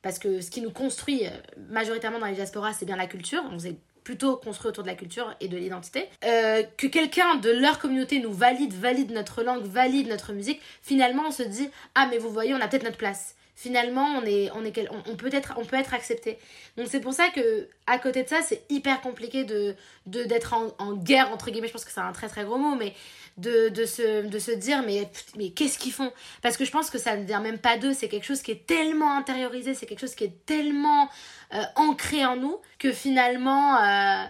parce 0.02 0.20
que 0.20 0.42
ce 0.42 0.52
qui 0.52 0.62
nous 0.62 0.72
construit 0.72 1.26
euh, 1.26 1.30
majoritairement 1.70 2.20
dans 2.20 2.28
les 2.28 2.36
diasporas, 2.36 2.74
c'est 2.74 2.86
bien 2.86 2.96
la 2.98 3.08
culture, 3.08 3.44
on 3.52 3.60
s'est 3.60 3.78
plutôt 4.04 4.38
construit 4.38 4.70
autour 4.70 4.84
de 4.84 4.88
la 4.88 4.96
culture 4.96 5.36
et 5.42 5.50
de 5.50 5.58
l'identité, 5.58 6.08
euh, 6.24 6.64
que 6.78 6.88
quelqu'un 6.88 7.36
de 7.36 7.50
leur 7.50 7.78
communauté 7.78 8.20
nous 8.20 8.32
valide, 8.32 8.74
valide 8.74 9.12
notre 9.12 9.44
langue, 9.44 9.64
valide 9.64 10.08
notre 10.08 10.32
musique, 10.32 10.62
finalement 10.82 11.24
on 11.28 11.32
se 11.32 11.44
dit, 11.44 11.70
ah 11.94 12.08
mais 12.10 12.18
vous 12.18 12.30
voyez, 12.30 12.54
on 12.54 12.62
a 12.62 12.68
peut-être 12.70 12.86
notre 12.86 12.98
place 12.98 13.36
finalement 13.58 14.06
on 14.22 14.24
est 14.24 14.52
on 14.54 14.64
est 14.64 14.88
on, 15.10 15.16
peut 15.16 15.32
être 15.34 15.56
on 15.58 15.66
peut 15.66 15.76
être 15.76 15.96
accepté. 15.96 16.38
Donc 16.78 16.88
c'est 16.90 17.02
pour 17.02 17.14
ça 17.14 17.30
que 17.30 17.68
à 17.88 17.98
côté 17.98 18.24
de 18.24 18.30
ça 18.30 18.42
c'est 18.44 18.64
hyper 18.70 19.02
compliqué 19.02 19.44
de 19.44 19.76
d'être 20.06 20.54
en, 20.54 20.94
guerre 20.94 21.32
entre 21.34 21.50
guillemets. 21.50 21.68
Je 21.68 21.74
pense 21.74 21.84
que 21.84 21.92
c'est 21.92 22.00
un 22.00 22.12
très 22.14 22.30
très 22.30 22.46
gros 22.46 22.60
mot 22.60 22.76
mais 22.76 22.94
de, 23.38 23.70
de, 23.70 23.86
se, 23.86 24.28
de 24.28 24.40
se 24.40 24.52
dire 24.52 24.84
mais, 24.86 25.10
mais 25.38 25.50
qu'est-ce 25.50 25.80
qu'ils 25.80 25.92
font? 25.92 26.12
Parce 26.44 26.56
que 26.56 26.66
je 26.66 26.72
pense 26.72 26.92
que 26.92 27.00
ça 27.00 27.18
ne 27.18 27.26
vient 27.26 27.42
même 27.42 27.58
pas 27.58 27.78
d'eux. 27.78 27.94
C'est 27.94 28.10
quelque 28.10 28.26
chose 28.26 28.44
qui 28.44 28.52
est 28.52 28.68
tellement 28.68 29.18
intériorisé. 29.18 29.74
C'est 29.74 29.88
quelque 29.88 30.02
chose 30.02 30.16
qui 30.16 30.26
est 30.26 30.46
tellement 30.46 31.10
euh, 31.54 31.62
ancré 31.76 32.26
en 32.26 32.36
nous 32.36 32.58
que 32.78 32.92
finalement 32.92 33.82
euh, 33.82 34.24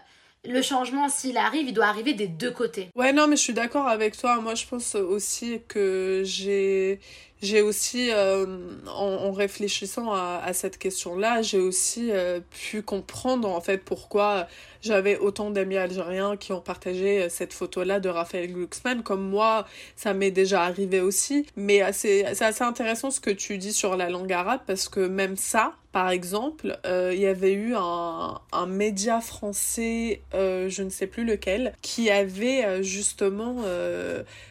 le 0.45 0.61
changement, 0.61 1.09
s'il 1.09 1.37
arrive, 1.37 1.67
il 1.67 1.73
doit 1.73 1.87
arriver 1.87 2.13
des 2.13 2.27
deux 2.27 2.51
côtés. 2.51 2.89
Ouais, 2.95 3.11
non, 3.11 3.27
mais 3.27 3.35
je 3.35 3.41
suis 3.41 3.53
d'accord 3.53 3.87
avec 3.87 4.17
toi. 4.17 4.39
Moi, 4.39 4.55
je 4.55 4.65
pense 4.65 4.95
aussi 4.95 5.61
que 5.67 6.21
j'ai 6.25 6.99
j'ai 7.41 7.61
aussi, 7.61 8.09
euh, 8.11 8.45
en, 8.87 9.31
réfléchissant 9.31 10.11
à, 10.11 10.51
cette 10.53 10.79
question-là, 10.79 11.43
j'ai 11.43 11.59
aussi 11.59 12.09
euh, 12.11 12.39
pu 12.49 12.81
comprendre 12.81 13.47
en 13.47 13.61
fait 13.61 13.77
pourquoi 13.77 14.47
j'avais 14.81 15.17
autant 15.17 15.51
d'amis 15.51 15.77
algériens 15.77 16.35
qui 16.37 16.51
ont 16.51 16.61
partagé 16.61 17.23
euh, 17.23 17.29
cette 17.29 17.53
photo-là 17.53 17.99
de 17.99 18.09
Raphaël 18.09 18.51
Glucksmann. 18.51 19.03
Comme 19.03 19.29
moi, 19.29 19.67
ça 19.95 20.15
m'est 20.15 20.31
déjà 20.31 20.63
arrivé 20.63 20.99
aussi. 20.99 21.45
Mais 21.55 21.83
c'est 21.93 22.25
assez 22.25 22.63
intéressant 22.63 23.11
ce 23.11 23.19
que 23.19 23.29
tu 23.29 23.59
dis 23.59 23.73
sur 23.73 23.97
la 23.97 24.09
langue 24.09 24.33
arabe 24.33 24.61
parce 24.65 24.89
que 24.89 25.01
même 25.01 25.35
ça, 25.35 25.73
par 25.91 26.09
exemple, 26.09 26.79
il 26.85 27.19
y 27.19 27.25
avait 27.25 27.53
eu 27.53 27.75
un, 27.75 28.39
un 28.51 28.65
média 28.67 29.19
français, 29.19 30.21
je 30.33 30.83
ne 30.83 30.89
sais 30.89 31.07
plus 31.07 31.25
lequel, 31.25 31.73
qui 31.81 32.11
avait 32.11 32.83
justement 32.83 33.63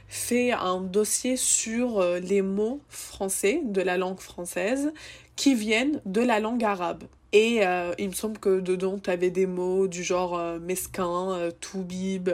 fait 0.09 0.53
un 0.53 0.81
dossier 0.81 1.37
sur 1.37 1.99
euh, 1.99 2.19
les 2.19 2.42
mots 2.42 2.81
français 2.88 3.61
de 3.64 3.81
la 3.81 3.97
langue 3.97 4.21
française 4.21 4.92
qui 5.35 5.55
viennent 5.55 6.01
de 6.07 6.21
la 6.21 6.40
langue 6.40 6.64
arabe. 6.64 7.05
Et 7.33 7.66
euh, 7.66 7.92
il 7.99 8.09
me 8.09 8.14
semble 8.14 8.38
que 8.38 8.61
dedans, 8.61 8.99
tu 8.99 9.11
avais 9.11 9.31
des 9.31 9.47
mots 9.47 9.88
du 9.88 10.03
genre 10.03 10.38
euh, 10.38 10.59
mesquin, 10.59 11.51
toubib, 11.61 12.31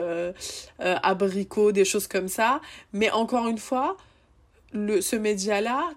abricot, 0.79 1.71
des 1.71 1.83
choses 1.83 2.07
comme 2.07 2.27
ça. 2.27 2.61
Mais 2.93 3.11
encore 3.11 3.47
une 3.47 3.57
fois, 3.57 3.97
le, 4.71 5.01
ce 5.01 5.15
média-là, 5.15 5.89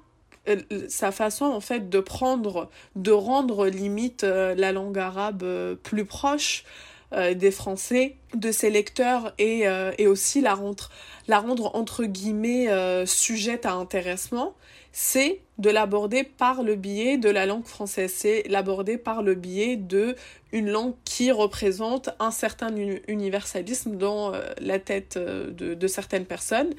euh, 0.48 0.56
sa 0.88 1.10
façon 1.10 1.44
en 1.46 1.60
fait 1.60 1.88
de 1.88 2.00
prendre, 2.00 2.70
de 2.94 3.10
rendre 3.10 3.66
limite 3.66 4.22
euh, 4.22 4.54
la 4.54 4.70
langue 4.72 4.98
arabe 4.98 5.44
plus 5.82 6.04
proche 6.04 6.64
des 7.12 7.50
Français, 7.50 8.16
de 8.34 8.50
ses 8.50 8.68
lecteurs 8.68 9.32
et, 9.38 9.64
et 9.98 10.06
aussi 10.06 10.40
la 10.40 10.54
rendre, 10.54 10.90
la 11.28 11.38
rendre 11.38 11.74
entre 11.74 12.04
guillemets 12.04 12.66
sujette 13.06 13.64
à 13.64 13.72
intéressement, 13.72 14.54
c'est 14.92 15.40
de 15.58 15.70
l'aborder 15.70 16.22
par 16.22 16.62
le 16.62 16.74
biais 16.74 17.16
de 17.16 17.30
la 17.30 17.46
langue 17.46 17.64
française, 17.64 18.12
c'est 18.14 18.44
l'aborder 18.48 18.98
par 18.98 19.22
le 19.22 19.34
biais 19.34 19.76
de 19.76 20.14
une 20.52 20.70
langue 20.70 20.94
qui 21.04 21.30
représente 21.30 22.10
un 22.18 22.30
certain 22.30 22.74
universalisme 23.08 23.96
dans 23.96 24.32
euh, 24.32 24.40
la 24.60 24.78
tête 24.78 25.16
euh, 25.16 25.50
de, 25.50 25.86
certaines 25.86 26.24
personnes. 26.24 26.72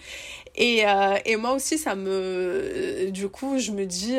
Et, 0.56 0.88
euh, 0.88 1.18
et, 1.26 1.36
moi 1.36 1.52
aussi, 1.54 1.78
ça 1.78 1.96
me... 1.96 3.10
Du 3.12 3.30
coup, 3.30 3.58
je 3.58 3.72
me 3.72 3.86
dis, 3.86 4.18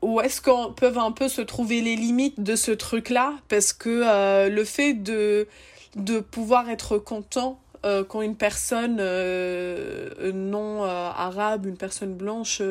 où 0.00 0.20
est-ce 0.20 0.40
qu'on 0.40 0.72
peut 0.72 0.92
un 0.96 1.12
peu 1.12 1.28
se 1.28 1.40
trouver 1.42 1.80
les 1.80 1.96
limites 1.96 2.42
de 2.42 2.56
ce 2.56 2.70
truc-là? 2.70 3.34
Parce 3.48 3.72
que 3.72 4.48
le 4.48 4.64
fait 4.64 4.94
de, 4.94 5.48
de 5.96 6.20
pouvoir 6.20 6.70
être 6.70 6.98
content 6.98 7.61
euh, 7.84 8.04
quand 8.04 8.22
une 8.22 8.36
personne 8.36 8.98
euh, 9.00 10.32
non 10.32 10.84
euh, 10.84 10.86
arabe, 10.86 11.66
une 11.66 11.76
personne 11.76 12.14
blanche 12.14 12.62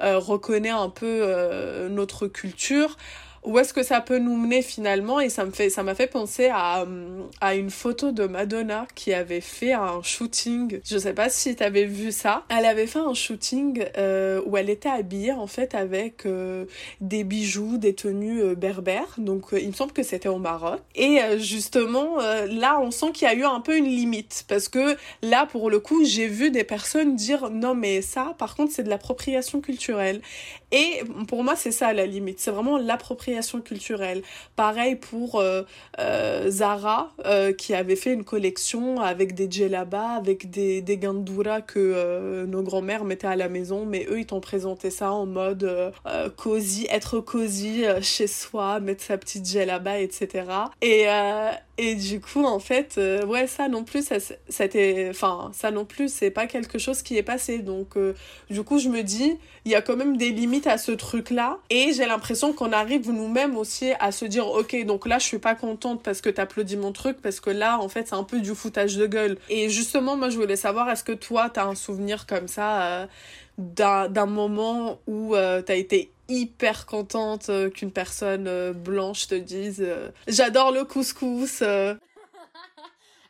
reconnaît 0.00 0.70
un 0.70 0.90
peu 0.90 1.88
notre 1.90 2.26
culture, 2.28 2.96
où 3.44 3.58
est-ce 3.58 3.72
que 3.72 3.82
ça 3.82 4.00
peut 4.00 4.18
nous 4.18 4.36
mener 4.36 4.62
finalement 4.62 5.20
et 5.20 5.28
ça 5.28 5.44
me 5.44 5.50
fait 5.50 5.70
ça 5.70 5.82
m'a 5.82 5.94
fait 5.94 6.06
penser 6.06 6.50
à, 6.52 6.84
à 7.40 7.54
une 7.54 7.70
photo 7.70 8.12
de 8.12 8.26
Madonna 8.26 8.86
qui 8.94 9.14
avait 9.14 9.40
fait 9.40 9.72
un 9.72 10.02
shooting. 10.02 10.80
Je 10.84 10.98
sais 10.98 11.12
pas 11.12 11.28
si 11.28 11.54
tu 11.56 11.62
avais 11.62 11.84
vu 11.84 12.12
ça. 12.12 12.44
Elle 12.48 12.64
avait 12.64 12.86
fait 12.86 12.98
un 12.98 13.14
shooting 13.14 13.84
euh, 13.96 14.40
où 14.46 14.56
elle 14.56 14.70
était 14.70 14.88
habillée 14.88 15.32
en 15.32 15.46
fait 15.46 15.74
avec 15.74 16.26
euh, 16.26 16.64
des 17.00 17.24
bijoux 17.24 17.78
des 17.78 17.94
tenues 17.94 18.42
euh, 18.42 18.54
berbères. 18.54 19.14
Donc 19.18 19.46
il 19.52 19.68
me 19.68 19.72
semble 19.72 19.92
que 19.92 20.02
c'était 20.02 20.28
au 20.28 20.38
Maroc. 20.38 20.80
Et 20.94 21.18
justement 21.38 22.18
là 22.48 22.80
on 22.80 22.90
sent 22.90 23.12
qu'il 23.12 23.28
y 23.28 23.30
a 23.30 23.34
eu 23.34 23.44
un 23.44 23.60
peu 23.60 23.76
une 23.76 23.86
limite. 23.88 24.44
Parce 24.48 24.68
que 24.68 24.96
là 25.22 25.46
pour 25.46 25.70
le 25.70 25.80
coup 25.80 26.04
j'ai 26.04 26.26
vu 26.26 26.50
des 26.50 26.64
personnes 26.64 27.16
dire 27.16 27.50
non 27.50 27.74
mais 27.74 28.02
ça 28.02 28.34
par 28.38 28.56
contre 28.56 28.72
c'est 28.72 28.82
de 28.82 28.90
l'appropriation 28.90 29.60
culturelle 29.60 30.20
et 30.72 31.02
pour 31.28 31.44
moi 31.44 31.56
c'est 31.56 31.72
ça 31.72 31.92
la 31.92 32.06
limite. 32.06 32.40
C'est 32.40 32.50
vraiment 32.50 32.78
l'appropriation 32.78 33.27
culturelle. 33.62 34.22
Pareil 34.56 34.96
pour 34.96 35.36
euh, 35.36 35.62
euh, 35.98 36.50
Zara, 36.50 37.12
euh, 37.24 37.52
qui 37.52 37.74
avait 37.74 37.96
fait 37.96 38.12
une 38.12 38.24
collection 38.24 39.00
avec 39.00 39.34
des 39.34 39.50
djellabas, 39.50 40.16
avec 40.16 40.50
des, 40.50 40.82
des 40.82 40.98
que 41.66 42.44
nos 42.46 42.62
grands-mères 42.62 43.04
mettaient 43.04 43.26
à 43.26 43.36
la 43.36 43.48
maison, 43.48 43.86
mais 43.86 44.06
eux, 44.10 44.20
ils 44.20 44.26
t'ont 44.26 44.40
présenté 44.40 44.90
ça 44.90 45.12
en 45.12 45.26
mode 45.26 45.92
cosy, 46.36 46.86
être 46.90 47.20
cosy 47.20 47.84
chez 48.02 48.26
soi, 48.26 48.80
mettre 48.80 49.02
sa 49.02 49.16
petite 49.16 49.46
djellaba, 49.46 50.00
etc. 50.00 50.44
Et, 50.82 51.06
et 51.78 51.94
du 51.94 52.20
coup, 52.20 52.44
en 52.44 52.58
fait, 52.58 53.00
ouais, 53.26 53.46
ça 53.46 53.68
non 53.68 53.84
plus, 53.84 54.06
ça, 54.06 54.16
c'était, 54.48 55.08
enfin, 55.10 55.50
ça 55.54 55.70
non 55.70 55.84
plus, 55.84 56.12
c'est 56.12 56.30
pas 56.30 56.46
quelque 56.46 56.78
chose 56.78 57.02
qui 57.02 57.16
est 57.16 57.22
passé. 57.22 57.58
Donc, 57.60 57.96
du 58.50 58.62
coup, 58.62 58.78
je 58.78 58.88
me 58.88 59.02
dis, 59.02 59.38
il 59.64 59.72
y 59.72 59.74
a 59.74 59.82
quand 59.82 59.96
même 59.96 60.16
des 60.16 60.30
limites 60.30 60.66
à 60.66 60.78
ce 60.78 60.92
truc-là. 60.92 61.58
Et 61.70 61.92
j'ai 61.92 62.06
l'impression 62.06 62.52
qu'on 62.52 62.72
arrive 62.72 63.10
nous-mêmes 63.10 63.56
aussi 63.56 63.92
à 64.00 64.12
se 64.12 64.24
dire, 64.24 64.46
ok, 64.48 64.84
donc 64.84 65.06
là, 65.06 65.18
je 65.18 65.24
suis 65.24 65.38
pas 65.38 65.54
contente 65.54 66.02
parce 66.02 66.20
que 66.20 66.30
t'applaudis 66.30 66.76
mon 66.76 66.92
truc, 66.92 67.18
parce 67.22 67.40
que 67.40 67.50
là, 67.50 67.78
en 67.78 67.88
fait, 67.88 68.08
c'est 68.08 68.14
un 68.14 68.24
peu 68.24 68.40
du 68.40 68.54
foutage 68.54 68.96
de 68.96 69.06
gueule. 69.06 69.38
Et 69.48 69.68
justement, 69.68 70.16
moi, 70.16 70.30
je 70.30 70.38
voulais 70.38 70.56
savoir, 70.56 70.88
est-ce 70.90 71.04
que 71.04 71.12
toi, 71.12 71.50
t'as 71.50 71.66
un 71.66 71.74
souvenir 71.74 72.26
comme 72.26 72.48
ça 72.48 72.82
euh, 72.82 73.06
d'un 73.58 74.26
moment 74.26 75.00
où 75.06 75.34
euh, 75.34 75.62
t'as 75.62 75.76
été 75.76 76.12
hyper 76.28 76.86
contente 76.86 77.48
euh, 77.48 77.70
qu'une 77.70 77.90
personne 77.90 78.72
blanche 78.72 79.26
te 79.26 79.34
dise 79.34 79.84
j'adore 80.28 80.72
le 80.72 80.84
couscous 80.84 81.62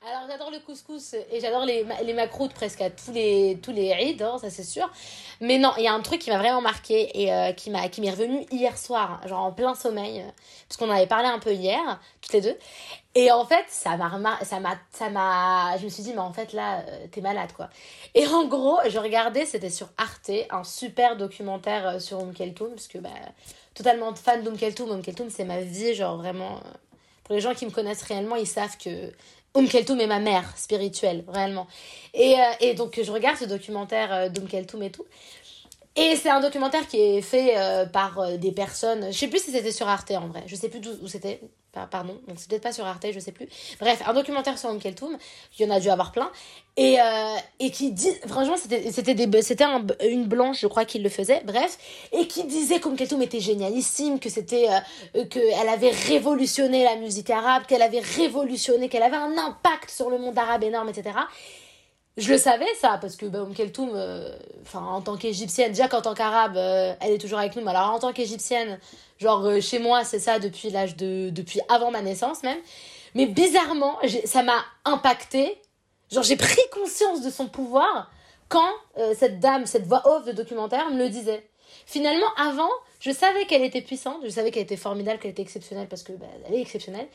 alors 0.06 0.22
j'adore 0.28 0.50
le 0.50 0.60
couscous 0.60 1.14
et 1.14 1.40
j'adore 1.40 1.64
les, 1.64 1.84
les 2.04 2.12
macroutes 2.14 2.54
presque 2.54 2.80
à 2.80 2.88
tous 2.88 3.10
les, 3.12 3.58
tous 3.60 3.72
les 3.72 3.88
Eid, 3.88 4.22
hein, 4.22 4.38
ça 4.40 4.48
c'est 4.48 4.64
sûr. 4.64 4.90
Mais 5.40 5.58
non, 5.58 5.72
il 5.76 5.84
y 5.84 5.88
a 5.88 5.92
un 5.92 6.00
truc 6.00 6.20
qui 6.20 6.30
m'a 6.30 6.38
vraiment 6.38 6.60
marqué 6.60 7.10
et 7.20 7.32
euh, 7.32 7.52
qui 7.52 7.70
m'est 7.70 8.10
revenu 8.10 8.46
hier 8.50 8.78
soir, 8.78 9.20
genre 9.26 9.40
en 9.40 9.52
plein 9.52 9.74
sommeil, 9.74 10.24
parce 10.68 10.76
qu'on 10.78 10.90
avait 10.90 11.06
parlé 11.06 11.26
un 11.26 11.38
peu 11.38 11.52
hier, 11.52 12.00
toutes 12.20 12.32
les 12.32 12.40
deux. 12.40 12.56
Et 13.14 13.32
en 13.32 13.44
fait, 13.44 13.64
ça 13.68 13.96
m'a 13.96 14.38
ça 14.44 14.60
m'a 14.60 14.78
ça 14.92 15.10
m'a 15.10 15.76
je 15.78 15.84
me 15.84 15.88
suis 15.88 16.04
dit 16.04 16.12
mais 16.12 16.20
en 16.20 16.32
fait 16.32 16.52
là 16.52 16.80
euh, 16.80 17.06
t'es 17.10 17.20
malade 17.20 17.52
quoi. 17.54 17.68
Et 18.14 18.26
en 18.28 18.46
gros, 18.46 18.78
je 18.88 18.98
regardais, 18.98 19.46
c'était 19.46 19.70
sur 19.70 19.88
Arte, 19.98 20.30
un 20.50 20.64
super 20.64 21.16
documentaire 21.16 21.88
euh, 21.88 21.98
sur 21.98 22.22
Oum 22.22 22.32
Keltoum 22.32 22.70
parce 22.70 22.88
que 22.88 22.98
bah 22.98 23.10
totalement 23.74 24.14
fan 24.14 24.42
d'Oum 24.44 24.56
Keltoum, 24.56 24.90
Oum 24.90 25.02
Keltoum 25.02 25.28
c'est 25.28 25.44
ma 25.44 25.60
vie, 25.60 25.94
genre 25.94 26.16
vraiment 26.16 26.60
pour 27.28 27.34
les 27.34 27.42
gens 27.42 27.54
qui 27.54 27.66
me 27.66 27.70
connaissent 27.70 28.02
réellement, 28.04 28.36
ils 28.36 28.46
savent 28.46 28.78
que 28.78 29.12
Oum 29.58 29.66
Keltoum 29.66 30.00
est 30.00 30.06
ma 30.06 30.20
mère 30.20 30.56
spirituelle, 30.56 31.24
réellement. 31.26 31.66
Et, 32.14 32.34
euh, 32.34 32.44
et 32.60 32.74
donc, 32.74 33.00
je 33.02 33.10
regarde 33.10 33.38
ce 33.38 33.44
documentaire 33.44 34.14
euh, 34.14 34.28
d'Oum 34.28 34.46
Keltoum 34.46 34.84
et 34.84 34.90
tout. 34.90 35.04
Et 36.00 36.14
c'est 36.14 36.30
un 36.30 36.40
documentaire 36.40 36.86
qui 36.86 36.96
est 36.96 37.20
fait 37.22 37.54
euh, 37.56 37.84
par 37.84 38.20
euh, 38.20 38.36
des 38.36 38.52
personnes. 38.52 39.06
Je 39.10 39.18
sais 39.18 39.26
plus 39.26 39.42
si 39.42 39.50
c'était 39.50 39.72
sur 39.72 39.88
Arte 39.88 40.12
en 40.12 40.28
vrai. 40.28 40.44
Je 40.46 40.54
sais 40.54 40.68
plus 40.68 40.80
où 41.02 41.08
c'était. 41.08 41.40
Pardon. 41.90 42.20
Donc 42.26 42.38
c'est 42.38 42.48
peut-être 42.48 42.62
pas 42.62 42.72
sur 42.72 42.86
Arte, 42.86 43.06
je 43.12 43.18
sais 43.18 43.32
plus. 43.32 43.46
Bref, 43.80 44.02
un 44.06 44.14
documentaire 44.14 44.58
sur 44.58 44.68
Om 44.68 44.78
Keltoum. 44.78 45.18
Il 45.58 45.66
y 45.66 45.68
en 45.68 45.74
a 45.74 45.80
dû 45.80 45.90
avoir 45.90 46.12
plein. 46.12 46.30
Et, 46.76 47.00
euh, 47.00 47.36
et 47.58 47.72
qui 47.72 47.90
dit. 47.90 48.12
Franchement, 48.28 48.56
c'était, 48.56 48.92
c'était 48.92 49.12
une 49.12 50.24
blanche, 50.26 50.60
je 50.60 50.68
crois, 50.68 50.84
qui 50.84 51.00
le 51.00 51.08
faisait. 51.08 51.42
Bref. 51.44 51.78
Et 52.12 52.28
qui 52.28 52.44
disait 52.44 52.78
qu'Om 52.78 52.94
Keltoum 52.94 53.22
était 53.22 53.40
génialissime, 53.40 54.20
que 54.20 54.28
c'était. 54.28 54.68
qu'elle 55.30 55.68
avait 55.68 55.90
révolutionné 55.90 56.84
la 56.84 56.94
musique 56.94 57.30
arabe, 57.30 57.64
qu'elle 57.66 57.82
avait 57.82 58.02
révolutionné, 58.16 58.88
qu'elle 58.88 59.02
avait 59.02 59.16
un 59.16 59.36
impact 59.36 59.90
sur 59.90 60.10
le 60.10 60.18
monde 60.18 60.38
arabe 60.38 60.62
énorme, 60.62 60.90
etc. 60.90 61.10
Je 62.18 62.32
le 62.32 62.38
savais 62.38 62.66
ça 62.80 62.98
parce 63.00 63.14
que 63.14 63.26
bah, 63.26 63.46
Keltoum, 63.54 63.92
euh, 63.94 64.36
enfin 64.62 64.80
en 64.80 65.00
tant 65.00 65.16
qu'égyptienne, 65.16 65.70
déjà 65.70 65.86
qu'en 65.86 66.02
tant 66.02 66.14
qu'arabe, 66.14 66.56
euh, 66.56 66.92
elle 67.00 67.12
est 67.12 67.18
toujours 67.18 67.38
avec 67.38 67.54
nous. 67.54 67.62
Mais 67.62 67.70
alors 67.70 67.94
en 67.94 68.00
tant 68.00 68.12
qu'égyptienne, 68.12 68.80
genre 69.20 69.46
euh, 69.46 69.60
chez 69.60 69.78
moi 69.78 70.02
c'est 70.02 70.18
ça 70.18 70.40
depuis 70.40 70.70
l'âge 70.70 70.96
de, 70.96 71.30
depuis 71.30 71.60
avant 71.68 71.92
ma 71.92 72.02
naissance 72.02 72.42
même. 72.42 72.58
Mais 73.14 73.26
bizarrement, 73.26 73.98
ça 74.24 74.42
m'a 74.42 74.64
impacté. 74.84 75.60
Genre 76.10 76.24
j'ai 76.24 76.36
pris 76.36 76.60
conscience 76.72 77.22
de 77.22 77.30
son 77.30 77.46
pouvoir 77.46 78.10
quand 78.48 78.72
cette 79.14 79.40
dame, 79.40 79.66
cette 79.66 79.86
voix 79.86 80.02
off 80.06 80.24
de 80.24 80.32
documentaire 80.32 80.90
me 80.90 80.98
le 80.98 81.08
disait. 81.10 81.46
Finalement, 81.86 82.26
avant, 82.36 82.70
je 83.00 83.10
savais 83.10 83.46
qu'elle 83.46 83.62
était 83.62 83.82
puissante, 83.82 84.20
je 84.24 84.30
savais 84.30 84.50
qu'elle 84.50 84.62
était 84.62 84.76
formidable, 84.76 85.18
qu'elle 85.18 85.30
était 85.30 85.42
exceptionnelle 85.42 85.86
parce 85.88 86.02
que 86.02 86.12
bah, 86.12 86.26
elle 86.46 86.54
est 86.54 86.60
exceptionnelle. 86.60 87.08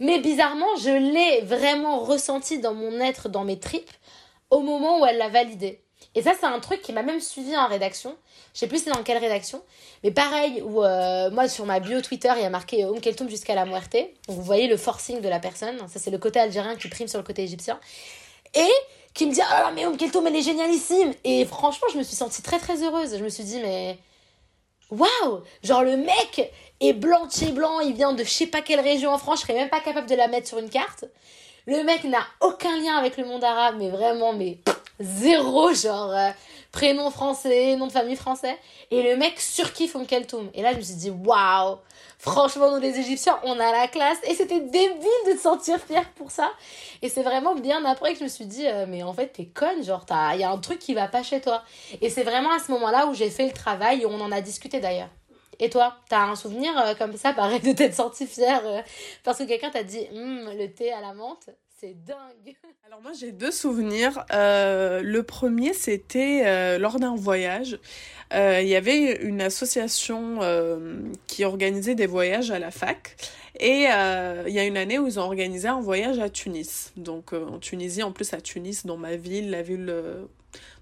Mais 0.00 0.18
bizarrement, 0.18 0.76
je 0.82 0.90
l'ai 0.90 1.40
vraiment 1.42 2.00
ressenti 2.00 2.58
dans 2.58 2.74
mon 2.74 3.00
être, 3.00 3.28
dans 3.28 3.44
mes 3.44 3.58
tripes, 3.58 3.90
au 4.50 4.60
moment 4.60 5.00
où 5.00 5.06
elle 5.06 5.18
l'a 5.18 5.28
validé. 5.28 5.82
Et 6.14 6.22
ça, 6.22 6.32
c'est 6.38 6.46
un 6.46 6.58
truc 6.60 6.82
qui 6.82 6.92
m'a 6.92 7.02
même 7.02 7.20
suivi 7.20 7.56
en 7.56 7.66
rédaction. 7.66 8.16
Je 8.52 8.60
sais 8.60 8.66
plus 8.66 8.82
c'est 8.84 8.90
dans 8.90 9.02
quelle 9.02 9.18
rédaction. 9.18 9.62
Mais 10.02 10.10
pareil, 10.10 10.62
où 10.62 10.82
euh, 10.82 11.30
moi, 11.30 11.48
sur 11.48 11.66
ma 11.66 11.78
bio 11.78 12.00
Twitter, 12.00 12.32
il 12.36 12.42
y 12.42 12.44
a 12.44 12.50
marqué 12.50 12.84
Om 12.84 13.00
Keltoum 13.00 13.28
jusqu'à 13.28 13.54
la 13.54 13.64
muerte. 13.64 13.96
Vous 14.28 14.42
voyez 14.42 14.66
le 14.66 14.76
forcing 14.76 15.20
de 15.20 15.28
la 15.28 15.38
personne. 15.38 15.76
Ça, 15.88 16.00
c'est 16.00 16.10
le 16.10 16.18
côté 16.18 16.40
algérien 16.40 16.74
qui 16.74 16.88
prime 16.88 17.06
sur 17.06 17.18
le 17.18 17.24
côté 17.24 17.42
égyptien. 17.42 17.78
Et 18.54 18.70
qui 19.14 19.26
me 19.26 19.32
dit 19.32 19.40
oh, 19.42 19.70
mais 19.74 19.86
Om 19.86 19.96
Keltoum, 19.96 20.26
elle 20.26 20.36
est 20.36 20.42
génialissime. 20.42 21.14
Et 21.24 21.44
franchement, 21.44 21.86
je 21.92 21.98
me 21.98 22.02
suis 22.02 22.16
sentie 22.16 22.42
très, 22.42 22.58
très 22.58 22.82
heureuse. 22.82 23.16
Je 23.16 23.22
me 23.22 23.28
suis 23.28 23.44
dit, 23.44 23.60
mais. 23.60 23.98
Waouh 24.90 25.42
Genre, 25.62 25.84
le 25.84 25.96
mec 25.96 26.50
est 26.80 26.92
blanc 26.92 27.26
de 27.26 27.30
chez 27.32 27.52
blanc. 27.52 27.78
Il 27.78 27.94
vient 27.94 28.12
de 28.12 28.24
je 28.24 28.30
sais 28.30 28.48
pas 28.48 28.62
quelle 28.62 28.80
région 28.80 29.12
en 29.12 29.18
France. 29.18 29.40
Je 29.40 29.46
serais 29.46 29.54
même 29.54 29.68
pas 29.68 29.80
capable 29.80 30.08
de 30.08 30.16
la 30.16 30.26
mettre 30.26 30.48
sur 30.48 30.58
une 30.58 30.70
carte. 30.70 31.04
Le 31.66 31.82
mec 31.84 32.04
n'a 32.04 32.22
aucun 32.40 32.76
lien 32.80 32.96
avec 32.96 33.16
le 33.16 33.24
monde 33.24 33.44
arabe, 33.44 33.76
mais 33.78 33.90
vraiment, 33.90 34.32
mais 34.32 34.58
zéro, 34.98 35.72
genre 35.74 36.10
euh, 36.10 36.30
prénom 36.72 37.10
français, 37.10 37.76
nom 37.76 37.86
de 37.86 37.92
famille 37.92 38.16
français. 38.16 38.58
Et 38.90 39.02
le 39.02 39.16
mec 39.16 39.38
surkiffe 39.40 39.94
Om 39.94 40.06
Keltoum. 40.06 40.50
Et 40.54 40.62
là, 40.62 40.72
je 40.72 40.78
me 40.78 40.82
suis 40.82 40.94
dit, 40.94 41.10
waouh, 41.10 41.78
franchement, 42.18 42.70
nous 42.74 42.80
les 42.80 42.98
Égyptiens, 42.98 43.38
on 43.44 43.58
a 43.58 43.72
la 43.72 43.88
classe. 43.88 44.18
Et 44.24 44.34
c'était 44.34 44.60
débile 44.60 45.08
de 45.26 45.32
te 45.32 45.38
sentir 45.38 45.78
fier 45.78 46.08
pour 46.16 46.30
ça. 46.30 46.50
Et 47.02 47.08
c'est 47.08 47.22
vraiment 47.22 47.54
bien 47.54 47.84
après 47.84 48.12
que 48.12 48.18
je 48.18 48.24
me 48.24 48.28
suis 48.28 48.46
dit, 48.46 48.66
euh, 48.66 48.86
mais 48.88 49.02
en 49.02 49.12
fait, 49.12 49.28
t'es 49.28 49.46
conne, 49.46 49.82
genre, 49.84 50.04
il 50.34 50.40
y 50.40 50.44
a 50.44 50.50
un 50.50 50.58
truc 50.58 50.78
qui 50.78 50.94
va 50.94 51.08
pas 51.08 51.22
chez 51.22 51.40
toi. 51.40 51.62
Et 52.00 52.10
c'est 52.10 52.24
vraiment 52.24 52.52
à 52.52 52.58
ce 52.58 52.70
moment-là 52.72 53.06
où 53.06 53.14
j'ai 53.14 53.30
fait 53.30 53.46
le 53.46 53.52
travail 53.52 54.02
et 54.02 54.06
on 54.06 54.20
en 54.20 54.32
a 54.32 54.40
discuté 54.40 54.80
d'ailleurs. 54.80 55.10
Et 55.60 55.68
toi, 55.68 55.94
t'as 56.08 56.22
un 56.22 56.36
souvenir 56.36 56.76
euh, 56.78 56.94
comme 56.94 57.16
ça, 57.16 57.34
pareil, 57.34 57.60
de 57.60 57.72
t'être 57.72 57.94
senti 57.94 58.26
fière 58.26 58.62
euh, 58.64 58.80
parce 59.22 59.38
que 59.38 59.44
quelqu'un 59.44 59.70
t'a 59.70 59.82
dit 59.82 60.06
hum, 60.12 60.48
le 60.58 60.66
thé 60.68 60.90
à 60.90 61.02
la 61.02 61.12
menthe 61.12 61.50
c'est 61.78 61.94
dingue. 62.04 62.56
Alors 62.86 63.00
moi 63.02 63.12
j'ai 63.18 63.32
deux 63.32 63.50
souvenirs. 63.50 64.24
Euh, 64.32 65.00
le 65.02 65.22
premier 65.22 65.72
c'était 65.72 66.78
lors 66.78 66.98
d'un 66.98 67.14
voyage. 67.14 67.78
il 68.32 68.66
y 68.66 68.76
avait 68.76 69.16
une 69.22 69.40
association 69.40 70.40
qui 71.26 71.44
organisait 71.44 71.94
des 71.94 72.06
voyages 72.06 72.50
à 72.50 72.58
la 72.58 72.70
fac. 72.70 73.16
Et 73.58 73.84
il 73.84 74.52
y 74.52 74.58
a 74.58 74.64
une 74.64 74.76
année 74.76 74.98
où 74.98 75.06
ils 75.06 75.18
ont 75.18 75.22
organisé 75.22 75.68
un 75.68 75.80
voyage 75.80 76.18
à 76.18 76.28
Tunis. 76.28 76.92
Donc 76.96 77.32
en 77.32 77.58
Tunisie, 77.58 78.02
en 78.02 78.12
plus 78.12 78.34
à 78.34 78.42
Tunis, 78.42 78.84
dans 78.84 78.98
ma 78.98 79.16
ville, 79.16 79.50
la 79.50 79.62
ville 79.62 79.90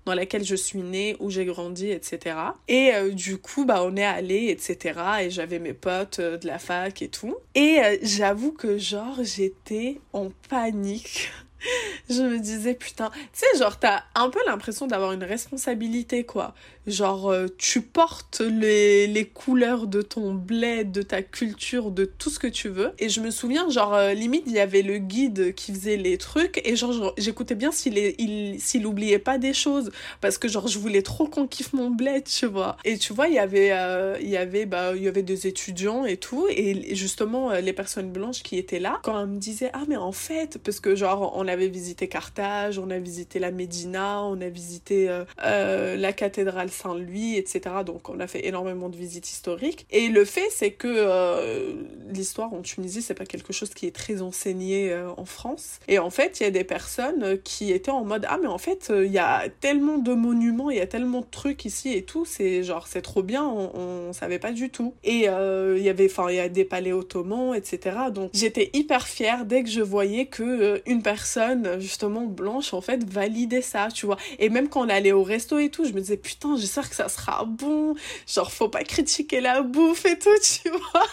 dans 0.09 0.15
laquelle 0.15 0.45
je 0.45 0.55
suis 0.55 0.81
née, 0.81 1.17
où 1.21 1.29
j'ai 1.29 1.45
grandi, 1.45 1.91
etc. 1.91 2.37
Et 2.67 2.95
euh, 2.95 3.11
du 3.11 3.37
coup, 3.37 3.67
bah, 3.67 3.83
on 3.85 3.95
est 3.95 4.05
allé, 4.05 4.47
etc. 4.49 4.99
Et 5.21 5.31
j'avais 5.31 5.59
mes 5.59 5.75
potes 5.75 6.19
euh, 6.19 6.39
de 6.39 6.47
la 6.47 6.59
fac 6.59 7.03
et 7.03 7.09
tout. 7.09 7.37
Et 7.55 7.79
euh, 7.85 7.99
j'avoue 8.03 8.53
que 8.53 8.79
genre, 8.79 9.19
j'étais 9.21 10.01
en 10.15 10.31
panique 10.49 11.31
je 12.09 12.23
me 12.23 12.39
disais 12.39 12.75
putain, 12.75 13.11
tu 13.11 13.19
sais 13.33 13.59
genre 13.59 13.81
t'as 13.81 14.05
un 14.15 14.31
peu 14.31 14.39
l'impression 14.47 14.87
d'avoir 14.87 15.13
une 15.13 15.25
responsabilité 15.25 16.25
quoi. 16.25 16.55
Genre 16.89 17.31
euh, 17.31 17.47
tu 17.59 17.83
portes 17.83 18.41
les, 18.41 19.07
les 19.07 19.25
couleurs 19.25 19.87
de 19.87 20.03
ton 20.03 20.35
bled, 20.35 20.91
de 20.91 21.03
ta 21.03 21.23
culture, 21.23 21.91
de 21.91 22.05
tout 22.05 22.31
ce 22.31 22.39
que 22.39 22.47
tu 22.47 22.69
veux. 22.69 22.93
Et 22.99 23.09
je 23.09 23.21
me 23.21 23.31
souviens 23.31 23.69
genre 23.71 23.95
euh, 23.95 24.15
limite 24.15 24.45
il 24.47 24.55
y 24.55 24.61
avait 24.61 24.83
le 24.83 24.99
guide 24.99 25.55
qui 25.55 25.73
faisait 25.73 25.97
les 25.97 26.19
trucs 26.19 26.61
et 26.65 26.77
genre 26.77 27.13
j'écoutais 27.19 27.55
bien 27.55 27.73
s'il 27.73 27.97
il, 27.97 28.61
s'il 28.61 28.87
oubliait 28.87 29.19
pas 29.19 29.39
des 29.39 29.55
choses 29.55 29.91
parce 30.21 30.39
que 30.39 30.49
genre 30.49 30.69
je 30.69 30.79
voulais 30.79 31.03
trop 31.03 31.27
qu'on 31.27 31.47
kiffe 31.47 31.73
mon 31.73 31.91
bled 31.91 32.25
tu 32.25 32.47
vois. 32.47 32.77
Et 32.85 32.99
tu 32.99 33.13
vois 33.13 33.29
il 33.29 33.35
y 33.35 33.39
avait 33.39 33.71
euh, 33.73 34.17
il 34.21 34.29
y 34.29 34.37
avait 34.37 34.67
bah 34.67 34.93
il 34.97 35.03
y 35.03 35.09
avait 35.09 35.23
des 35.23 35.47
étudiants 35.47 36.05
et 36.05 36.17
tout 36.17 36.47
et 36.51 36.95
justement 36.95 37.53
les 37.53 37.73
personnes 37.73 38.11
blanches 38.11 38.43
qui 38.43 38.59
étaient 38.59 38.81
là 38.81 38.99
quand 39.03 39.21
elles 39.21 39.29
me 39.29 39.39
disaient 39.39 39.71
ah 39.73 39.85
mais 39.89 39.97
en 39.97 40.13
fait 40.13 40.59
parce 40.59 40.81
que 40.81 40.95
genre 40.95 41.33
on 41.37 41.47
avait 41.47 41.69
visité 41.69 42.09
Carthage, 42.09 42.79
on 42.79 42.91
a 42.91 42.99
visité 42.99 43.39
la 43.39 43.51
Médina, 43.51 44.23
on 44.23 44.41
a 44.41 44.49
visité 44.49 45.09
euh, 45.09 45.25
euh, 45.45 45.97
la 45.97 46.13
cathédrale 46.13 46.69
Saint-Louis, 46.79 47.37
etc. 47.37 47.61
Donc 47.85 48.09
on 48.09 48.21
a 48.21 48.27
fait 48.27 48.47
énormément 48.47 48.89
de 48.89 48.97
visites 48.97 49.31
historiques. 49.31 49.87
Et 49.91 50.09
le 50.09 50.25
fait, 50.25 50.49
c'est 50.51 50.73
que 50.73 50.89
euh, 50.89 51.75
l'histoire 52.11 52.53
en 52.53 52.63
Tunisie, 52.63 53.03
c'est 53.03 53.15
pas 53.15 53.27
quelque 53.27 53.53
chose 53.53 53.71
qui 53.71 53.87
est 53.87 53.95
très 53.95 54.23
enseigné 54.23 54.97
en 55.17 55.25
France. 55.25 55.81
Et 55.89 55.99
en 55.99 56.11
fait, 56.11 56.41
il 56.41 56.45
y 56.45 56.47
a 56.47 56.51
des 56.51 56.65
personnes 56.65 57.39
qui 57.43 57.73
étaient 57.73 57.91
en 57.91 58.05
mode 58.05 58.27
ah 58.29 58.39
mais 58.41 58.49
en 58.49 58.59
fait, 58.59 58.93
il 58.95 59.13
y 59.13 59.19
a 59.19 59.49
tellement 59.61 59.99
de 59.99 60.15
monuments, 60.15 60.71
il 60.71 60.79
y 60.79 60.81
a 60.81 60.87
tellement 60.87 61.21
de 61.21 61.27
trucs 61.31 61.65
ici 61.65 61.93
et 61.93 62.03
tout, 62.03 62.25
c'est 62.25 62.63
genre 62.63 62.87
c'est 62.87 63.03
trop 63.03 63.23
bien, 63.23 63.45
on, 63.45 63.71
on, 63.75 64.13
savait 64.13 64.39
pas 64.39 64.53
du 64.53 64.71
tout. 64.71 64.95
Et 65.05 65.27
il 65.27 65.83
y 65.83 65.89
avait, 65.89 66.07
enfin 66.07 66.31
il 66.31 66.37
y 66.37 66.41
a 66.41 66.49
des 66.49 66.65
palais 66.65 66.93
ottomans, 66.93 67.55
etc. 67.55 67.97
Donc 68.13 68.31
j'étais 68.35 68.71
hyper 68.73 69.07
fière 69.07 69.45
dès 69.45 69.63
que 69.63 69.71
je 69.71 69.81
voyais 69.81 70.27
que 70.27 70.81
une 70.87 71.03
personne 71.03 71.81
justement 71.81 72.25
blanche 72.25 72.75
en 72.75 72.81
fait 72.81 73.09
validait 73.09 73.63
ça 73.63 73.89
tu 73.93 74.07
vois 74.07 74.17
et 74.39 74.49
même 74.49 74.69
quand 74.69 74.85
on 74.85 74.89
allait 74.89 75.13
au 75.13 75.23
resto 75.23 75.59
et 75.59 75.71
tout 75.71 75.85
je 75.85 75.93
me 75.93 76.01
disais 76.01 76.17
putain 76.17 76.57
j'espère 76.69 76.89
que 76.91 76.97
ça 76.97 77.09
sera 77.09 77.45
bon. 77.45 77.95
Genre 78.27 78.53
faut 78.53 78.69
pas 78.69 78.85
critiquer 78.85 79.41
la 79.41 79.63
bouffe 79.63 80.05
et 80.05 80.19
tout 80.19 80.31
tu 80.43 80.71
vois. 80.93 81.07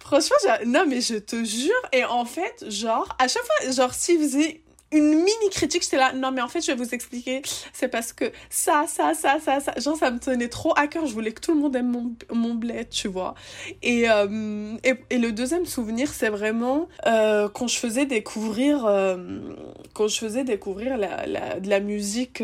Franchement 0.00 0.36
non 0.66 0.84
mais 0.86 1.00
je 1.00 1.16
te 1.16 1.44
jure. 1.44 1.74
Et 1.92 2.04
en 2.04 2.24
fait 2.24 2.64
genre 2.68 3.08
à 3.18 3.28
chaque 3.28 3.44
fois 3.44 3.70
genre 3.72 3.94
s'il 3.94 4.18
faisait 4.18 4.62
une 4.92 5.08
mini 5.08 5.50
critique, 5.50 5.82
j'étais 5.82 5.96
là, 5.96 6.12
non 6.12 6.30
mais 6.30 6.40
en 6.40 6.48
fait 6.48 6.60
je 6.60 6.68
vais 6.68 6.76
vous 6.76 6.94
expliquer, 6.94 7.42
c'est 7.72 7.88
parce 7.88 8.12
que 8.12 8.26
ça, 8.50 8.84
ça, 8.86 9.14
ça, 9.14 9.38
ça, 9.40 9.58
ça, 9.58 9.72
genre 9.78 9.96
ça 9.96 10.12
me 10.12 10.20
tenait 10.20 10.48
trop 10.48 10.72
à 10.76 10.86
cœur, 10.86 11.06
je 11.06 11.12
voulais 11.12 11.32
que 11.32 11.40
tout 11.40 11.52
le 11.52 11.60
monde 11.60 11.74
aime 11.74 11.90
mon, 11.90 12.14
mon 12.32 12.54
bled, 12.54 12.88
tu 12.90 13.08
vois. 13.08 13.34
Et, 13.82 14.08
euh, 14.08 14.76
et, 14.84 14.94
et, 15.10 15.18
le 15.18 15.32
deuxième 15.32 15.66
souvenir, 15.66 16.12
c'est 16.12 16.28
vraiment 16.28 16.88
euh, 17.06 17.48
quand 17.48 17.66
je 17.66 17.78
faisais 17.78 18.06
découvrir, 18.06 18.86
euh, 18.86 19.16
quand 19.92 20.06
je 20.06 20.18
faisais 20.18 20.44
découvrir 20.44 20.96
la, 20.96 21.26
la, 21.26 21.58
de 21.58 21.68
la 21.68 21.80
musique 21.80 22.42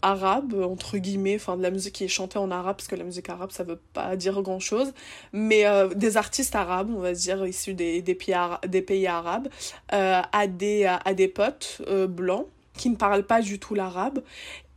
arabe, 0.00 0.54
entre 0.54 0.96
guillemets, 0.96 1.36
enfin 1.36 1.58
de 1.58 1.62
la 1.62 1.70
musique 1.70 1.94
qui 1.94 2.04
est 2.04 2.08
chantée 2.08 2.38
en 2.38 2.50
arabe, 2.50 2.76
parce 2.76 2.88
que 2.88 2.96
la 2.96 3.04
musique 3.04 3.28
arabe 3.28 3.50
ça 3.50 3.64
veut 3.64 3.80
pas 3.92 4.16
dire 4.16 4.40
grand 4.40 4.60
chose, 4.60 4.94
mais 5.32 5.64
des 5.94 6.16
artistes 6.16 6.54
arabes, 6.54 6.90
on 6.94 7.00
va 7.00 7.12
dire, 7.12 7.46
issus 7.46 7.74
des, 7.74 8.00
des, 8.00 8.14
pays, 8.14 8.34
des 8.66 8.82
pays 8.82 9.06
arabes, 9.06 9.48
à 9.90 10.46
des, 10.46 10.86
à 10.86 11.12
des 11.12 11.33
potes 11.34 11.82
euh, 11.88 12.06
blancs 12.06 12.46
qui 12.76 12.90
ne 12.90 12.96
parlent 12.96 13.24
pas 13.24 13.40
du 13.40 13.58
tout 13.58 13.74
l'arabe. 13.74 14.22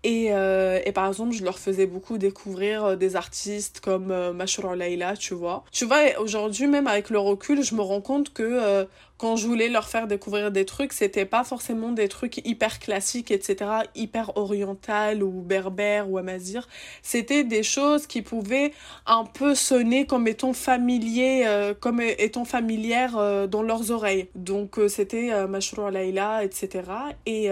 Et, 0.03 0.28
euh, 0.32 0.80
et, 0.86 0.91
par 0.91 1.08
exemple, 1.08 1.34
je 1.34 1.43
leur 1.43 1.58
faisais 1.58 1.86
beaucoup 1.86 2.18
découvrir 2.18 2.86
euh, 2.86 2.95
des 2.95 3.16
artistes 3.16 3.82
comme 3.82 4.12
euh, 4.12 4.76
Leila, 4.76 5.18
tu 5.18 5.34
vois. 5.34 5.64
Tu 5.72 5.86
vois, 5.86 6.20
aujourd'hui, 6.20 6.68
même 6.68 6.88
avec 6.88 7.10
le 7.10 7.20
recul, 7.20 7.64
je 7.64 7.76
me 7.76 7.82
rends 7.82 8.01
compte 8.01 8.32
que 8.32 8.88
quand 9.18 9.36
je 9.36 9.47
voulais 9.47 9.68
leur 9.68 9.88
faire 9.88 10.07
découvrir 10.07 10.51
des 10.51 10.65
trucs, 10.65 10.93
c'était 10.93 11.26
pas 11.26 11.43
forcément 11.43 11.91
des 11.91 12.07
trucs 12.07 12.45
hyper 12.45 12.80
classiques, 12.80 13.32
etc., 13.32 13.72
hyper 13.95 14.38
oriental 14.38 15.24
ou 15.24 15.41
berbère 15.41 16.09
ou 16.09 16.18
amazir. 16.18 16.68
C'était 17.01 17.43
des 17.43 17.63
choses 17.63 18.05
qui 18.05 18.22
pouvaient 18.22 18.74
un 19.05 19.26
peu 19.26 19.55
sonner 19.55 20.05
comme 20.05 20.28
étant 20.28 20.53
familiers, 20.53 21.45
euh, 21.47 21.74
comme 21.74 21.99
étant 22.01 22.45
familières 22.45 23.18
euh, 23.18 23.47
dans 23.47 23.63
leurs 23.63 23.91
oreilles. 23.91 24.28
Donc 24.36 24.78
euh, 24.78 24.88
c'était 24.88 25.32
euh, 25.34 25.47
Mashrour 25.47 25.89
Laila, 25.89 26.43
etc. 26.43 26.84
Et, 27.26 27.49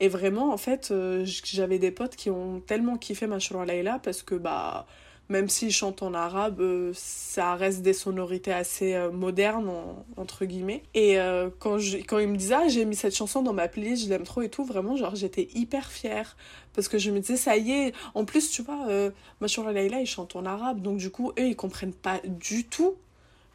et 0.00 0.08
vraiment, 0.08 0.52
en 0.52 0.56
fait, 0.56 0.92
j'avais 1.24 1.78
des 1.78 1.90
potes 1.90 2.16
qui 2.16 2.30
ont 2.30 2.60
tellement 2.60 2.96
kiffé 2.96 3.26
Mashrour 3.26 3.64
Laila 3.64 3.98
parce 4.02 4.22
que, 4.22 4.34
bah, 4.34 4.86
même 5.28 5.48
s'ils 5.48 5.72
chantent 5.72 6.02
en 6.02 6.14
arabe, 6.14 6.60
euh, 6.60 6.92
ça 6.94 7.54
reste 7.54 7.82
des 7.82 7.92
sonorités 7.92 8.52
assez 8.52 8.94
euh, 8.94 9.10
modernes, 9.10 9.70
entre 10.16 10.44
guillemets. 10.44 10.82
Et 10.94 11.20
euh, 11.20 11.50
quand, 11.58 11.78
je, 11.78 11.98
quand 11.98 12.18
ils 12.18 12.28
me 12.28 12.36
disaient, 12.36 12.54
ah, 12.54 12.68
j'ai 12.68 12.84
mis 12.84 12.96
cette 12.96 13.14
chanson 13.14 13.42
dans 13.42 13.52
ma 13.52 13.68
playlist, 13.68 14.04
je 14.04 14.08
l'aime 14.08 14.24
trop 14.24 14.42
et 14.42 14.48
tout, 14.48 14.64
vraiment, 14.64 14.96
genre, 14.96 15.16
j'étais 15.16 15.48
hyper 15.54 15.90
fière. 15.90 16.36
Parce 16.74 16.88
que 16.88 16.98
je 16.98 17.10
me 17.10 17.20
disais, 17.20 17.36
ça 17.36 17.56
y 17.56 17.72
est. 17.72 17.94
En 18.14 18.24
plus, 18.24 18.50
tu 18.50 18.62
vois, 18.62 18.86
euh, 18.88 19.10
Machoura 19.40 19.72
Laila, 19.72 20.00
ils 20.00 20.06
chantent 20.06 20.36
en 20.36 20.46
arabe, 20.46 20.80
donc 20.80 20.98
du 20.98 21.10
coup, 21.10 21.32
eux, 21.38 21.48
ils 21.48 21.56
comprennent 21.56 21.92
pas 21.92 22.20
du 22.24 22.64
tout 22.64 22.94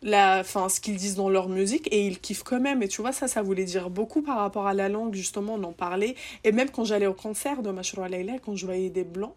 la, 0.03 0.39
enfin, 0.41 0.69
ce 0.69 0.82
qu'ils 0.82 0.97
disent 0.97 1.15
dans 1.15 1.30
leur 1.30 1.49
musique 1.49 1.88
et 1.91 2.05
ils 2.05 2.19
kiffent 2.19 2.43
quand 2.43 2.59
même. 2.59 2.84
Et 2.84 2.88
tu 2.88 3.01
vois, 3.01 3.13
ça, 3.13 3.28
ça 3.28 3.41
voulait 3.41 3.63
dire 3.63 3.89
beaucoup 3.89 4.21
par 4.21 4.38
rapport 4.38 4.67
à 4.67 4.74
la 4.74 4.89
langue, 4.89 5.13
justement, 5.15 5.55
on 5.55 5.63
en 5.63 5.71
parlait. 5.71 6.15
Et 6.43 6.51
même 6.51 6.69
quand 6.69 6.84
j'allais 6.84 7.07
au 7.07 7.13
concert 7.13 7.63
de 7.63 7.71
Machoura 7.71 8.09
Laila, 8.09 8.34
quand 8.39 8.55
je 8.55 8.65
voyais 8.65 8.89
des 8.89 9.05
blancs, 9.05 9.36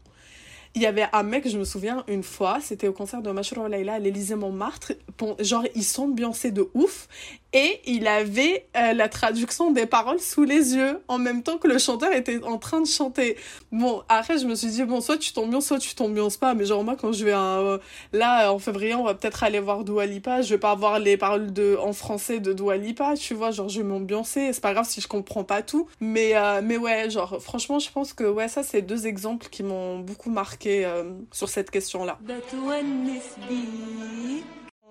il 0.77 0.83
y 0.83 0.87
avait 0.87 1.07
un 1.15 1.23
mec, 1.23 1.49
je 1.49 1.57
me 1.57 1.65
souviens, 1.65 2.05
une 2.07 2.23
fois, 2.23 2.59
c'était 2.61 2.87
au 2.87 2.93
concert 2.93 3.23
de 3.23 3.31
Mashrour 3.31 3.67
Laila 3.67 3.95
à 3.95 3.99
l'Élysée 3.99 4.35
Montmartre. 4.35 4.93
Genre, 5.41 5.65
ils 5.75 5.83
s'ambiançaient 5.83 6.51
de 6.51 6.69
ouf 6.75 7.09
et 7.55 7.81
il 7.87 8.07
avait 8.07 8.67
euh, 8.77 8.93
la 8.93 9.09
traduction 9.09 9.71
des 9.71 9.87
paroles 9.87 10.21
sous 10.21 10.45
les 10.45 10.75
yeux 10.75 11.01
en 11.09 11.17
même 11.17 11.43
temps 11.43 11.57
que 11.57 11.67
le 11.67 11.79
chanteur 11.79 12.13
était 12.13 12.45
en 12.45 12.59
train 12.59 12.83
de 12.83 12.87
chanter. 12.87 13.39
Bon, 13.73 14.03
après, 14.11 14.37
je 14.37 14.47
me 14.47 14.55
suis 14.55 14.69
dit, 14.69 14.85
bon, 14.85 15.01
soit 15.01 15.17
tu 15.17 15.33
t'ambiances, 15.33 15.65
soit 15.65 15.79
tu 15.79 15.95
t'ambiances 15.95 16.37
pas. 16.37 16.53
Mais 16.53 16.67
genre, 16.67 16.85
moi, 16.85 16.95
quand 17.01 17.13
je 17.13 17.25
vais 17.25 17.33
à, 17.33 17.61
euh, 17.61 17.79
là, 18.13 18.53
en 18.53 18.59
février, 18.59 18.95
on 18.95 19.05
va 19.05 19.15
peut-être 19.15 19.45
aller 19.45 19.61
voir 19.61 19.83
Dua 19.83 20.05
Lipa. 20.05 20.43
Je 20.43 20.51
vais 20.51 20.59
pas 20.59 20.73
avoir 20.73 20.99
les 20.99 21.17
paroles 21.17 21.55
de, 21.55 21.79
en 21.83 21.95
français 21.95 22.39
de 22.39 22.53
Dua 22.53 22.77
Lipa, 22.77 23.15
tu 23.17 23.33
vois. 23.33 23.51
Genre, 23.51 23.71
je 23.71 23.79
vais 23.79 23.89
m'ambiancer. 23.89 24.53
C'est 24.53 24.61
pas 24.61 24.75
grave 24.75 24.87
si 24.87 25.01
je 25.01 25.09
comprends 25.09 25.45
pas 25.45 25.63
tout. 25.63 25.89
Mais, 26.01 26.37
euh, 26.37 26.61
mais 26.63 26.77
ouais, 26.77 27.09
genre, 27.09 27.41
franchement, 27.41 27.79
je 27.79 27.91
pense 27.91 28.13
que, 28.13 28.25
ouais, 28.25 28.49
ça, 28.49 28.63
c'est 28.63 28.83
deux 28.83 29.07
exemples 29.07 29.47
qui 29.51 29.63
m'ont 29.63 30.01
beaucoup 30.01 30.29
marqué 30.29 30.66
euh, 30.67 31.15
sur 31.33 31.49
cette 31.49 31.71
question-là. 31.71 32.19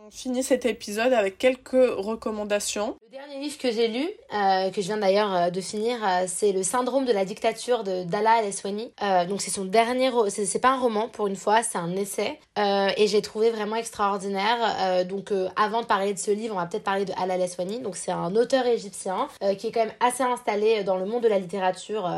On 0.07 0.11
finit 0.11 0.43
cet 0.43 0.65
épisode 0.65 1.13
avec 1.13 1.37
quelques 1.37 1.71
recommandations. 1.71 2.97
Le 3.15 3.21
dernier 3.21 3.39
livre 3.39 3.57
que 3.57 3.71
j'ai 3.71 3.87
lu, 3.87 4.09
euh, 4.33 4.69
que 4.71 4.81
je 4.81 4.87
viens 4.87 4.97
d'ailleurs 4.97 5.33
euh, 5.33 5.49
de 5.49 5.61
finir, 5.61 5.97
euh, 6.03 6.25
c'est 6.27 6.51
Le 6.51 6.63
syndrome 6.63 7.05
de 7.05 7.13
la 7.13 7.23
dictature 7.23 7.85
de 7.85 8.03
Dalla 8.03 8.41
El-Eswani. 8.41 8.91
Euh, 9.01 9.23
donc 9.25 9.41
c'est 9.41 9.51
son 9.51 9.63
dernier, 9.63 10.11
c'est 10.27 10.59
pas 10.59 10.71
un 10.71 10.77
roman 10.77 11.07
pour 11.07 11.27
une 11.27 11.37
fois, 11.37 11.63
c'est 11.63 11.77
un 11.77 11.95
essai. 11.95 12.37
Et 12.57 13.07
j'ai 13.07 13.21
trouvé 13.21 13.51
vraiment 13.51 13.77
extraordinaire. 13.77 15.05
Donc 15.05 15.31
avant 15.55 15.81
de 15.81 15.85
parler 15.85 16.13
de 16.13 16.19
ce 16.19 16.31
livre, 16.31 16.55
on 16.55 16.59
va 16.59 16.65
peut-être 16.65 16.83
parler 16.83 17.05
de 17.05 17.13
Alaa 17.17 17.35
El-Eswani. 17.35 17.79
Donc 17.79 17.95
c'est 17.95 18.11
un 18.11 18.35
auteur 18.35 18.65
égyptien 18.65 19.27
qui 19.57 19.67
est 19.67 19.71
quand 19.71 19.81
même 19.81 19.93
assez 19.99 20.23
installé 20.23 20.83
dans 20.83 20.97
le 20.97 21.05
monde 21.05 21.23
de 21.23 21.27
la 21.27 21.39
littérature. 21.39 22.09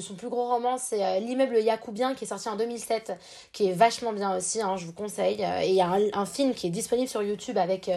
son 0.00 0.14
plus 0.14 0.28
gros 0.28 0.48
roman, 0.48 0.76
c'est 0.78 1.20
L'immeuble 1.20 1.58
Yacoubien 1.58 2.14
qui 2.14 2.24
est 2.24 2.28
sorti 2.28 2.48
en 2.48 2.56
2007, 2.56 3.12
qui 3.52 3.68
est 3.68 3.72
vachement 3.72 4.12
bien 4.12 4.36
aussi, 4.36 4.60
hein, 4.60 4.76
je 4.76 4.86
vous 4.86 4.92
conseille. 4.92 5.46
Et 5.62 5.68
il 5.68 5.74
y 5.74 5.82
a 5.82 5.98
un, 6.14 6.26
film 6.26 6.54
qui 6.54 6.66
est 6.66 6.70
disponible 6.70 7.08
sur 7.08 7.22
YouTube 7.22 7.58
avec 7.58 7.90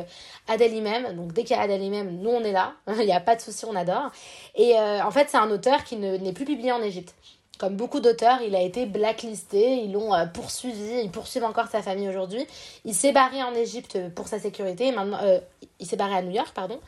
Adèle 0.48 0.74
Imem. 0.74 1.16
Donc 1.16 1.34
dès 1.34 1.44
qu'il 1.44 1.56
y 1.56 1.60
a 1.60 1.64
Adèle 1.64 1.84
Imem, 1.84 2.18
nous 2.22 2.30
on 2.30 2.45
là. 2.52 2.74
Il 2.88 3.06
n'y 3.06 3.14
a 3.14 3.20
pas 3.20 3.36
de 3.36 3.42
souci, 3.42 3.66
on 3.66 3.76
adore. 3.76 4.12
Et 4.56 4.78
euh, 4.78 5.04
en 5.04 5.12
fait, 5.12 5.28
c'est 5.30 5.38
un 5.38 5.50
auteur 5.50 5.84
qui 5.84 5.96
n'est 5.98 6.34
plus 6.34 6.46
publié 6.46 6.72
en 6.72 6.82
Égypte. 6.82 7.16
Comme 7.58 7.78
beaucoup 7.78 8.02
d'auteurs, 8.02 8.42
il 8.42 8.54
a 8.54 8.62
été 8.62 8.86
blacklisté, 8.86 9.78
ils 9.78 9.94
l'ont 9.94 10.14
euh, 10.14 10.26
poursuivi, 10.26 11.00
ils 11.02 11.10
poursuivent 11.10 11.46
encore 11.46 11.68
sa 11.68 11.82
famille 11.82 12.10
aujourd'hui. 12.10 12.46
Il 12.84 12.94
s'est 12.94 13.14
barré 13.14 13.42
en 13.44 13.54
Égypte 13.54 13.98
pour 14.14 14.28
sa 14.28 14.40
sécurité, 14.40 14.92
maintenant, 14.92 15.20
euh, 15.24 15.40
il 15.80 15.86
s'est 15.86 15.96
barré 15.96 16.16
à 16.16 16.22
New 16.22 16.32
York, 16.32 16.52
pardon, 16.54 16.82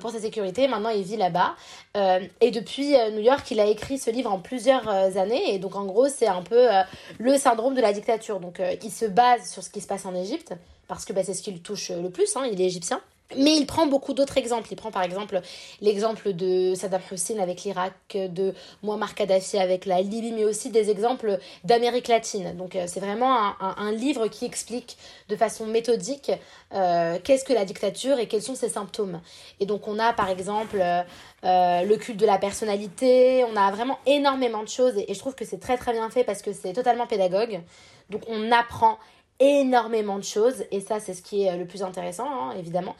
pour 0.00 0.12
sa 0.12 0.20
sécurité, 0.20 0.68
maintenant 0.68 0.90
il 0.90 1.02
vit 1.02 1.16
là-bas. 1.16 1.56
Et 2.40 2.52
depuis 2.52 2.94
New 3.12 3.20
York, 3.20 3.48
il 3.50 3.58
a 3.58 3.66
écrit 3.66 3.98
ce 3.98 4.10
livre 4.10 4.32
en 4.32 4.38
plusieurs 4.38 4.88
années, 4.88 5.52
et 5.52 5.58
donc 5.58 5.74
en 5.74 5.84
gros, 5.84 6.08
c'est 6.08 6.28
un 6.28 6.42
peu 6.42 6.68
le 7.18 7.36
syndrome 7.36 7.74
de 7.74 7.80
la 7.80 7.92
dictature. 7.92 8.38
Donc 8.38 8.60
il 8.82 8.92
se 8.92 9.06
base 9.06 9.50
sur 9.50 9.62
ce 9.64 9.70
qui 9.70 9.80
se 9.80 9.86
passe 9.86 10.04
en 10.04 10.14
Égypte, 10.14 10.54
parce 10.86 11.04
que 11.04 11.12
bah, 11.12 11.22
c'est 11.24 11.34
ce 11.34 11.42
qui 11.42 11.52
le 11.52 11.60
touche 11.60 11.90
le 11.90 12.10
plus, 12.10 12.36
hein, 12.36 12.46
il 12.50 12.60
est 12.60 12.66
égyptien. 12.66 13.00
Mais 13.36 13.56
il 13.56 13.66
prend 13.66 13.86
beaucoup 13.86 14.12
d'autres 14.12 14.36
exemples. 14.36 14.68
Il 14.70 14.76
prend 14.76 14.90
par 14.90 15.02
exemple 15.02 15.40
l'exemple 15.80 16.34
de 16.34 16.74
Saddam 16.74 17.00
Hussein 17.10 17.38
avec 17.38 17.64
l'Irak, 17.64 17.94
de 18.14 18.54
Muammar 18.82 19.14
Kadhafi 19.14 19.58
avec 19.58 19.86
la 19.86 20.02
Libye, 20.02 20.32
mais 20.32 20.44
aussi 20.44 20.70
des 20.70 20.90
exemples 20.90 21.38
d'Amérique 21.64 22.08
latine. 22.08 22.54
Donc 22.56 22.76
euh, 22.76 22.84
c'est 22.86 23.00
vraiment 23.00 23.54
un, 23.60 23.92
livre 23.92 24.28
qui 24.28 24.44
explique 24.44 24.96
de 25.28 25.36
façon 25.36 25.66
méthodique 25.66 26.32
euh, 26.74 27.18
qu'est-ce 27.24 27.44
que 27.44 27.52
la 27.52 27.64
dictature 27.64 28.18
et 28.18 28.28
quels 28.28 28.42
sont 28.42 28.54
ses 28.54 28.68
symptômes. 28.68 29.20
Et 29.58 29.66
donc 29.66 29.88
on 29.88 29.98
a 29.98 30.12
par 30.12 30.28
exemple 30.28 30.80
euh, 30.80 31.82
le 31.82 31.96
culte 31.96 32.18
de 32.18 32.26
la 32.26 32.38
personnalité, 32.38 33.44
on 33.50 33.56
a 33.56 33.70
vraiment 33.70 33.98
énormément 34.06 34.62
de 34.62 34.68
choses 34.68 34.94
et 34.96 35.12
je 35.12 35.18
trouve 35.18 35.34
que 35.34 35.44
c'est 35.44 35.60
très 35.60 35.76
très 35.76 35.92
bien 35.92 36.10
fait 36.10 36.24
parce 36.24 36.42
que 36.42 36.52
c'est 36.52 36.72
totalement 36.72 37.06
pédagogue. 37.06 37.60
Donc 38.10 38.22
on 38.28 38.52
apprend 38.52 38.98
énormément 39.40 40.18
de 40.18 40.24
choses 40.24 40.64
et 40.70 40.80
ça 40.80 41.00
c'est 41.00 41.12
ce 41.12 41.22
qui 41.22 41.44
est 41.44 41.50
euh, 41.50 41.56
le 41.56 41.66
plus 41.66 41.82
intéressant 41.82 42.26
hein, 42.26 42.54
évidemment. 42.58 42.94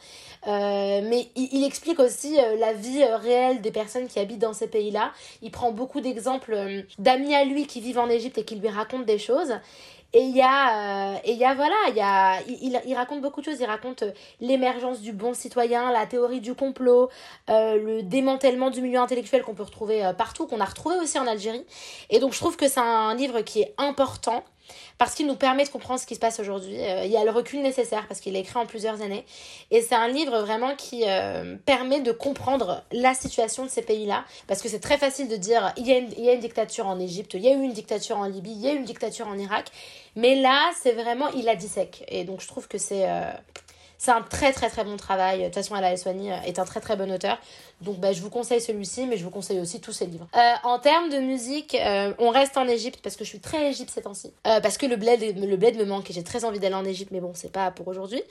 Euh, 0.47 1.01
mais 1.03 1.29
il, 1.35 1.63
explique 1.63 1.99
aussi 1.99 2.37
euh, 2.37 2.57
la 2.57 2.73
vie 2.73 3.03
réelle 3.03 3.61
des 3.61 3.71
personnes 3.71 4.07
qui 4.07 4.19
habitent 4.19 4.41
dans 4.41 4.53
ces 4.53 4.67
pays 4.67 4.91
là 4.91 5.11
il 5.41 5.49
prend 5.49 5.71
beaucoup 5.71 6.01
d'exemples 6.01 6.83
d'amis 6.99 7.33
à 7.33 7.45
lui 7.45 7.67
qui 7.67 7.79
vivent 7.79 7.99
en 7.99 8.09
Égypte 8.09 8.37
et 8.37 8.43
qui 8.43 8.55
lui 8.55 8.69
racontent 8.69 9.05
des 9.05 9.17
choses. 9.19 9.53
Et 10.13 10.21
il 10.21 10.35
y 10.35 10.41
a 10.41 11.19
et 11.25 11.31
il 11.31 11.37
y 11.37 11.43
a 11.43 11.55
voilà 11.55 11.75
il 11.89 11.95
y 11.95 12.01
a 12.01 12.39
il, 12.47 12.79
il, 12.85 12.95
raconte 12.95 13.21
beaucoup 13.21 13.41
de 13.41 13.45
choses. 13.45 13.59
Il 13.59 13.65
raconte 13.65 14.05
l'émergence 14.39 15.01
du 15.01 15.11
bon 15.11 15.33
citoyen 15.33 15.91
la 15.91 16.05
théorie 16.05 16.39
du 16.39 16.53
complot 16.53 17.09
le 17.49 18.01
démantèlement 18.01 18.69
du 18.69 18.81
milieu 18.81 18.99
intellectuel 18.99 19.41
qu'on 19.41 19.55
peut 19.55 19.63
retrouver 19.63 20.09
partout 20.17 20.47
qu'on 20.47 20.61
a 20.61 20.65
retrouvé 20.65 20.95
aussi 20.97 21.19
en 21.19 21.27
Algérie. 21.27 21.65
Et 22.09 22.19
donc 22.19 22.33
je 22.33 22.39
trouve 22.39 22.55
que 22.55 22.69
c'est 22.69 22.79
un 22.79 23.13
livre 23.15 23.41
qui 23.41 23.61
est 23.61 23.73
important 23.77 24.43
parce 24.97 25.13
qu'il 25.15 25.27
nous 25.27 25.35
permet 25.35 25.63
de 25.63 25.69
comprendre 25.69 25.99
ce 25.99 26.05
qui 26.05 26.15
se 26.15 26.19
passe 26.19 26.39
aujourd'hui. 26.39 26.79
Euh, 26.79 27.05
il 27.05 27.11
y 27.11 27.17
a 27.17 27.23
le 27.23 27.31
recul 27.31 27.61
nécessaire 27.61 28.07
parce 28.07 28.19
qu'il 28.19 28.35
est 28.35 28.39
écrit 28.39 28.57
en 28.57 28.65
plusieurs 28.65 29.01
années. 29.01 29.25
Et 29.71 29.81
c'est 29.81 29.95
un 29.95 30.07
livre 30.07 30.39
vraiment 30.39 30.75
qui 30.75 31.03
euh, 31.05 31.55
permet 31.65 32.01
de 32.01 32.11
comprendre 32.11 32.83
la 32.91 33.13
situation 33.13 33.63
de 33.63 33.69
ces 33.69 33.81
pays-là. 33.81 34.25
Parce 34.47 34.61
que 34.61 34.69
c'est 34.69 34.79
très 34.79 34.97
facile 34.97 35.27
de 35.27 35.35
dire 35.35 35.73
il 35.77 35.87
y, 35.87 35.91
a 35.91 35.97
une, 35.97 36.39
dictature 36.39 36.87
en 36.87 36.99
Égypte, 36.99 37.33
il 37.33 37.41
y 37.41 37.47
a 37.47 37.53
eu 37.53 37.61
une 37.61 37.73
dictature 37.73 38.17
en 38.17 38.25
Libye, 38.25 38.51
il 38.51 38.61
y 38.61 38.67
a 38.67 38.73
eu 38.73 38.77
une 38.77 38.85
dictature 38.85 39.27
en 39.27 39.37
Irak. 39.37 39.67
Mais 40.15 40.35
là, 40.35 40.71
c'est 40.81 40.93
vraiment, 40.93 41.29
il 41.29 41.45
la 41.45 41.55
dissèque. 41.55 42.05
Et 42.07 42.23
donc 42.23 42.41
je 42.41 42.47
trouve 42.47 42.67
que 42.67 42.77
c'est... 42.77 43.09
Euh, 43.09 43.31
c'est 43.97 44.11
un 44.11 44.21
très 44.21 44.51
très 44.51 44.69
très 44.69 44.83
bon 44.83 44.97
travail. 44.97 45.39
De 45.39 45.45
toute 45.45 45.55
façon, 45.55 45.75
Alain 45.75 45.95
Soigny 45.97 46.29
est 46.45 46.59
un 46.59 46.65
très 46.65 46.81
très 46.81 46.95
bon 46.95 47.11
auteur. 47.11 47.37
Donc 47.81 47.99
bah, 47.99 48.13
je 48.13 48.21
vous 48.21 48.29
conseille 48.29 48.61
celui-ci, 48.61 49.05
mais 49.05 49.17
je 49.17 49.23
vous 49.23 49.29
conseille 49.29 49.59
aussi 49.59 49.81
tous 49.81 49.91
ses 49.91 50.05
livres. 50.05 50.27
Euh, 50.35 50.53
en 50.63 50.79
termes 50.79 51.09
de 51.09 51.17
musique, 51.17 51.75
euh, 51.75 52.13
on 52.19 52.29
reste 52.29 52.57
en 52.57 52.67
Égypte 52.67 52.99
parce 53.03 53.15
que 53.15 53.23
je 53.23 53.29
suis 53.29 53.39
très 53.39 53.69
Égypte 53.69 53.91
ces 53.93 54.01
temps-ci. 54.01 54.33
Euh, 54.47 54.61
parce 54.61 54.77
que 54.77 54.85
le 54.85 54.95
bled, 54.95 55.37
le 55.37 55.57
bled 55.57 55.77
me 55.77 55.85
manque 55.85 56.09
et 56.09 56.13
j'ai 56.13 56.23
très 56.23 56.45
envie 56.45 56.59
d'aller 56.59 56.75
en 56.75 56.85
Égypte, 56.85 57.11
mais 57.11 57.19
bon, 57.19 57.31
c'est 57.33 57.51
pas 57.51 57.71
pour 57.71 57.87
aujourd'hui. 57.87 58.21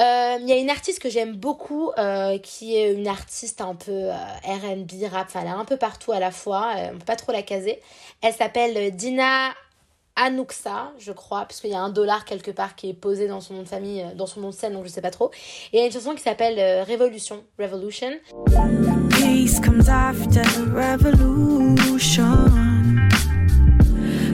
Il 0.00 0.44
y 0.46 0.52
a 0.52 0.56
une 0.56 0.70
artiste 0.70 1.00
que 1.00 1.10
j'aime 1.10 1.34
beaucoup, 1.34 1.90
qui 2.44 2.76
est 2.76 2.92
une 2.92 3.08
artiste 3.08 3.60
un 3.60 3.74
peu 3.74 4.10
RB, 4.44 5.10
rap, 5.10 5.26
enfin 5.26 5.40
elle 5.42 5.48
est 5.48 5.50
un 5.50 5.64
peu 5.64 5.76
partout 5.76 6.12
à 6.12 6.20
la 6.20 6.30
fois, 6.30 6.72
on 6.92 6.98
peut 6.98 7.04
pas 7.04 7.16
trop 7.16 7.32
la 7.32 7.42
caser. 7.42 7.80
Elle 8.22 8.32
s'appelle 8.32 8.94
Dina 8.94 9.50
Anuxa, 10.18 10.92
je 10.98 11.12
crois, 11.12 11.42
parce 11.42 11.60
qu'il 11.60 11.70
y 11.70 11.74
a 11.74 11.80
un 11.80 11.90
dollar 11.90 12.24
quelque 12.24 12.50
part 12.50 12.74
qui 12.74 12.90
est 12.90 12.94
posé 12.94 13.28
dans 13.28 13.40
son 13.40 13.54
nom 13.54 13.62
de 13.62 13.68
famille, 13.68 14.02
euh, 14.02 14.14
dans 14.14 14.26
son 14.26 14.40
nom 14.40 14.50
de 14.50 14.54
scène, 14.54 14.72
donc 14.72 14.84
je 14.84 14.90
sais 14.90 15.00
pas 15.00 15.12
trop. 15.12 15.30
Et 15.72 15.76
il 15.76 15.80
y 15.80 15.82
a 15.82 15.86
une 15.86 15.92
chanson 15.92 16.14
qui 16.14 16.22
s'appelle 16.22 16.58
euh, 16.58 16.82
Révolution, 16.82 17.44
Revolution. 17.58 18.10
Peace 19.10 19.60
comes 19.60 19.88
after 19.88 20.42
revolution. 20.74 22.34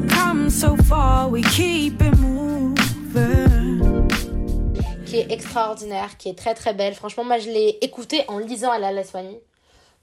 Come 0.09 0.49
so 0.49 0.75
far, 0.89 1.31
we 1.31 1.43
keep 1.55 2.01
it 2.01 2.19
moving. 2.19 4.09
Qui 5.05 5.19
est 5.19 5.31
extraordinaire, 5.31 6.17
qui 6.17 6.31
est 6.31 6.39
très 6.39 6.55
très 6.55 6.73
belle. 6.73 6.95
Franchement, 6.95 7.25
moi 7.25 7.39
je 7.39 7.51
l'ai 7.51 7.79
écoutée 7.83 8.25
en 8.29 8.39
lisant 8.39 8.71
à 8.71 8.79
la 8.79 9.05
soignée. 9.05 9.43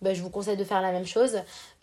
Bah, 0.01 0.15
je 0.15 0.21
vous 0.23 0.31
conseille 0.31 0.57
de 0.57 0.63
faire 0.63 0.81
la 0.81 0.91
même 0.91 1.05
chose. 1.05 1.35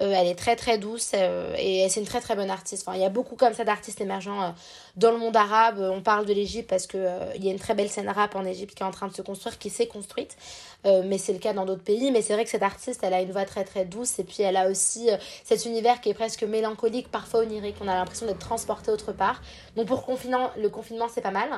Euh, 0.02 0.12
elle 0.12 0.26
est 0.26 0.34
très 0.34 0.56
très 0.56 0.76
douce 0.76 1.12
euh, 1.14 1.54
et 1.56 1.88
c'est 1.88 2.00
une 2.00 2.06
très 2.06 2.20
très 2.20 2.34
bonne 2.34 2.50
artiste. 2.50 2.82
Enfin, 2.86 2.96
il 2.98 3.00
y 3.00 3.06
a 3.06 3.10
beaucoup 3.10 3.36
comme 3.36 3.54
ça 3.54 3.62
d'artistes 3.62 4.00
émergents 4.00 4.42
euh, 4.42 4.50
dans 4.96 5.12
le 5.12 5.18
monde 5.18 5.36
arabe. 5.36 5.78
On 5.78 6.02
parle 6.02 6.26
de 6.26 6.32
l'Égypte 6.32 6.68
parce 6.68 6.88
qu'il 6.88 7.08
il 7.36 7.44
y 7.44 7.48
a 7.48 7.52
une 7.52 7.60
très 7.60 7.74
belle 7.74 7.88
scène 7.88 8.08
rap 8.08 8.34
en 8.34 8.44
Égypte 8.44 8.74
qui 8.74 8.82
est 8.82 8.86
en 8.86 8.90
train 8.90 9.06
de 9.06 9.14
se 9.14 9.22
construire, 9.22 9.56
qui 9.58 9.70
s'est 9.70 9.86
construite. 9.86 10.36
mais 10.84 11.18
c'est 11.18 11.32
le 11.32 11.38
cas 11.38 11.52
dans 11.52 11.64
d'autres 11.64 11.84
pays. 11.84 12.10
Mais 12.10 12.20
c'est 12.20 12.32
vrai 12.32 12.42
que 12.42 12.50
cette 12.50 12.64
artiste, 12.64 13.04
elle 13.04 13.14
a 13.14 13.20
une 13.20 13.30
voix 13.30 13.44
très 13.44 13.62
très 13.62 13.84
douce 13.84 14.18
et 14.18 14.24
puis 14.24 14.42
elle 14.42 14.56
a 14.56 14.68
aussi 14.68 15.08
cet 15.44 15.64
univers 15.64 16.00
qui 16.00 16.08
est 16.08 16.14
presque 16.14 16.42
mélancolique, 16.42 17.10
parfois 17.12 17.40
onirique. 17.40 17.76
On 17.80 17.86
a 17.86 17.94
l'impression 17.94 18.26
d'être 18.26 18.40
transporté 18.40 18.90
autre 18.90 19.12
part. 19.12 19.42
Donc 19.76 19.86
pour 19.86 20.04
confinement, 20.04 20.50
le 20.56 20.68
confinement, 20.68 21.06
c'est 21.08 21.20
pas 21.20 21.30
mal. 21.30 21.50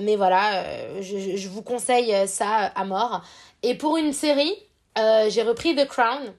mais 0.00 0.14
voilà, 0.14 1.00
je, 1.00 1.36
je 1.36 1.48
vous 1.48 1.62
conseille 1.62 2.14
ça 2.28 2.70
à 2.72 2.84
mort. 2.84 3.22
Et 3.64 3.74
pour 3.74 3.96
une 3.96 4.12
série, 4.12 4.54
euh, 4.98 5.28
j'ai 5.30 5.42
repris 5.42 5.74
The 5.74 5.86
Crown. 5.86 6.32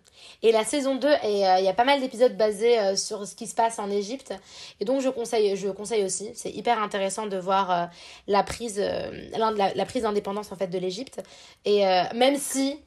Et 0.43 0.51
la 0.51 0.64
saison 0.64 0.95
2 0.95 1.08
et 1.08 1.47
euh, 1.47 1.60
il 1.60 1.66
y 1.66 1.68
a 1.68 1.74
pas 1.74 1.84
mal 1.84 1.99
d'épisodes 1.99 2.36
basés 2.38 2.78
euh, 2.78 2.95
sur 2.95 3.26
ce 3.26 3.34
qui 3.34 3.47
se 3.47 3.55
passe 3.55 3.80
en 3.80 3.89
Égypte. 3.89 4.34
Et 4.80 4.86
donc 4.86 5.01
je 5.01 5.10
conseille 5.10 5.55
je 5.55 5.70
conseille 5.70 6.03
aussi. 6.03 6.32
C'est 6.36 6.51
hyper 6.51 6.82
intéressant 6.82 7.26
de 7.26 7.38
voir 7.38 7.89
la 8.28 8.43
prise 8.43 8.80
la, 8.80 9.51
la, 9.51 9.86
prise 9.86 10.03
d'indépendance 10.03 10.51
en 10.51 10.55
fait 10.55 10.68
de 10.68 10.78
l'Égypte. 10.78 11.22
Et 11.66 11.84
même 12.14 12.38
si 12.38 12.80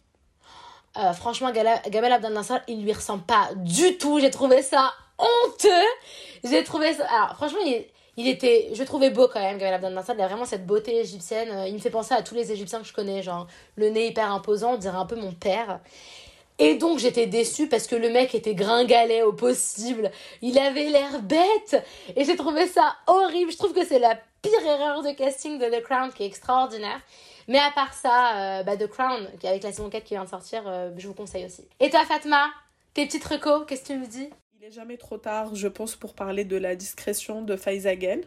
franchement 1.15 1.51
Gamal 1.51 2.13
Abdel 2.13 2.33
Nasser 2.33 2.59
il 2.69 2.85
lui 2.85 2.93
ressemble 2.93 3.25
pas 3.25 3.51
du 3.57 3.99
tout. 3.99 4.21
J'ai 4.21 4.31
trouvé 4.31 4.63
ça 4.63 4.93
honteux. 5.19 5.87
J'ai 6.45 6.63
trouvé 6.63 6.95
ça 6.95 7.05
alors 7.09 7.37
franchement 7.37 7.61
il 7.67 7.73
est 7.73 7.91
il 8.21 8.29
était 8.29 8.71
je 8.75 8.83
trouvais 8.83 9.11
beau 9.11 9.29
quand 9.29 9.41
même 9.41 9.59
Gamal 9.59 9.75
Abdel 9.75 9.95
Nasser 9.95 10.13
il 10.15 10.21
a 10.21 10.27
vraiment 10.27 10.45
cette 10.45 10.67
beauté 10.67 11.01
égyptienne. 11.01 11.67
Il 11.67 11.75
me 11.75 11.79
fait 11.79 11.91
penser 11.91 12.15
à 12.15 12.23
tous 12.23 12.35
les 12.35 12.53
égyptiens 12.53 12.81
que 12.81 12.87
je 12.87 12.93
connais 12.93 13.23
genre 13.23 13.47
le 13.77 13.89
nez 13.89 14.09
hyper 14.09 14.31
imposant 14.31 14.75
on 14.75 14.79
dirait 14.79 14.97
un 14.97 15.07
peu 15.07 15.17
mon 15.17 15.33
père. 15.33 15.81
Et 16.59 16.75
donc 16.75 16.99
j'étais 16.99 17.27
déçue 17.27 17.69
parce 17.69 17.87
que 17.87 17.97
le 17.97 18.11
mec 18.11 18.35
était 18.35 18.55
gringalet 18.55 19.23
au 19.23 19.33
possible. 19.33 20.11
Il 20.43 20.59
avait 20.59 20.91
l'air 20.91 21.23
bête. 21.23 21.83
Et 22.17 22.25
j'ai 22.25 22.37
trouvé 22.37 22.67
ça 22.67 22.97
horrible. 23.07 23.51
Je 23.51 23.57
trouve 23.57 23.73
que 23.73 23.85
c'est 23.85 23.99
la 23.99 24.19
pire 24.43 24.67
erreur 24.67 25.03
de 25.03 25.11
casting 25.13 25.59
de 25.59 25.65
The 25.65 25.83
Crown 25.83 26.13
qui 26.13 26.23
est 26.23 26.27
extraordinaire. 26.27 27.01
Mais 27.49 27.59
à 27.59 27.71
part 27.71 27.95
ça 27.95 28.59
euh, 28.61 28.63
bah 28.63 28.77
The 28.77 28.87
Crown 28.87 29.27
avec 29.43 29.63
la 29.63 29.73
saison 29.73 29.89
4 29.89 30.05
qui 30.05 30.15
vient 30.15 30.25
de 30.25 30.29
sortir 30.29 30.63
euh, 30.67 30.91
je 30.99 31.09
vous 31.09 31.15
conseille 31.15 31.47
aussi. 31.47 31.67
Et 31.81 31.89
toi 31.89 32.05
Fatma 32.05 32.49
tes 32.93 33.07
petites 33.07 33.25
recos 33.25 33.65
qu'est-ce 33.67 33.83
que 33.83 33.95
tu 33.95 33.99
me 33.99 34.07
dis? 34.07 34.29
Il 34.61 34.67
n'est 34.67 34.73
jamais 34.73 34.99
trop 34.99 35.17
tard, 35.17 35.55
je 35.55 35.69
pense, 35.69 35.97
pour 35.97 36.13
parler 36.13 36.45
de 36.45 36.57
la 36.57 36.77
discrétion 36.77 37.41
de 37.41 37.57
Faizagen. 37.57 38.21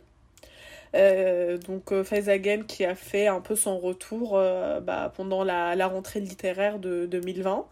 Euh, 0.96 1.58
donc 1.58 1.92
euh, 1.92 2.04
Faizagen 2.04 2.64
qui 2.68 2.86
a 2.86 2.96
fait 2.96 3.28
un 3.28 3.42
peu 3.42 3.56
son 3.56 3.80
retour 3.80 4.38
euh, 4.38 4.80
bah, 4.80 5.12
pendant 5.16 5.44
la, 5.44 5.88
rentrée 5.88 6.20
littéraire 6.20 6.80
de 6.80 7.06
2020 7.08 7.66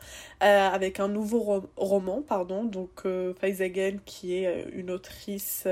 euh, 0.44 0.70
avec 0.70 1.00
un 1.00 1.08
nouveau 1.08 1.64
roman, 1.78 2.24
pardon. 2.28 2.64
Donc 2.64 3.04
Faizagen 3.40 4.00
qui 4.06 4.36
est 4.36 4.68
une 4.74 4.92
autrice 4.92 5.68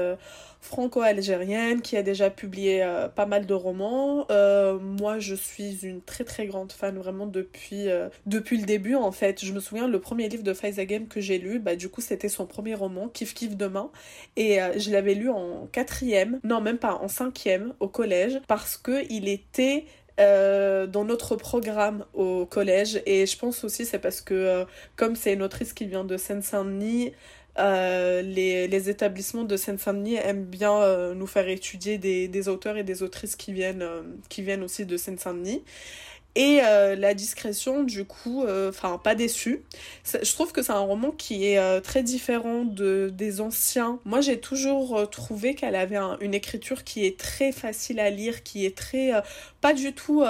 franco-algérienne 0.62 1.82
qui 1.82 1.97
a 1.97 2.04
déjà 2.04 2.30
publié 2.30 2.86
pas 3.16 3.26
mal 3.26 3.45
de 3.45 3.54
romans. 3.54 4.28
moi 4.80 5.20
je 5.20 5.36
suis 5.36 5.86
une 5.86 6.02
très 6.02 6.24
très 6.24 6.45
grande 6.45 6.72
fan 6.72 6.97
vraiment 6.97 7.28
depuis, 7.28 7.88
depuis 8.26 8.58
le 8.58 8.66
début 8.66 8.95
en 8.95 9.12
fait. 9.12 9.43
Je 9.43 9.54
me 9.54 9.60
souviens 9.60 9.88
le 9.88 10.00
premier 10.00 10.30
livre 10.30 10.43
de 10.43 10.54
Faizagen 10.54 11.08
que 11.08 11.20
j'ai 11.20 11.39
lu, 11.39 11.60
bah, 11.60 11.76
du 11.76 11.89
coup 11.89 12.02
c'était 12.02 12.30
son 12.30 12.45
premier 12.45 12.76
roman, 12.76 13.08
Kif 13.10 13.34
Kif 13.34 13.58
Demain. 13.58 13.89
Et 14.38 14.60
je 14.78 14.91
l'avais 14.91 15.16
lu 15.16 15.30
en 15.30 15.68
quatrième, 15.72 16.39
non 16.43 16.62
même 16.62 16.78
pas 16.78 16.95
en 16.95 17.08
cinquième 17.08 17.39
au 17.80 17.88
collège 17.88 18.40
parce 18.48 18.78
que 18.78 19.06
il 19.12 19.28
était 19.28 19.86
euh, 20.20 20.86
dans 20.88 21.06
notre 21.06 21.36
programme 21.36 22.06
au 22.14 22.46
collège 22.46 23.02
et 23.06 23.26
je 23.26 23.38
pense 23.38 23.64
aussi 23.64 23.86
c'est 23.86 24.00
parce 24.00 24.20
que 24.20 24.34
euh, 24.34 24.66
comme 24.98 25.16
c'est 25.16 25.34
une 25.34 25.44
autrice 25.44 25.72
qui 25.74 25.86
vient 25.86 26.04
de 26.04 26.18
Seine-Saint-Denis 26.18 27.14
euh, 27.58 28.22
les, 28.22 28.90
établissements 28.90 29.44
de 29.44 29.56
Seine-Saint-Denis 29.58 30.16
aiment 30.16 30.46
bien 30.46 31.14
nous 31.14 31.28
faire 31.28 31.48
étudier 31.48 31.98
des, 31.98 32.28
des, 32.28 32.48
auteurs 32.48 32.78
et 32.78 32.84
des 32.84 33.04
autrices 33.04 33.36
qui 33.36 33.52
viennent, 33.54 33.86
qui 34.30 34.42
viennent 34.44 34.64
aussi 34.64 34.86
de 34.86 34.96
Seine-Saint-Denis. 34.96 35.64
Et 36.36 36.59
euh, 36.63 36.95
la 36.95 37.15
discrétion, 37.15 37.84
du 37.84 38.05
coup, 38.05 38.43
euh, 38.43 38.69
enfin, 38.69 38.99
pas 39.03 39.15
déçue. 39.15 39.63
Je 40.05 40.32
trouve 40.32 40.51
que 40.51 40.61
c'est 40.61 40.71
un 40.71 40.80
roman 40.80 41.09
qui 41.11 41.45
est 41.47 41.57
euh, 41.57 41.82
très 41.82 42.03
différent 42.03 42.65
de, 42.65 43.11
des 43.11 43.41
anciens. 43.41 43.99
Moi, 44.05 44.21
j'ai 44.21 44.39
toujours 44.39 45.09
trouvé 45.09 45.55
qu'elle 45.55 45.75
avait 45.75 45.97
une 46.21 46.36
écriture 46.36 46.84
qui 46.84 47.05
est 47.05 47.19
très 47.19 47.51
facile 47.51 47.99
à 47.99 48.11
lire, 48.11 48.43
qui 48.43 48.65
est 48.65 48.77
très. 48.77 49.11
pas 49.59 49.73
du 49.73 49.93
tout 49.93 50.23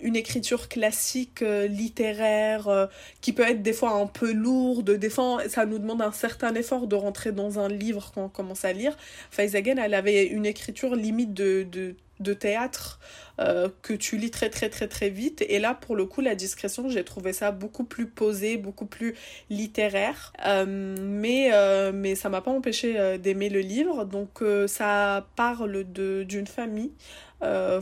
une 0.00 0.16
écriture 0.16 0.68
classique, 0.68 1.40
littéraire, 1.40 2.88
qui 3.20 3.32
peut 3.32 3.48
être 3.48 3.62
des 3.62 3.72
fois 3.72 3.92
un 3.92 4.06
peu 4.06 4.32
lourde. 4.32 4.90
Des 4.90 5.10
fois, 5.10 5.42
ça 5.48 5.64
nous 5.64 5.78
demande 5.78 6.02
un 6.02 6.12
certain 6.12 6.54
effort 6.54 6.86
de 6.86 6.96
rentrer 6.96 7.32
dans 7.32 7.58
un 7.58 7.68
livre 7.68 8.12
quand 8.14 8.24
on 8.24 8.28
commence 8.28 8.64
à 8.64 8.72
lire. 8.72 8.96
Faizagen, 9.30 9.78
elle 9.78 9.94
avait 9.94 10.26
une 10.26 10.46
écriture 10.46 10.94
limite 10.94 11.32
de, 11.32 11.66
de 11.70 11.96
de 12.20 12.34
théâtre 12.34 13.00
euh, 13.40 13.68
que 13.82 13.94
tu 13.94 14.16
lis 14.16 14.30
très 14.30 14.48
très 14.48 14.68
très 14.68 14.86
très 14.86 15.10
vite. 15.10 15.44
Et 15.48 15.58
là 15.58 15.74
pour 15.74 15.96
le 15.96 16.06
coup 16.06 16.20
la 16.20 16.36
discrétion 16.36 16.88
j'ai 16.88 17.02
trouvé 17.02 17.32
ça 17.32 17.50
beaucoup 17.50 17.82
plus 17.82 18.06
posé 18.06 18.56
beaucoup 18.56 18.86
plus 18.86 19.16
littéraire. 19.50 20.32
Euh, 20.46 20.94
mais 21.00 21.50
euh, 21.52 21.90
mais 21.92 22.14
ça 22.14 22.28
m'a 22.28 22.40
pas 22.40 22.52
empêché 22.52 23.18
d'aimer 23.18 23.48
le 23.48 23.60
livre. 23.60 24.04
Donc 24.04 24.42
ça 24.68 25.26
parle 25.36 25.82
d'une 25.84 26.46
famille 26.46 26.92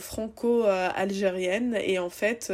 franco-algérienne. 0.00 1.78
Et 1.84 1.98
en 2.00 2.10
fait 2.10 2.52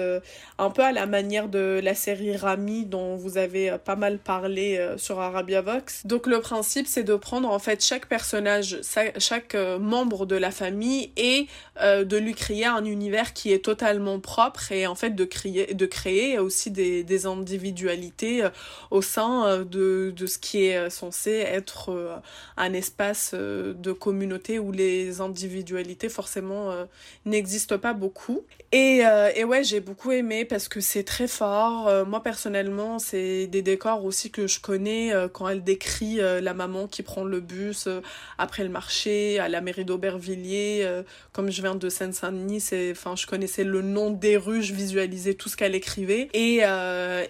un 0.58 0.70
peu 0.70 0.82
à 0.82 0.92
la 0.92 1.06
manière 1.06 1.48
de 1.48 1.80
la 1.82 1.94
série 1.94 2.36
Rami 2.36 2.84
dont 2.84 3.16
vous 3.16 3.38
avez 3.38 3.76
pas 3.82 3.96
mal 3.96 4.18
parlé 4.18 4.94
sur 4.96 5.20
Arabia 5.20 5.62
Vox. 5.62 6.04
Donc 6.04 6.26
le 6.26 6.40
principe 6.40 6.86
c'est 6.86 7.04
de 7.04 7.14
prendre 7.14 7.50
en 7.50 7.58
fait 7.58 7.82
chaque 7.82 8.06
personnage, 8.08 8.80
chaque 9.18 9.54
membre 9.54 10.26
de 10.26 10.36
la 10.36 10.50
famille 10.50 11.12
et 11.16 11.46
de 11.80 12.16
lui 12.16 12.34
créer 12.34 12.66
un 12.66 12.84
univers 12.88 13.32
qui 13.32 13.52
est 13.52 13.64
totalement 13.64 14.20
propre 14.20 14.72
et 14.72 14.86
en 14.86 14.94
fait 14.94 15.10
de 15.10 15.24
créer, 15.24 15.74
de 15.74 15.86
créer 15.86 16.38
aussi 16.38 16.70
des, 16.70 17.26
individualités 17.26 18.48
au 18.90 19.02
sein 19.02 19.64
de, 19.64 20.12
de 20.16 20.26
ce 20.26 20.38
qui 20.38 20.66
est 20.66 20.88
censé 20.88 21.30
être 21.30 22.20
un 22.56 22.72
espace 22.72 23.34
de 23.34 23.92
communauté 23.92 24.58
où 24.58 24.72
les 24.72 25.20
individualités 25.20 26.08
forcément 26.08 26.70
euh, 26.70 26.84
n'existent 27.24 27.78
pas 27.78 27.92
beaucoup. 27.92 28.44
Et, 28.72 29.00
euh, 29.04 29.30
et 29.34 29.44
ouais, 29.44 29.64
j'ai 29.64 29.80
beaucoup 29.80 30.12
aimé 30.12 30.44
parce 30.44 30.68
que 30.68 30.80
c'est 30.80 31.02
très 31.04 31.26
fort. 31.26 31.88
Euh, 31.88 32.04
moi 32.04 32.22
personnellement, 32.22 32.98
c'est 32.98 33.46
des 33.46 33.62
décors 33.62 34.04
aussi 34.04 34.30
que 34.30 34.46
je 34.46 34.60
connais 34.60 35.12
quand 35.32 35.48
elle 35.48 35.64
décrit 35.64 36.16
la 36.16 36.54
maman 36.54 36.86
qui 36.86 37.02
prend 37.02 37.24
le 37.24 37.40
bus 37.40 37.88
après 38.36 38.62
le 38.62 38.68
marché 38.68 39.38
à 39.38 39.48
la 39.48 39.60
mairie 39.60 39.84
d'Aubervilliers. 39.84 40.86
comme 41.32 41.50
je 41.50 41.62
viens 41.62 41.74
de 41.74 41.88
Seine-Saint-Denis, 41.88 42.60
enfin, 42.92 43.14
je 43.16 43.26
connaissais 43.26 43.64
le 43.64 43.82
nom 43.82 44.10
des 44.10 44.36
rues, 44.36 44.62
je 44.62 44.74
visualisais 44.74 45.34
tout 45.34 45.48
ce 45.48 45.56
qu'elle 45.56 45.74
écrivait. 45.74 46.28
Et, 46.34 46.62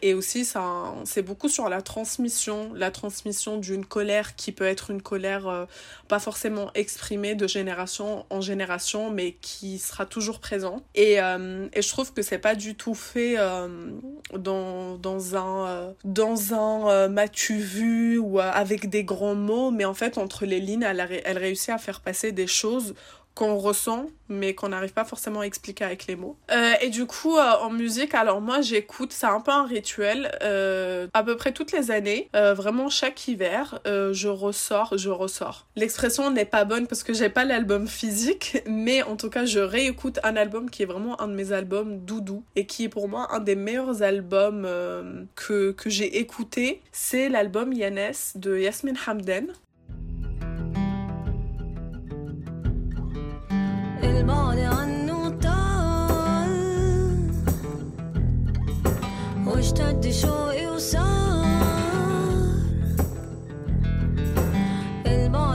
et 0.02 0.14
aussi, 0.14 0.44
ça, 0.44 0.94
c'est 1.04 1.22
beaucoup 1.22 1.48
sur 1.48 1.68
la 1.68 1.82
transmission, 1.82 2.72
la 2.74 2.90
transmission 2.90 3.58
d'une 3.58 3.84
colère 3.84 4.36
qui 4.36 4.52
peut 4.52 4.66
être 4.66 4.90
une 4.90 5.02
colère 5.02 5.66
pas 6.08 6.18
forcément 6.18 6.70
exprimée 6.74 7.34
de 7.34 7.46
génération 7.46 8.24
en 8.30 8.40
génération, 8.40 9.10
mais 9.10 9.36
qui 9.40 9.78
sera 9.78 10.06
toujours 10.06 10.40
présent. 10.40 10.82
Et, 10.94 11.20
euh, 11.20 11.68
et 11.72 11.82
je 11.82 11.88
trouve 11.88 12.12
que 12.12 12.22
c'est 12.22 12.38
pas 12.38 12.54
du 12.54 12.74
tout 12.74 12.94
fait 12.94 13.34
euh, 13.38 13.90
dans, 14.36 14.96
dans 14.96 15.36
un, 15.36 15.66
euh, 15.66 15.92
dans 16.04 16.54
un 16.54 17.08
m'as-tu 17.08 17.56
vu 17.56 18.18
ou 18.18 18.40
avec 18.40 18.88
des 18.88 19.04
grands 19.04 19.34
mots, 19.34 19.70
mais 19.70 19.84
en 19.84 19.94
fait, 19.94 20.18
entre 20.18 20.46
les 20.46 20.60
lignes, 20.60 20.82
elle, 20.82 21.22
elle 21.24 21.38
réussit 21.38 21.70
à 21.70 21.78
faire 21.78 22.00
passer 22.00 22.32
des 22.32 22.46
choses 22.46 22.94
qu'on 23.38 23.56
ressent 23.56 24.06
mais 24.28 24.52
qu'on 24.54 24.70
n'arrive 24.70 24.92
pas 24.92 25.04
forcément 25.04 25.40
à 25.40 25.44
expliquer 25.44 25.84
avec 25.84 26.06
les 26.08 26.16
mots. 26.16 26.36
Euh, 26.50 26.72
et 26.80 26.90
du 26.90 27.06
coup 27.06 27.36
euh, 27.36 27.52
en 27.62 27.70
musique, 27.70 28.14
alors 28.14 28.40
moi 28.40 28.60
j'écoute, 28.60 29.12
c'est 29.12 29.26
un 29.26 29.40
peu 29.40 29.52
un 29.52 29.64
rituel, 29.64 30.36
euh, 30.42 31.06
à 31.14 31.22
peu 31.22 31.36
près 31.36 31.52
toutes 31.52 31.72
les 31.72 31.90
années, 31.92 32.28
vraiment 32.34 32.88
chaque 32.88 33.28
hiver, 33.28 33.80
je 33.86 34.28
ressors, 34.28 34.98
je 34.98 35.10
ressors. 35.10 35.66
L'expression 35.76 36.30
n'est 36.30 36.44
pas 36.44 36.64
bonne 36.64 36.88
parce 36.88 37.04
que 37.04 37.14
j'ai 37.14 37.28
pas 37.28 37.44
l'album 37.44 37.86
physique, 37.86 38.58
mais 38.66 39.02
en 39.02 39.16
tout 39.16 39.30
cas 39.30 39.44
je 39.44 39.60
réécoute 39.60 40.18
un 40.24 40.36
album 40.36 40.68
qui 40.68 40.82
est 40.82 40.86
vraiment 40.86 41.20
un 41.20 41.28
de 41.28 41.34
mes 41.34 41.52
albums 41.52 42.00
doudou 42.04 42.42
et 42.56 42.66
qui 42.66 42.84
est 42.84 42.88
pour 42.88 43.08
moi 43.08 43.28
un 43.30 43.38
des 43.38 43.54
meilleurs 43.54 44.02
albums 44.02 44.68
que, 45.36 45.70
que 45.70 45.88
j'ai 45.88 46.18
écouté. 46.18 46.82
C'est 46.90 47.28
l'album 47.28 47.72
Yanes 47.72 48.12
de 48.34 48.58
Yasmin 48.58 48.94
Hamden. 49.06 49.52
الماضي 54.04 54.64
عنه 54.64 55.28
طال. 55.28 56.54
واشتد 59.46 60.10
شوقي 60.10 60.66
وصار. 60.66 61.46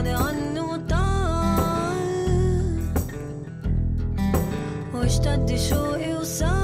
عنه 0.08 0.78
طال. 0.90 2.10
واشتد 4.94 5.56
شوقي 5.56 6.14
وصار. 6.14 6.63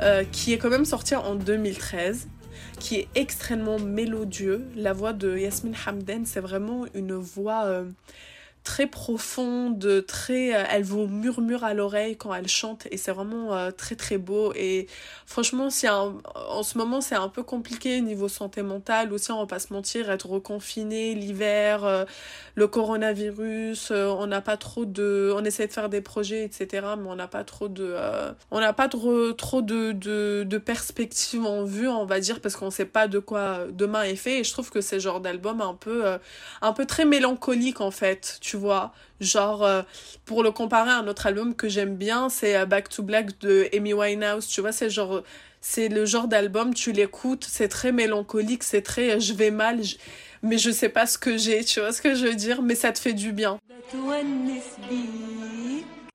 Euh, 0.00 0.24
qui 0.24 0.54
est 0.54 0.58
quand 0.58 0.70
même 0.70 0.86
sorti 0.86 1.14
en 1.14 1.34
2013 1.34 2.28
qui 2.78 2.96
est 2.96 3.08
extrêmement 3.14 3.78
mélodieux. 3.78 4.66
La 4.74 4.94
voix 4.94 5.12
de 5.12 5.36
Yasmin 5.36 5.72
Hamden, 5.86 6.24
c'est 6.24 6.40
vraiment 6.40 6.86
une 6.94 7.12
voix 7.12 7.66
euh, 7.66 7.84
très 8.64 8.86
profonde, 8.86 10.04
très, 10.06 10.54
euh, 10.54 10.64
elle 10.70 10.84
vous 10.84 11.06
murmure 11.06 11.64
à 11.64 11.72
l'oreille 11.72 12.16
quand 12.16 12.34
elle 12.34 12.48
chante 12.48 12.86
et 12.90 12.96
c'est 12.96 13.12
vraiment 13.12 13.54
euh, 13.54 13.70
très 13.70 13.96
très 13.96 14.18
beau. 14.18 14.52
Et 14.54 14.86
franchement 15.26 15.70
si 15.70 15.88
en 15.88 16.62
ce 16.62 16.76
moment 16.76 17.00
c'est 17.00 17.14
un 17.14 17.28
peu 17.28 17.42
compliqué 17.42 18.00
niveau 18.00 18.28
santé 18.28 18.62
mentale 18.62 19.12
aussi 19.12 19.32
on 19.32 19.38
va 19.40 19.46
pas 19.46 19.58
se 19.58 19.72
mentir 19.72 20.10
être 20.10 20.28
reconfiné 20.28 21.14
l'hiver 21.14 21.84
euh, 21.84 22.04
le 22.54 22.66
coronavirus 22.66 23.92
on 23.92 24.26
n'a 24.26 24.40
pas 24.40 24.56
trop 24.56 24.84
de 24.84 25.32
on 25.36 25.44
essaie 25.44 25.66
de 25.66 25.72
faire 25.72 25.88
des 25.88 26.00
projets 26.00 26.44
etc 26.44 26.88
mais 26.98 27.08
on 27.08 27.14
n'a 27.14 27.28
pas 27.28 27.44
trop 27.44 27.68
de 27.68 27.94
on 28.50 28.60
n'a 28.60 28.72
pas 28.72 28.88
trop 28.88 29.32
trop 29.32 29.62
de, 29.62 29.92
de 29.92 30.44
de 30.46 30.58
perspectives 30.58 31.44
en 31.46 31.64
vue 31.64 31.88
on 31.88 32.04
va 32.04 32.20
dire 32.20 32.40
parce 32.40 32.56
qu'on 32.56 32.70
sait 32.70 32.84
pas 32.84 33.08
de 33.08 33.18
quoi 33.18 33.66
demain 33.70 34.02
est 34.02 34.16
fait. 34.16 34.40
Et 34.40 34.44
je 34.44 34.52
trouve 34.52 34.70
que 34.70 34.80
c'est 34.80 35.00
genre 35.00 35.20
d'album 35.20 35.60
un 35.60 35.74
peu 35.74 36.04
un 36.62 36.72
peu 36.72 36.86
très 36.86 37.04
mélancolique 37.04 37.80
en 37.80 37.90
fait 37.90 38.38
vois. 38.56 38.92
Genre, 39.20 39.62
euh, 39.64 39.82
pour 40.24 40.42
le 40.42 40.50
comparer 40.50 40.90
à 40.90 40.98
un 40.98 41.06
autre 41.06 41.26
album 41.26 41.54
que 41.54 41.68
j'aime 41.68 41.96
bien, 41.96 42.28
c'est 42.28 42.56
euh, 42.56 42.66
Back 42.66 42.88
to 42.88 43.02
Black 43.02 43.38
de 43.40 43.68
Amy 43.74 43.92
Winehouse, 43.92 44.46
tu 44.46 44.60
vois, 44.60 44.72
c'est 44.72 44.90
genre, 44.90 45.22
c'est 45.60 45.88
le 45.88 46.06
genre 46.06 46.28
d'album, 46.28 46.74
tu 46.74 46.92
l'écoutes, 46.92 47.44
c'est 47.48 47.68
très 47.68 47.92
mélancolique, 47.92 48.62
c'est 48.62 48.82
très 48.82 49.16
euh, 49.16 49.20
je 49.20 49.32
vais 49.34 49.50
mal, 49.50 49.80
mais 50.42 50.58
je 50.58 50.70
sais 50.70 50.88
pas 50.88 51.06
ce 51.06 51.18
que 51.18 51.36
j'ai, 51.36 51.64
tu 51.64 51.80
vois 51.80 51.92
ce 51.92 52.02
que 52.02 52.14
je 52.14 52.26
veux 52.26 52.34
dire, 52.34 52.62
mais 52.62 52.74
ça 52.74 52.92
te 52.92 52.98
fait 52.98 53.12
du 53.12 53.32
bien. 53.32 53.58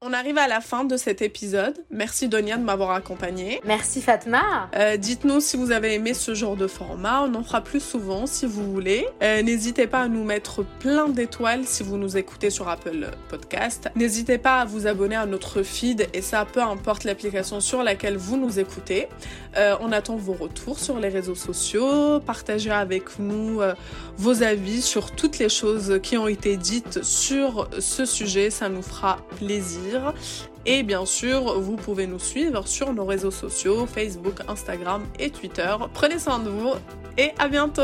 On 0.08 0.14
arrive 0.14 0.38
à 0.38 0.48
la 0.48 0.62
fin 0.62 0.84
de 0.84 0.98
cet 0.98 1.24
épisode. 1.24 1.84
Merci 1.90 2.28
Donia 2.28 2.58
de 2.58 2.62
m'avoir 2.62 2.92
accompagnée. 2.92 3.60
Merci 3.66 4.04
Fatma. 4.04 4.70
Euh, 4.76 4.98
dites-nous 4.98 5.40
si 5.40 5.58
vous 5.58 5.72
avez 5.72 5.96
aimé 5.96 6.14
ce 6.14 6.36
genre 6.36 6.56
de 6.56 6.68
format. 6.68 7.24
On 7.24 7.34
en 7.34 7.42
fera 7.42 7.62
plus 7.62 7.80
souvent 7.80 8.28
si 8.28 8.46
vous 8.46 8.72
voulez. 8.72 9.08
Euh, 9.24 9.42
n'hésitez 9.42 9.88
pas 9.88 10.02
à 10.02 10.08
nous 10.08 10.24
mettre 10.24 10.64
plein 10.64 11.10
d'étoiles 11.10 11.66
si 11.66 11.82
vous 11.82 11.98
nous 11.98 12.18
écoutez 12.18 12.52
sur 12.52 12.70
Apple 12.70 13.10
Podcast. 13.30 13.90
N'hésitez 13.96 14.38
pas 14.38 14.62
à 14.62 14.66
vous 14.66 14.86
abonner 14.86 15.16
à 15.16 15.26
notre 15.26 15.64
feed 15.64 16.08
et 16.14 16.22
ça 16.22 16.46
peu 16.46 16.62
importe 16.62 17.04
l'application 17.04 17.60
sur 17.60 17.82
laquelle 17.82 18.18
vous 18.18 18.38
nous 18.38 18.60
écoutez. 18.60 19.08
Euh, 19.58 19.76
on 19.82 19.92
attend 19.92 20.18
vos 20.18 20.34
retours 20.34 20.78
sur 20.78 21.00
les 21.00 21.10
réseaux 21.10 21.34
sociaux. 21.34 22.20
Partagez 22.20 22.70
avec 22.70 23.18
nous 23.18 23.60
vos 24.18 24.44
avis 24.44 24.84
sur 24.84 25.16
toutes 25.16 25.40
les 25.40 25.50
choses 25.50 26.00
qui 26.04 26.16
ont 26.16 26.28
été 26.28 26.58
dites 26.58 27.02
sur 27.02 27.68
ce 27.80 28.06
sujet. 28.06 28.52
Ça 28.52 28.70
nous 28.70 28.84
fera 28.84 29.18
plaisir. 29.40 29.95
Et 30.66 30.84
bien 30.84 31.06
sûr, 31.06 31.60
vous 31.60 31.76
pouvez 31.76 32.08
nous 32.08 32.20
suivre 32.20 32.68
sur 32.68 32.94
nos 32.94 33.06
réseaux 33.06 33.32
sociaux, 33.32 33.86
Facebook, 33.86 34.42
Instagram 34.48 35.04
et 35.20 35.30
Twitter. 35.30 35.76
Prenez 35.94 36.20
soin 36.20 36.40
de 36.40 36.50
vous 36.50 36.74
et 37.18 37.32
à 37.38 37.48
bientôt 37.48 37.82